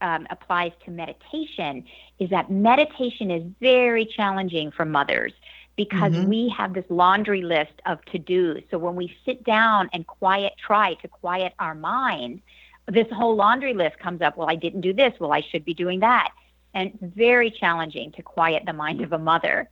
um, 0.00 0.26
applies 0.30 0.72
to 0.84 0.90
meditation 0.90 1.84
is 2.18 2.30
that 2.30 2.50
meditation 2.50 3.30
is 3.30 3.42
very 3.60 4.04
challenging 4.06 4.70
for 4.70 4.84
mothers 4.84 5.32
because 5.76 6.12
mm-hmm. 6.12 6.28
we 6.28 6.54
have 6.56 6.74
this 6.74 6.84
laundry 6.88 7.42
list 7.42 7.72
of 7.86 8.04
to 8.06 8.18
dos. 8.18 8.62
So 8.70 8.78
when 8.78 8.94
we 8.94 9.16
sit 9.24 9.44
down 9.44 9.88
and 9.92 10.06
quiet, 10.06 10.52
try 10.58 10.94
to 10.94 11.08
quiet 11.08 11.52
our 11.58 11.74
mind, 11.74 12.42
this 12.86 13.06
whole 13.10 13.34
laundry 13.34 13.74
list 13.74 13.98
comes 13.98 14.20
up. 14.20 14.36
Well, 14.36 14.48
I 14.48 14.56
didn't 14.56 14.82
do 14.82 14.92
this. 14.92 15.14
Well, 15.18 15.32
I 15.32 15.40
should 15.40 15.64
be 15.64 15.74
doing 15.74 16.00
that. 16.00 16.32
And 16.74 16.90
it's 16.90 17.14
very 17.16 17.50
challenging 17.50 18.12
to 18.12 18.22
quiet 18.22 18.64
the 18.66 18.72
mind 18.72 19.00
of 19.00 19.12
a 19.12 19.18
mother. 19.18 19.70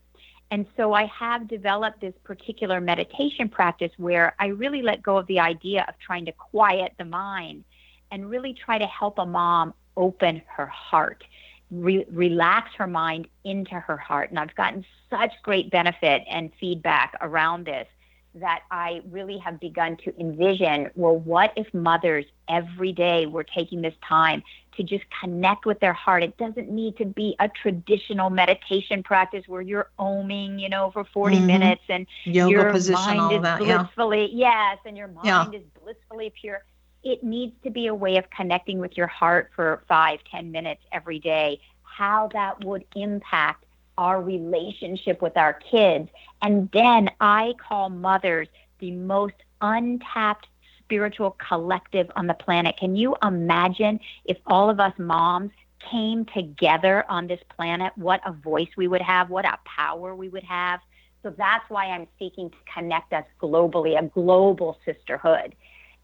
And 0.52 0.66
so 0.76 0.92
I 0.92 1.06
have 1.06 1.48
developed 1.48 2.02
this 2.02 2.12
particular 2.24 2.78
meditation 2.78 3.48
practice 3.48 3.90
where 3.96 4.34
I 4.38 4.48
really 4.48 4.82
let 4.82 5.02
go 5.02 5.16
of 5.16 5.26
the 5.26 5.40
idea 5.40 5.82
of 5.88 5.94
trying 5.98 6.26
to 6.26 6.32
quiet 6.32 6.92
the 6.98 7.06
mind 7.06 7.64
and 8.10 8.28
really 8.28 8.52
try 8.52 8.76
to 8.76 8.84
help 8.84 9.18
a 9.18 9.24
mom 9.24 9.72
open 9.96 10.42
her 10.54 10.66
heart, 10.66 11.24
re- 11.70 12.04
relax 12.10 12.68
her 12.76 12.86
mind 12.86 13.28
into 13.44 13.76
her 13.76 13.96
heart. 13.96 14.28
And 14.28 14.38
I've 14.38 14.54
gotten 14.54 14.84
such 15.08 15.32
great 15.42 15.70
benefit 15.70 16.22
and 16.30 16.52
feedback 16.60 17.14
around 17.22 17.64
this 17.64 17.88
that 18.34 18.60
I 18.70 19.00
really 19.10 19.38
have 19.38 19.58
begun 19.58 19.96
to 20.04 20.20
envision 20.20 20.90
well, 20.94 21.16
what 21.16 21.54
if 21.56 21.72
mothers 21.72 22.26
every 22.50 22.92
day 22.92 23.24
were 23.24 23.44
taking 23.44 23.80
this 23.80 23.94
time 24.06 24.42
to 24.76 24.82
just 24.82 25.04
connect 25.20 25.66
with 25.66 25.80
their 25.80 25.92
heart? 25.92 26.22
It 26.22 26.36
doesn't 26.36 26.70
need 26.70 26.96
to 26.98 27.04
be 27.04 27.36
a 27.38 27.48
traditional 27.48 28.30
meditation 28.30 29.02
practice 29.02 29.44
where 29.46 29.62
you're 29.62 29.90
oming, 29.98 30.60
you 30.60 30.68
know, 30.68 30.90
for 30.90 31.04
40 31.04 31.36
mm-hmm. 31.36 31.46
minutes 31.46 31.82
and 31.88 32.06
Yoga 32.24 32.50
your 32.50 32.72
position, 32.72 33.16
mind 33.16 33.36
is 33.36 33.42
that, 33.42 33.58
blissfully, 33.58 34.30
yeah. 34.32 34.72
yes, 34.72 34.78
and 34.84 34.96
your 34.96 35.08
mind 35.08 35.26
yeah. 35.26 35.50
is 35.52 35.64
blissfully 35.82 36.32
pure 36.40 36.62
it 37.04 37.22
needs 37.24 37.54
to 37.64 37.70
be 37.70 37.86
a 37.86 37.94
way 37.94 38.16
of 38.16 38.30
connecting 38.30 38.78
with 38.78 38.96
your 38.96 39.06
heart 39.06 39.50
for 39.54 39.82
five, 39.88 40.20
ten 40.30 40.52
minutes 40.52 40.82
every 40.92 41.18
day, 41.18 41.60
how 41.82 42.28
that 42.32 42.64
would 42.64 42.84
impact 42.94 43.64
our 43.98 44.22
relationship 44.22 45.20
with 45.20 45.36
our 45.36 45.54
kids. 45.54 46.08
And 46.40 46.70
then 46.72 47.10
I 47.20 47.54
call 47.68 47.90
mothers 47.90 48.48
the 48.78 48.92
most 48.92 49.34
untapped 49.60 50.46
spiritual 50.84 51.36
collective 51.48 52.10
on 52.16 52.26
the 52.26 52.34
planet. 52.34 52.76
Can 52.78 52.96
you 52.96 53.16
imagine 53.22 54.00
if 54.24 54.38
all 54.46 54.70
of 54.70 54.80
us 54.80 54.92
moms 54.98 55.50
came 55.90 56.24
together 56.26 57.04
on 57.08 57.26
this 57.26 57.40
planet, 57.56 57.92
what 57.96 58.20
a 58.24 58.32
voice 58.32 58.68
we 58.76 58.88
would 58.88 59.02
have, 59.02 59.30
what 59.30 59.44
a 59.44 59.58
power 59.64 60.14
we 60.14 60.28
would 60.28 60.44
have? 60.44 60.80
So 61.22 61.34
that's 61.36 61.68
why 61.68 61.86
I'm 61.86 62.06
seeking 62.18 62.50
to 62.50 62.56
connect 62.72 63.12
us 63.12 63.24
globally, 63.40 63.98
a 63.98 64.06
global 64.06 64.78
sisterhood. 64.84 65.54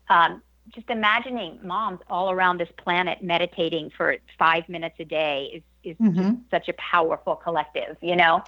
Um, 0.08 0.42
just 0.74 0.90
imagining 0.90 1.58
moms 1.62 2.00
all 2.08 2.30
around 2.30 2.60
this 2.60 2.68
planet 2.76 3.22
meditating 3.22 3.90
for 3.96 4.16
five 4.38 4.68
minutes 4.68 4.96
a 4.98 5.04
day 5.04 5.50
is 5.54 5.62
is 5.84 5.96
mm-hmm. 5.96 6.34
such 6.50 6.68
a 6.68 6.72
powerful 6.74 7.36
collective, 7.36 7.96
you 8.02 8.16
know. 8.16 8.42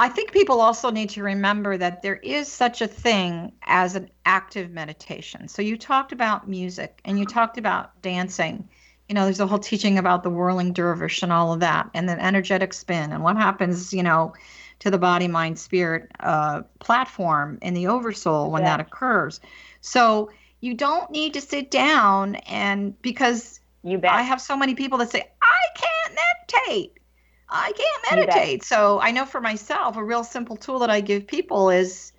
I 0.00 0.08
think 0.08 0.32
people 0.32 0.60
also 0.60 0.90
need 0.90 1.10
to 1.10 1.22
remember 1.22 1.76
that 1.76 2.02
there 2.02 2.16
is 2.16 2.50
such 2.50 2.80
a 2.80 2.86
thing 2.86 3.52
as 3.62 3.96
an 3.96 4.10
active 4.24 4.70
meditation. 4.70 5.48
So 5.48 5.60
you 5.60 5.76
talked 5.76 6.12
about 6.12 6.48
music 6.48 7.00
and 7.04 7.18
you 7.18 7.26
talked 7.26 7.58
about 7.58 8.00
dancing. 8.00 8.68
You 9.08 9.14
know, 9.14 9.24
there's 9.24 9.40
a 9.40 9.46
whole 9.46 9.58
teaching 9.58 9.98
about 9.98 10.22
the 10.22 10.30
whirling 10.30 10.72
dervish 10.72 11.22
and 11.22 11.32
all 11.32 11.52
of 11.52 11.60
that, 11.60 11.90
and 11.94 12.08
then 12.08 12.20
energetic 12.20 12.74
spin 12.74 13.10
and 13.10 13.24
what 13.24 13.36
happens, 13.36 13.92
you 13.92 14.02
know, 14.02 14.34
to 14.80 14.90
the 14.90 14.98
body, 14.98 15.26
mind, 15.26 15.58
spirit 15.58 16.10
uh, 16.20 16.62
platform 16.78 17.58
in 17.62 17.74
the 17.74 17.88
oversoul 17.88 18.50
when 18.50 18.62
yeah. 18.62 18.76
that 18.76 18.86
occurs. 18.86 19.40
So 19.80 20.30
you 20.60 20.74
don't 20.74 21.10
need 21.10 21.34
to 21.34 21.40
sit 21.40 21.70
down 21.70 22.36
and 22.36 23.00
because 23.02 23.60
you 23.82 23.98
bet. 23.98 24.12
I 24.12 24.22
have 24.22 24.40
so 24.40 24.56
many 24.56 24.74
people 24.74 24.98
that 24.98 25.10
say, 25.10 25.28
I 25.42 25.66
can't 25.74 26.18
meditate. 26.66 26.97
I 27.50 27.72
can't 27.72 28.18
meditate. 28.18 28.62
So 28.62 29.00
I 29.00 29.10
know 29.10 29.24
for 29.24 29.40
myself, 29.40 29.96
a 29.96 30.04
real 30.04 30.24
simple 30.24 30.56
tool 30.56 30.80
that 30.80 30.90
I 30.90 31.00
give 31.00 31.26
people 31.26 31.70
is 31.70 32.12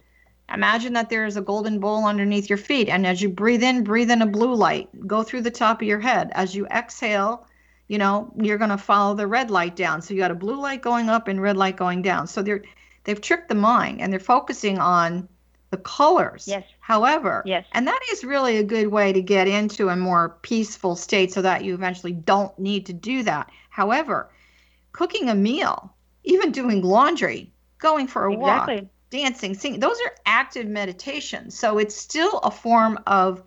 imagine 0.52 0.94
that 0.94 1.10
there 1.10 1.26
is 1.26 1.38
a 1.38 1.42
golden 1.42 1.80
bowl 1.80 2.06
underneath 2.06 2.50
your 2.50 2.58
feet. 2.58 2.90
And 2.90 3.06
as 3.06 3.22
you 3.22 3.30
breathe 3.30 3.64
in, 3.64 3.84
breathe 3.84 4.10
in 4.10 4.22
a 4.22 4.26
blue 4.26 4.56
light. 4.56 4.90
Go 5.08 5.24
through 5.24 5.42
the 5.42 5.52
top 5.52 5.82
of 5.82 5.88
your 5.88 6.00
head. 6.00 6.32
As 6.34 6.56
you 6.56 6.66
exhale, 6.68 7.46
you 7.88 7.98
know, 7.98 8.32
you're 8.38 8.58
going 8.58 8.72
to 8.72 8.78
follow 8.78 9.16
the 9.16 9.28
red 9.28 9.52
light 9.52 9.76
down. 9.76 10.02
So 10.02 10.14
you 10.14 10.20
got 10.20 10.32
a 10.32 10.36
blue 10.36 10.60
light 10.60 10.82
going 10.82 11.10
up 11.10 11.28
and 11.28 11.42
red 11.42 11.58
light 11.58 11.76
going 11.76 12.02
down. 12.02 12.28
So 12.28 12.42
they're 12.42 12.64
they've 13.04 13.22
tricked 13.22 13.50
the 13.50 13.56
mind 13.56 14.02
and 14.02 14.12
they're 14.12 14.20
focusing 14.20 14.80
on 14.80 15.28
the 15.72 15.78
colors. 15.78 16.48
Yes. 16.48 16.64
However, 16.80 17.44
yes. 17.46 17.66
and 17.74 17.88
that 17.88 18.00
is 18.12 18.24
really 18.24 18.58
a 18.58 18.64
good 18.64 18.88
way 18.88 19.14
to 19.14 19.22
get 19.22 19.48
into 19.48 19.90
a 19.90 19.96
more 19.96 20.38
peaceful 20.42 20.96
state 20.96 21.32
so 21.32 21.42
that 21.44 21.64
you 21.64 21.76
eventually 21.76 22.12
don't 22.12 22.58
need 22.58 22.88
to 22.88 22.94
do 22.94 23.22
that. 23.24 23.52
However, 23.70 24.32
cooking 25.00 25.30
a 25.30 25.36
meal, 25.36 25.96
even 26.26 26.52
doing 26.52 26.82
laundry, 26.82 27.50
going 27.78 28.06
for 28.06 28.26
a 28.26 28.34
exactly. 28.34 28.76
walk, 28.82 28.86
dancing, 29.10 29.54
singing, 29.54 29.80
those 29.80 29.96
are 30.02 30.14
active 30.26 30.68
meditations. 30.68 31.58
So 31.58 31.78
it's 31.78 31.96
still 31.96 32.40
a 32.40 32.52
form 32.52 33.00
of 33.08 33.42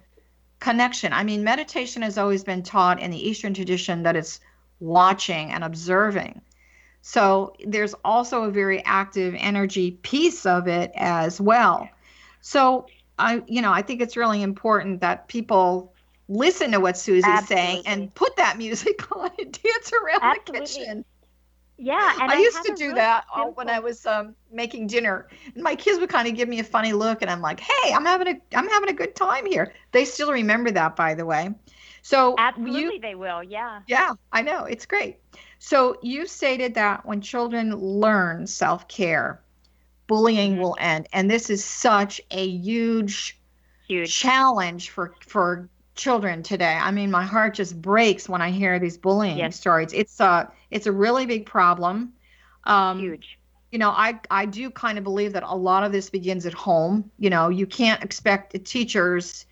connection. 0.60 1.12
I 1.12 1.24
mean, 1.24 1.44
meditation 1.44 2.00
has 2.00 2.16
always 2.16 2.42
been 2.42 2.62
taught 2.62 3.02
in 3.02 3.10
the 3.10 3.18
Eastern 3.18 3.52
tradition 3.52 4.02
that 4.04 4.16
it's 4.16 4.40
watching 4.80 5.52
and 5.52 5.62
observing. 5.62 6.40
So 7.02 7.52
there's 7.66 7.94
also 8.02 8.44
a 8.44 8.50
very 8.50 8.82
active 8.86 9.34
energy 9.36 9.90
piece 9.90 10.46
of 10.46 10.68
it 10.68 10.90
as 10.94 11.38
well. 11.38 11.86
So 12.40 12.86
I, 13.18 13.42
you 13.46 13.60
know, 13.60 13.74
I 13.74 13.82
think 13.82 14.00
it's 14.00 14.16
really 14.16 14.40
important 14.40 15.02
that 15.02 15.28
people 15.28 15.92
listen 16.30 16.70
to 16.70 16.80
what 16.80 16.94
Suzi's 16.94 17.24
Absolutely. 17.24 17.56
saying 17.56 17.82
and 17.84 18.14
put 18.14 18.36
that 18.36 18.56
music 18.66 19.14
on 19.14 19.30
and 19.38 19.52
dance 19.52 19.92
around 19.92 20.20
Absolutely. 20.22 20.52
the 20.52 20.66
kitchen. 20.66 21.04
Yeah, 21.82 22.12
and 22.20 22.32
I, 22.32 22.36
I 22.36 22.38
used 22.38 22.62
to 22.62 22.72
do 22.72 22.92
really 22.92 23.00
that 23.00 23.24
uh, 23.34 23.46
when 23.54 23.68
I 23.68 23.80
was 23.80 24.06
um, 24.06 24.34
making 24.52 24.86
dinner. 24.88 25.28
And 25.54 25.62
my 25.62 25.74
kids 25.74 25.98
would 26.00 26.08
kind 26.10 26.28
of 26.28 26.34
give 26.34 26.48
me 26.48 26.60
a 26.60 26.64
funny 26.64 26.92
look, 26.92 27.22
and 27.22 27.30
I'm 27.30 27.40
like, 27.42 27.60
"Hey, 27.60 27.92
I'm 27.92 28.04
having 28.04 28.28
a 28.28 28.56
I'm 28.56 28.68
having 28.68 28.88
a 28.90 28.92
good 28.94 29.14
time 29.16 29.46
here." 29.46 29.72
They 29.92 30.04
still 30.04 30.32
remember 30.32 30.70
that, 30.72 30.96
by 30.96 31.14
the 31.14 31.26
way. 31.26 31.50
So 32.02 32.36
Absolutely, 32.38 32.98
you, 32.98 32.98
they 32.98 33.14
will. 33.14 33.42
Yeah. 33.42 33.82
yeah, 33.86 34.14
I 34.32 34.42
know 34.42 34.64
it's 34.64 34.86
great. 34.86 35.18
So 35.58 35.96
you 36.02 36.26
stated 36.26 36.74
that 36.74 37.06
when 37.06 37.20
children 37.20 37.74
learn 37.76 38.46
self 38.46 38.88
care, 38.88 39.42
bullying 40.08 40.56
Mhm. 40.56 40.58
will 40.58 40.76
end, 40.80 41.08
and 41.12 41.30
this 41.30 41.50
is 41.50 41.64
such 41.64 42.20
a 42.30 42.46
huge 42.48 43.40
Huge. 43.88 44.26
challenge 44.26 44.90
for 44.90 45.14
for 45.20 45.68
children 45.94 46.42
today. 46.42 46.78
I 46.80 46.90
mean, 46.90 47.10
my 47.10 47.24
heart 47.24 47.54
just 47.54 47.80
breaks 47.80 48.28
when 48.28 48.40
I 48.42 48.50
hear 48.50 48.78
these 48.78 48.96
bullying 48.98 49.36
Yes. 49.36 49.56
stories. 49.56 49.92
It's 49.92 50.20
a 50.20 50.50
it's 50.70 50.86
a 50.86 50.92
really 50.92 51.26
big 51.26 51.46
problem. 51.46 52.12
Um, 52.64 52.98
Huge. 53.00 53.38
you 53.70 53.78
know, 53.78 53.90
I 53.90 54.20
I 54.30 54.46
do 54.46 54.70
kind 54.70 54.98
of 54.98 55.04
believe 55.04 55.32
that 55.34 55.42
a 55.44 55.56
lot 55.56 55.84
of 55.84 55.92
this 55.92 56.10
begins 56.10 56.46
at 56.46 56.54
home. 56.54 57.10
You 57.18 57.30
know, 57.30 57.48
you 57.48 57.66
can't 57.66 58.02
expect 58.02 58.52
the 58.52 58.58
teachers 58.58 59.46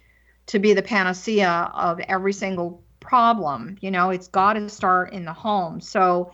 to 0.46 0.58
be 0.58 0.74
the 0.74 0.82
panacea 0.82 1.70
of 1.74 2.00
every 2.00 2.32
single 2.32 2.82
problem. 3.00 3.76
You 3.80 3.90
know, 3.90 4.10
it's 4.10 4.28
got 4.28 4.54
to 4.54 4.68
start 4.68 5.12
in 5.12 5.24
the 5.24 5.32
home. 5.32 5.80
So, 5.80 6.32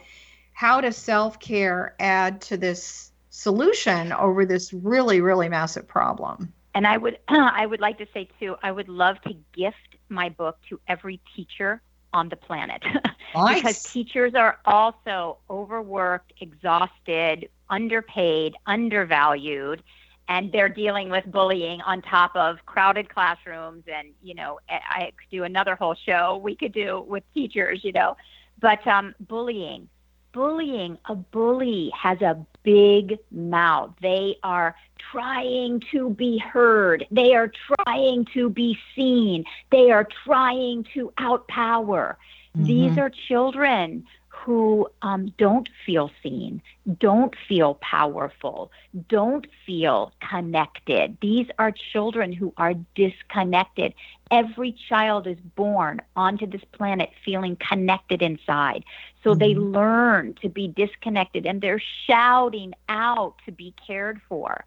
how 0.53 0.81
does 0.81 0.97
self 0.97 1.39
care 1.41 1.95
add 2.01 2.41
to 2.43 2.57
this 2.57 3.13
solution 3.31 4.13
over 4.13 4.45
this 4.47 4.73
really 4.73 5.21
really 5.21 5.49
massive 5.49 5.87
problem? 5.89 6.53
And 6.75 6.87
I 6.87 6.97
would 6.97 7.19
I 7.29 7.67
would 7.67 7.81
like 7.81 7.99
to 7.99 8.07
say 8.13 8.29
too, 8.39 8.57
I 8.63 8.71
would 8.73 8.89
love 8.89 9.21
to 9.23 9.35
gift 9.55 9.96
my 10.09 10.29
book 10.29 10.59
to 10.69 10.81
every 10.89 11.21
teacher 11.35 11.81
on 12.13 12.29
the 12.29 12.37
planet. 12.37 12.83
because 13.55 13.83
teachers 13.83 14.35
are 14.35 14.59
also 14.65 15.39
overworked, 15.51 16.33
exhausted, 16.41 17.49
underpaid, 17.69 18.55
undervalued, 18.67 19.83
and 20.29 20.51
they're 20.53 20.69
dealing 20.69 21.11
with 21.11 21.25
bullying 21.27 21.81
on 21.83 22.03
top 22.03 22.35
of 22.35 22.65
crowded 22.67 23.09
classrooms. 23.09 23.85
And 23.93 24.09
you 24.23 24.35
know, 24.35 24.59
I 24.69 24.81
I 24.89 25.05
could 25.17 25.31
do 25.31 25.45
another 25.45 25.77
whole 25.77 25.95
show 25.95 26.37
we 26.37 26.57
could 26.57 26.73
do 26.73 27.05
with 27.07 27.23
teachers, 27.35 27.85
you 27.85 27.93
know, 27.93 28.17
but 28.61 28.85
um, 28.87 29.15
bullying, 29.21 29.89
bullying, 30.37 30.99
a 31.09 31.15
bully 31.15 31.91
has 31.99 32.21
a 32.21 32.37
big 32.63 33.19
mouth. 33.31 33.91
They 34.03 34.37
are 34.43 34.77
trying 35.11 35.81
to 35.93 36.11
be 36.11 36.37
heard. 36.37 37.07
They 37.11 37.35
are 37.35 37.51
trying 37.87 38.27
to 38.35 38.51
be 38.51 38.79
seen. 38.95 39.45
They 39.71 39.91
are 39.91 40.07
trying 40.27 40.85
to 40.93 41.11
outpower. 41.19 42.17
These 42.55 42.93
Mhm. 42.93 42.99
are 42.99 43.11
children 43.29 44.05
who 44.47 44.89
um, 45.03 45.35
don't 45.39 45.69
feel 45.85 46.11
seen, 46.23 46.63
don't 47.01 47.35
feel 47.49 47.75
powerful, 47.83 48.71
don't 49.09 49.47
feel 49.67 50.13
connected. 50.31 51.19
These 51.21 51.49
are 51.59 51.73
children 51.93 52.33
who 52.33 52.55
are 52.57 52.75
disconnected. 52.95 53.95
Every 54.31 54.73
child 54.89 55.27
is 55.27 55.39
born 55.57 56.01
onto 56.17 56.47
this 56.47 56.65
planet 56.73 57.11
feeling 57.25 57.57
connected 57.57 58.23
inside. 58.23 58.85
So 59.25 59.35
they 59.35 59.55
Mhm. 59.55 59.71
learn 59.75 60.35
to 60.43 60.49
be 60.49 60.69
disconnected 60.69 61.47
and 61.47 61.61
they're 61.61 61.83
shouting 62.07 62.75
out 62.89 63.35
to 63.47 63.53
be 63.53 63.75
cared 63.87 64.21
for. 64.29 64.65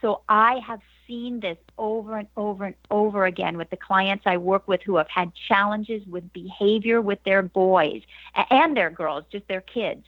So 0.00 0.22
I 0.28 0.60
have 0.66 0.80
seen 1.08 1.40
this 1.40 1.58
over 1.78 2.18
and 2.18 2.28
over 2.36 2.66
and 2.66 2.74
over 2.90 3.24
again 3.24 3.56
with 3.56 3.70
the 3.70 3.76
clients 3.76 4.24
I 4.26 4.36
work 4.36 4.68
with 4.68 4.82
who 4.82 4.96
have 4.96 5.08
had 5.08 5.32
challenges 5.48 6.06
with 6.06 6.32
behavior 6.32 7.00
with 7.00 7.18
their 7.24 7.42
boys 7.42 8.02
and 8.50 8.76
their 8.76 8.90
girls, 8.90 9.24
just 9.32 9.48
their 9.48 9.62
kids. 9.62 10.04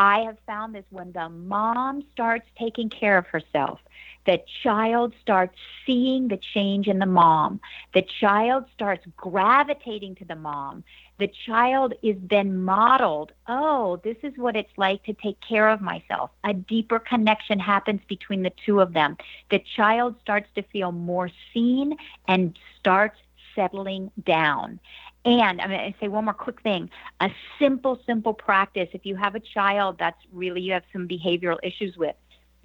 I 0.00 0.20
have 0.20 0.38
found 0.46 0.74
this 0.74 0.84
when 0.90 1.12
the 1.12 1.28
mom 1.28 2.04
starts 2.12 2.46
taking 2.58 2.88
care 2.88 3.18
of 3.18 3.26
herself, 3.26 3.80
the 4.26 4.42
child 4.62 5.14
starts 5.22 5.56
seeing 5.86 6.28
the 6.28 6.38
change 6.54 6.86
in 6.86 6.98
the 6.98 7.06
mom. 7.06 7.60
The 7.94 8.04
child 8.20 8.66
starts 8.74 9.04
gravitating 9.16 10.16
to 10.16 10.24
the 10.26 10.36
mom. 10.36 10.84
The 11.18 11.30
child 11.46 11.94
is 12.02 12.16
then 12.30 12.62
modeled, 12.62 13.32
oh, 13.48 14.00
this 14.04 14.16
is 14.22 14.32
what 14.36 14.54
it's 14.54 14.70
like 14.76 15.02
to 15.04 15.14
take 15.14 15.38
care 15.40 15.68
of 15.68 15.80
myself. 15.80 16.30
A 16.44 16.54
deeper 16.54 17.00
connection 17.00 17.58
happens 17.58 18.00
between 18.08 18.42
the 18.42 18.52
two 18.64 18.80
of 18.80 18.92
them. 18.92 19.16
The 19.50 19.60
child 19.76 20.14
starts 20.20 20.48
to 20.54 20.62
feel 20.62 20.92
more 20.92 21.28
seen 21.52 21.96
and 22.28 22.56
starts 22.78 23.18
settling 23.56 24.12
down. 24.24 24.78
And 25.24 25.60
I'm 25.60 25.70
going 25.70 25.92
to 25.92 25.98
say 25.98 26.06
one 26.06 26.26
more 26.26 26.34
quick 26.34 26.62
thing. 26.62 26.88
A 27.20 27.30
simple, 27.58 27.98
simple 28.06 28.32
practice. 28.32 28.88
If 28.92 29.04
you 29.04 29.16
have 29.16 29.34
a 29.34 29.40
child 29.40 29.96
that's 29.98 30.20
really, 30.32 30.60
you 30.60 30.72
have 30.72 30.84
some 30.92 31.08
behavioral 31.08 31.58
issues 31.64 31.96
with, 31.96 32.14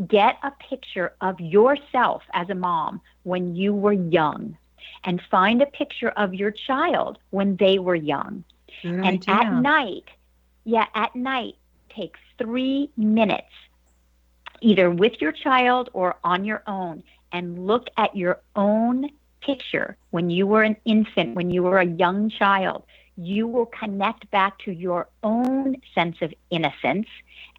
get 0.07 0.37
a 0.43 0.51
picture 0.69 1.13
of 1.21 1.39
yourself 1.39 2.21
as 2.33 2.49
a 2.49 2.55
mom 2.55 3.01
when 3.23 3.55
you 3.55 3.73
were 3.73 3.93
young 3.93 4.57
and 5.03 5.21
find 5.29 5.61
a 5.61 5.65
picture 5.65 6.09
of 6.09 6.33
your 6.33 6.51
child 6.51 7.17
when 7.31 7.55
they 7.57 7.79
were 7.79 7.95
young. 7.95 8.43
Good 8.81 8.93
and 8.93 9.05
idea. 9.05 9.35
at 9.35 9.61
night, 9.61 10.09
yeah, 10.65 10.87
at 10.95 11.15
night, 11.15 11.55
take 11.89 12.15
three 12.37 12.89
minutes, 12.97 13.53
either 14.61 14.89
with 14.89 15.21
your 15.21 15.31
child 15.31 15.89
or 15.93 16.15
on 16.23 16.45
your 16.45 16.63
own, 16.67 17.03
and 17.31 17.67
look 17.67 17.87
at 17.97 18.15
your 18.15 18.39
own 18.55 19.09
picture 19.41 19.97
when 20.11 20.29
you 20.29 20.47
were 20.47 20.63
an 20.63 20.77
infant, 20.85 21.35
when 21.35 21.51
you 21.51 21.63
were 21.63 21.79
a 21.79 21.85
young 21.85 22.29
child. 22.29 22.83
You 23.15 23.47
will 23.47 23.67
connect 23.67 24.29
back 24.31 24.57
to 24.59 24.71
your 24.71 25.07
own 25.21 25.75
sense 25.93 26.17
of 26.21 26.33
innocence, 26.49 27.07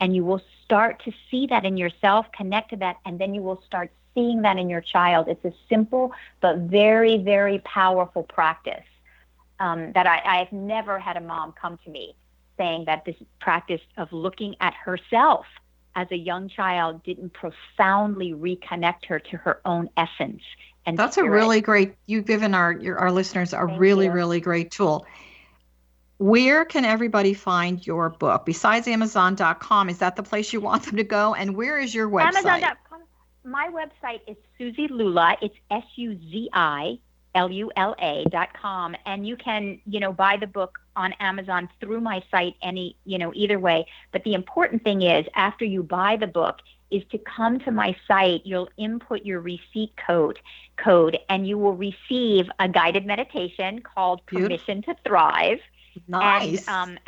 and 0.01 0.15
you 0.15 0.25
will 0.25 0.43
start 0.65 1.03
to 1.05 1.13
see 1.31 1.47
that 1.47 1.65
in 1.65 1.77
yourself, 1.77 2.27
connect 2.37 2.71
to 2.71 2.77
that, 2.77 2.97
and 3.05 3.21
then 3.21 3.35
you 3.35 3.43
will 3.43 3.63
start 3.65 3.93
seeing 4.15 4.43
that 4.43 4.59
in 4.59 4.69
your 4.69 4.81
child. 4.81 5.29
It's 5.29 5.45
a 5.45 5.53
simple 5.69 6.13
but 6.41 6.59
very, 6.59 7.19
very 7.19 7.59
powerful 7.61 8.23
practice 8.23 8.85
um, 9.61 9.93
that 9.93 10.07
I, 10.07 10.41
I've 10.41 10.53
never 10.53 10.99
had 10.99 11.17
a 11.17 11.21
mom 11.21 11.53
come 11.53 11.79
to 11.85 11.91
me 11.91 12.15
saying 12.57 12.85
that 12.87 13.05
this 13.05 13.17
practice 13.41 13.81
of 13.97 14.13
looking 14.13 14.55
at 14.61 14.75
herself 14.75 15.47
as 15.97 16.09
a 16.11 16.17
young 16.17 16.49
child 16.49 17.03
didn't 17.05 17.33
profoundly 17.33 18.33
reconnect 18.33 19.07
her 19.07 19.19
to 19.19 19.37
her 19.37 19.61
own 19.65 19.89
essence. 19.97 20.43
And 20.87 20.99
That's 20.99 21.17
a 21.17 21.25
really 21.25 21.61
great. 21.61 21.95
You've 22.07 22.27
given 22.27 22.55
our 22.55 22.73
your, 22.73 22.99
our 22.99 23.11
listeners 23.11 23.53
a 23.53 23.59
Thank 23.59 23.81
really 23.81 24.07
you. 24.07 24.13
really 24.13 24.41
great 24.41 24.71
tool. 24.71 25.07
Where 26.19 26.65
can 26.65 26.85
everybody 26.85 27.35
find 27.35 27.85
your 27.85 28.11
book 28.11 28.47
besides 28.47 28.87
Amazon.com? 28.87 29.89
Is 29.89 29.99
that 29.99 30.17
the 30.17 30.23
place 30.23 30.53
you 30.53 30.61
want 30.61 30.85
them 30.85 30.97
to 30.97 31.05
go? 31.05 31.35
And 31.35 31.57
where 31.57 31.79
is 31.79 31.95
your 31.95 32.09
website? 32.09 32.37
Amazon.com. 32.37 32.77
My 33.45 33.69
website 33.69 34.21
is 34.27 34.37
Suzi 34.59 34.89
Lula. 34.89 35.37
It's 35.43 35.55
S 35.71 35.85
U 35.97 36.19
Z 36.31 36.49
I 36.55 36.99
L 37.35 37.51
U 37.51 37.71
L 37.77 37.95
A 37.99 38.25
dot 38.31 38.49
com, 38.61 38.97
and 39.05 39.27
you 39.27 39.37
can 39.37 39.81
you 39.87 40.01
know 40.01 40.13
buy 40.13 40.39
the 40.39 40.47
book 40.47 40.79
on 40.97 41.13
Amazon 41.21 41.69
through 41.79 42.01
my 42.01 42.23
site 42.31 42.55
any 42.63 42.97
you 43.05 43.19
know 43.19 43.33
either 43.35 43.59
way. 43.59 43.87
But 44.13 44.25
the 44.25 44.33
important 44.33 44.83
thing 44.83 45.03
is 45.03 45.27
after 45.35 45.65
you 45.65 45.83
buy 45.83 46.17
the 46.17 46.27
book 46.27 46.61
is 46.91 47.03
to 47.11 47.19
come 47.19 47.59
to 47.61 47.71
my 47.71 47.95
site. 48.09 48.43
You'll 48.47 48.71
input 48.79 49.27
your 49.27 49.41
receipt 49.41 49.93
code 50.07 50.39
code, 50.79 51.19
and 51.29 51.47
you 51.47 51.59
will 51.59 51.77
receive 51.77 52.49
a 52.59 52.69
guided 52.69 53.05
meditation 53.05 53.83
called 53.83 54.23
Beautiful. 54.27 54.49
Permission 54.49 54.83
to 54.83 54.97
Thrive. 55.07 55.61
Nice. 56.09 56.67
And, 56.67 56.97
um, 56.97 56.99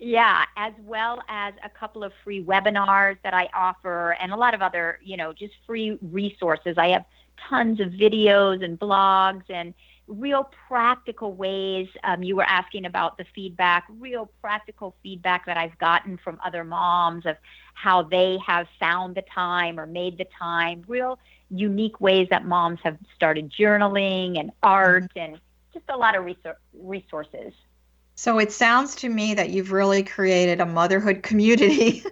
yeah, 0.00 0.46
as 0.56 0.72
well 0.86 1.22
as 1.28 1.52
a 1.62 1.68
couple 1.68 2.02
of 2.02 2.12
free 2.24 2.42
webinars 2.42 3.18
that 3.22 3.34
I 3.34 3.48
offer 3.54 4.16
and 4.20 4.32
a 4.32 4.36
lot 4.36 4.54
of 4.54 4.62
other, 4.62 4.98
you 5.02 5.18
know, 5.18 5.34
just 5.34 5.52
free 5.66 5.98
resources. 6.00 6.76
I 6.78 6.88
have 6.88 7.04
tons 7.48 7.80
of 7.80 7.88
videos 7.88 8.64
and 8.64 8.80
blogs 8.80 9.44
and 9.50 9.74
real 10.08 10.50
practical 10.66 11.34
ways. 11.34 11.86
Um, 12.02 12.22
you 12.22 12.34
were 12.34 12.44
asking 12.44 12.86
about 12.86 13.18
the 13.18 13.26
feedback, 13.34 13.84
real 13.98 14.30
practical 14.40 14.96
feedback 15.02 15.44
that 15.44 15.58
I've 15.58 15.78
gotten 15.78 16.16
from 16.16 16.40
other 16.42 16.64
moms 16.64 17.26
of 17.26 17.36
how 17.74 18.02
they 18.02 18.38
have 18.46 18.66
found 18.78 19.14
the 19.14 19.24
time 19.34 19.78
or 19.78 19.86
made 19.86 20.16
the 20.16 20.26
time, 20.36 20.82
real 20.88 21.18
unique 21.50 22.00
ways 22.00 22.26
that 22.30 22.46
moms 22.46 22.78
have 22.82 22.96
started 23.14 23.52
journaling 23.52 24.40
and 24.40 24.50
art 24.62 25.10
and 25.14 25.38
just 25.74 25.84
a 25.90 25.96
lot 25.96 26.16
of 26.16 26.24
resor- 26.24 26.56
resources. 26.72 27.52
So 28.22 28.38
it 28.38 28.52
sounds 28.52 28.96
to 28.96 29.08
me 29.08 29.32
that 29.32 29.48
you've 29.48 29.72
really 29.72 30.02
created 30.02 30.60
a 30.60 30.66
motherhood 30.66 31.22
community 31.28 32.04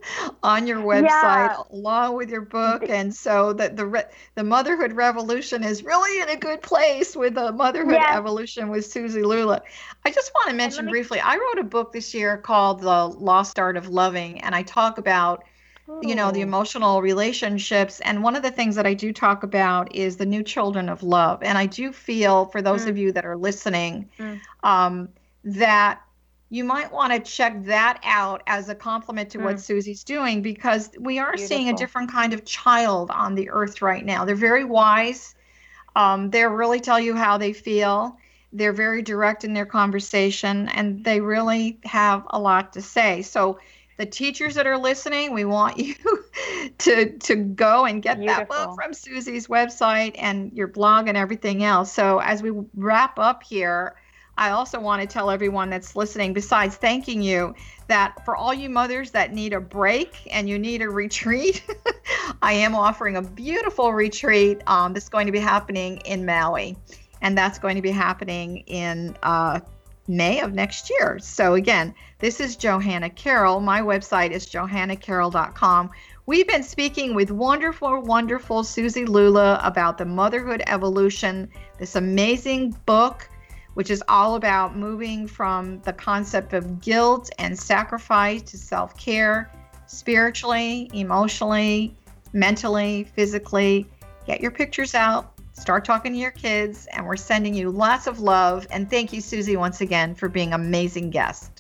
on 0.43 0.67
your 0.67 0.79
website 0.79 1.51
Yeah. 1.51 1.63
along 1.71 2.17
with 2.17 2.31
your 2.31 2.41
book 2.41 2.89
and 2.89 3.15
so 3.15 3.53
that 3.53 3.77
the 3.77 3.85
re- 3.85 4.11
the 4.35 4.43
motherhood 4.43 4.93
revolution 4.95 5.63
is 5.63 5.85
really 5.85 6.23
in 6.23 6.31
a 6.31 6.37
good 6.37 6.63
place 6.63 7.15
with 7.15 7.35
the 7.35 7.53
motherhood 7.53 7.93
Yes. 8.01 8.17
evolution 8.17 8.71
with 8.71 8.87
Suzi 8.87 9.23
Lula. 9.23 9.61
I 10.07 10.11
just 10.11 10.33
want 10.35 10.49
to 10.49 10.57
mention 10.57 10.87
me- 10.87 10.93
briefly 10.93 11.21
I 11.21 11.35
wrote 11.37 11.59
a 11.59 11.65
book 11.65 11.93
this 11.93 12.15
year 12.15 12.39
called 12.39 12.81
The 12.81 13.05
Lost 13.05 13.59
Art 13.59 13.77
of 13.77 13.89
Loving 13.91 14.41
and 14.41 14.55
I 14.55 14.63
talk 14.63 14.97
about 14.97 15.45
you 16.01 16.15
know 16.15 16.31
the 16.31 16.41
emotional 16.43 17.03
relationships 17.03 18.01
and 18.01 18.23
one 18.23 18.37
of 18.37 18.43
the 18.43 18.51
things 18.51 18.77
that 18.77 18.87
i 18.87 18.93
do 18.95 19.11
talk 19.11 19.43
about 19.43 19.95
is 19.95 20.17
the 20.17 20.27
new 20.27 20.43
children 20.43 20.89
of 20.89 21.03
love 21.03 21.43
and 21.43 21.57
i 21.59 21.67
do 21.67 21.93
feel 21.93 22.45
for 22.47 22.61
those 22.63 22.85
Mm. 22.85 22.89
of 22.91 22.99
you 22.99 23.13
that 23.13 23.25
are 23.25 23.37
listening 23.37 24.09
Mm. 24.19 24.41
um, 24.63 25.09
that 25.57 26.01
you 26.51 26.65
might 26.65 26.91
want 26.93 27.13
to 27.13 27.21
check 27.31 27.65
that 27.65 28.01
out 28.05 28.43
as 28.47 28.69
a 28.69 28.75
compliment 28.75 29.31
to 29.31 29.39
what 29.39 29.57
Mm. 29.57 29.61
suzi's 29.61 30.03
doing 30.05 30.41
because 30.41 30.91
we 30.99 31.19
are 31.19 31.37
seeing 31.37 31.69
a 31.69 31.75
different 31.75 32.11
kind 32.11 32.33
of 32.33 32.45
child 32.45 33.11
on 33.11 33.35
the 33.35 33.51
earth 33.51 33.83
right 33.83 34.05
now. 34.05 34.25
They're 34.25 34.35
very 34.35 34.65
wise. 34.65 35.35
Um, 35.95 36.31
they 36.31 36.45
really 36.47 36.81
tell 36.81 37.01
you 37.01 37.15
how 37.17 37.39
they 37.39 37.53
feel. 37.53 38.17
They're 38.53 38.73
very 38.73 39.03
direct 39.03 39.45
in 39.45 39.53
their 39.53 39.67
conversation 39.67 40.69
and 40.69 41.05
they 41.05 41.21
really 41.21 41.81
have 41.85 42.25
a 42.31 42.39
lot 42.39 42.73
to 42.75 42.83
say. 42.83 43.23
So 43.23 43.59
the 43.99 44.07
teachers 44.07 44.55
that 44.55 44.67
are 44.67 44.79
listening 44.79 45.35
we 45.35 45.45
want 45.45 45.79
you 45.85 45.95
to 46.79 47.19
to 47.19 47.35
go 47.37 47.85
and 47.85 48.03
get 48.03 48.25
that 48.27 48.49
book 48.49 48.75
from 48.75 48.93
suzi's 48.93 49.49
website 49.49 50.15
and 50.19 50.53
your 50.53 50.69
blog 50.69 51.09
and 51.09 51.17
everything 51.17 51.63
else. 51.63 51.93
So 51.93 52.21
as 52.21 52.43
we 52.43 52.53
wrap 52.75 53.19
up 53.19 53.43
here 53.43 53.97
i 54.39 54.51
also 54.51 54.81
want 54.81 55.01
to 55.01 55.07
tell 55.07 55.31
everyone 55.31 55.69
that's 55.69 55.95
listening 55.95 56.33
besides 56.33 56.77
thanking 56.77 57.21
you 57.21 57.55
that 57.89 58.25
for 58.25 58.37
all 58.37 58.55
you 58.55 58.71
mothers 58.71 59.11
that 59.11 59.33
need 59.33 59.53
a 59.53 59.61
break 59.61 60.17
and 60.31 60.49
you 60.49 60.59
need 60.59 60.81
a 60.83 60.89
retreat 60.89 61.63
i 62.43 62.53
am 62.53 62.75
offering 62.75 63.17
a 63.17 63.23
beautiful 63.23 63.93
retreat 63.93 64.63
um, 64.67 64.93
that's 64.93 65.09
going 65.09 65.27
to 65.27 65.33
be 65.33 65.39
happening 65.39 65.99
in 65.99 66.25
maui 66.25 66.77
and 67.21 67.37
that's 67.37 67.59
going 67.59 67.77
to 67.77 67.83
be 67.83 67.91
happening 67.91 68.59
in 68.67 69.17
uh, 69.23 69.61
May 70.09 70.41
of 70.41 70.55
next 70.55 70.89
year. 70.89 71.19
So, 71.19 71.55
again, 71.55 71.95
this 72.19 72.41
is 72.41 72.57
Johanna 72.57 73.11
Carroll. 73.11 73.61
My 73.61 73.83
website 73.83 74.31
is 74.31 74.47
johannacarroll.com. 74.47 75.91
We've 76.27 76.49
been 76.49 76.63
speaking 76.63 77.15
with 77.15 77.31
wonderful, 77.31 78.01
wonderful 78.01 78.63
Suzi 78.63 79.07
Lula 79.07 79.61
about 79.63 79.99
the 79.99 80.05
motherhood 80.05 80.63
evolution, 80.67 81.49
this 81.79 81.95
amazing 81.95 82.77
book, 82.87 83.29
which 83.79 83.91
is 83.93 84.03
all 84.09 84.35
about 84.35 84.75
moving 84.75 85.25
from 85.25 85.81
the 85.83 85.93
concept 85.93 86.53
of 86.53 86.81
guilt 86.81 87.31
and 87.39 87.57
sacrifice 87.57 88.43
to 88.43 88.59
self 88.59 88.99
care 88.99 89.53
spiritually, 89.87 90.91
emotionally, 90.93 91.95
mentally, 92.33 93.05
physically. 93.15 93.87
Get 94.27 94.41
your 94.41 94.51
pictures 94.51 94.97
out, 94.97 95.33
start 95.53 95.85
talking 95.85 96.13
to 96.13 96.19
your 96.19 96.33
kids, 96.33 96.89
and 96.93 97.07
we're 97.07 97.15
sending 97.15 97.55
you 97.55 97.71
lots 97.71 98.09
of 98.09 98.19
love. 98.19 98.67
And 98.73 98.91
thank 98.91 99.13
you, 99.13 99.21
Suzi, 99.21 99.57
once 99.57 99.81
again 99.81 100.13
for 100.17 100.29
being 100.29 100.53
an 100.53 100.61
amazing 100.61 101.11
guest. 101.11 101.58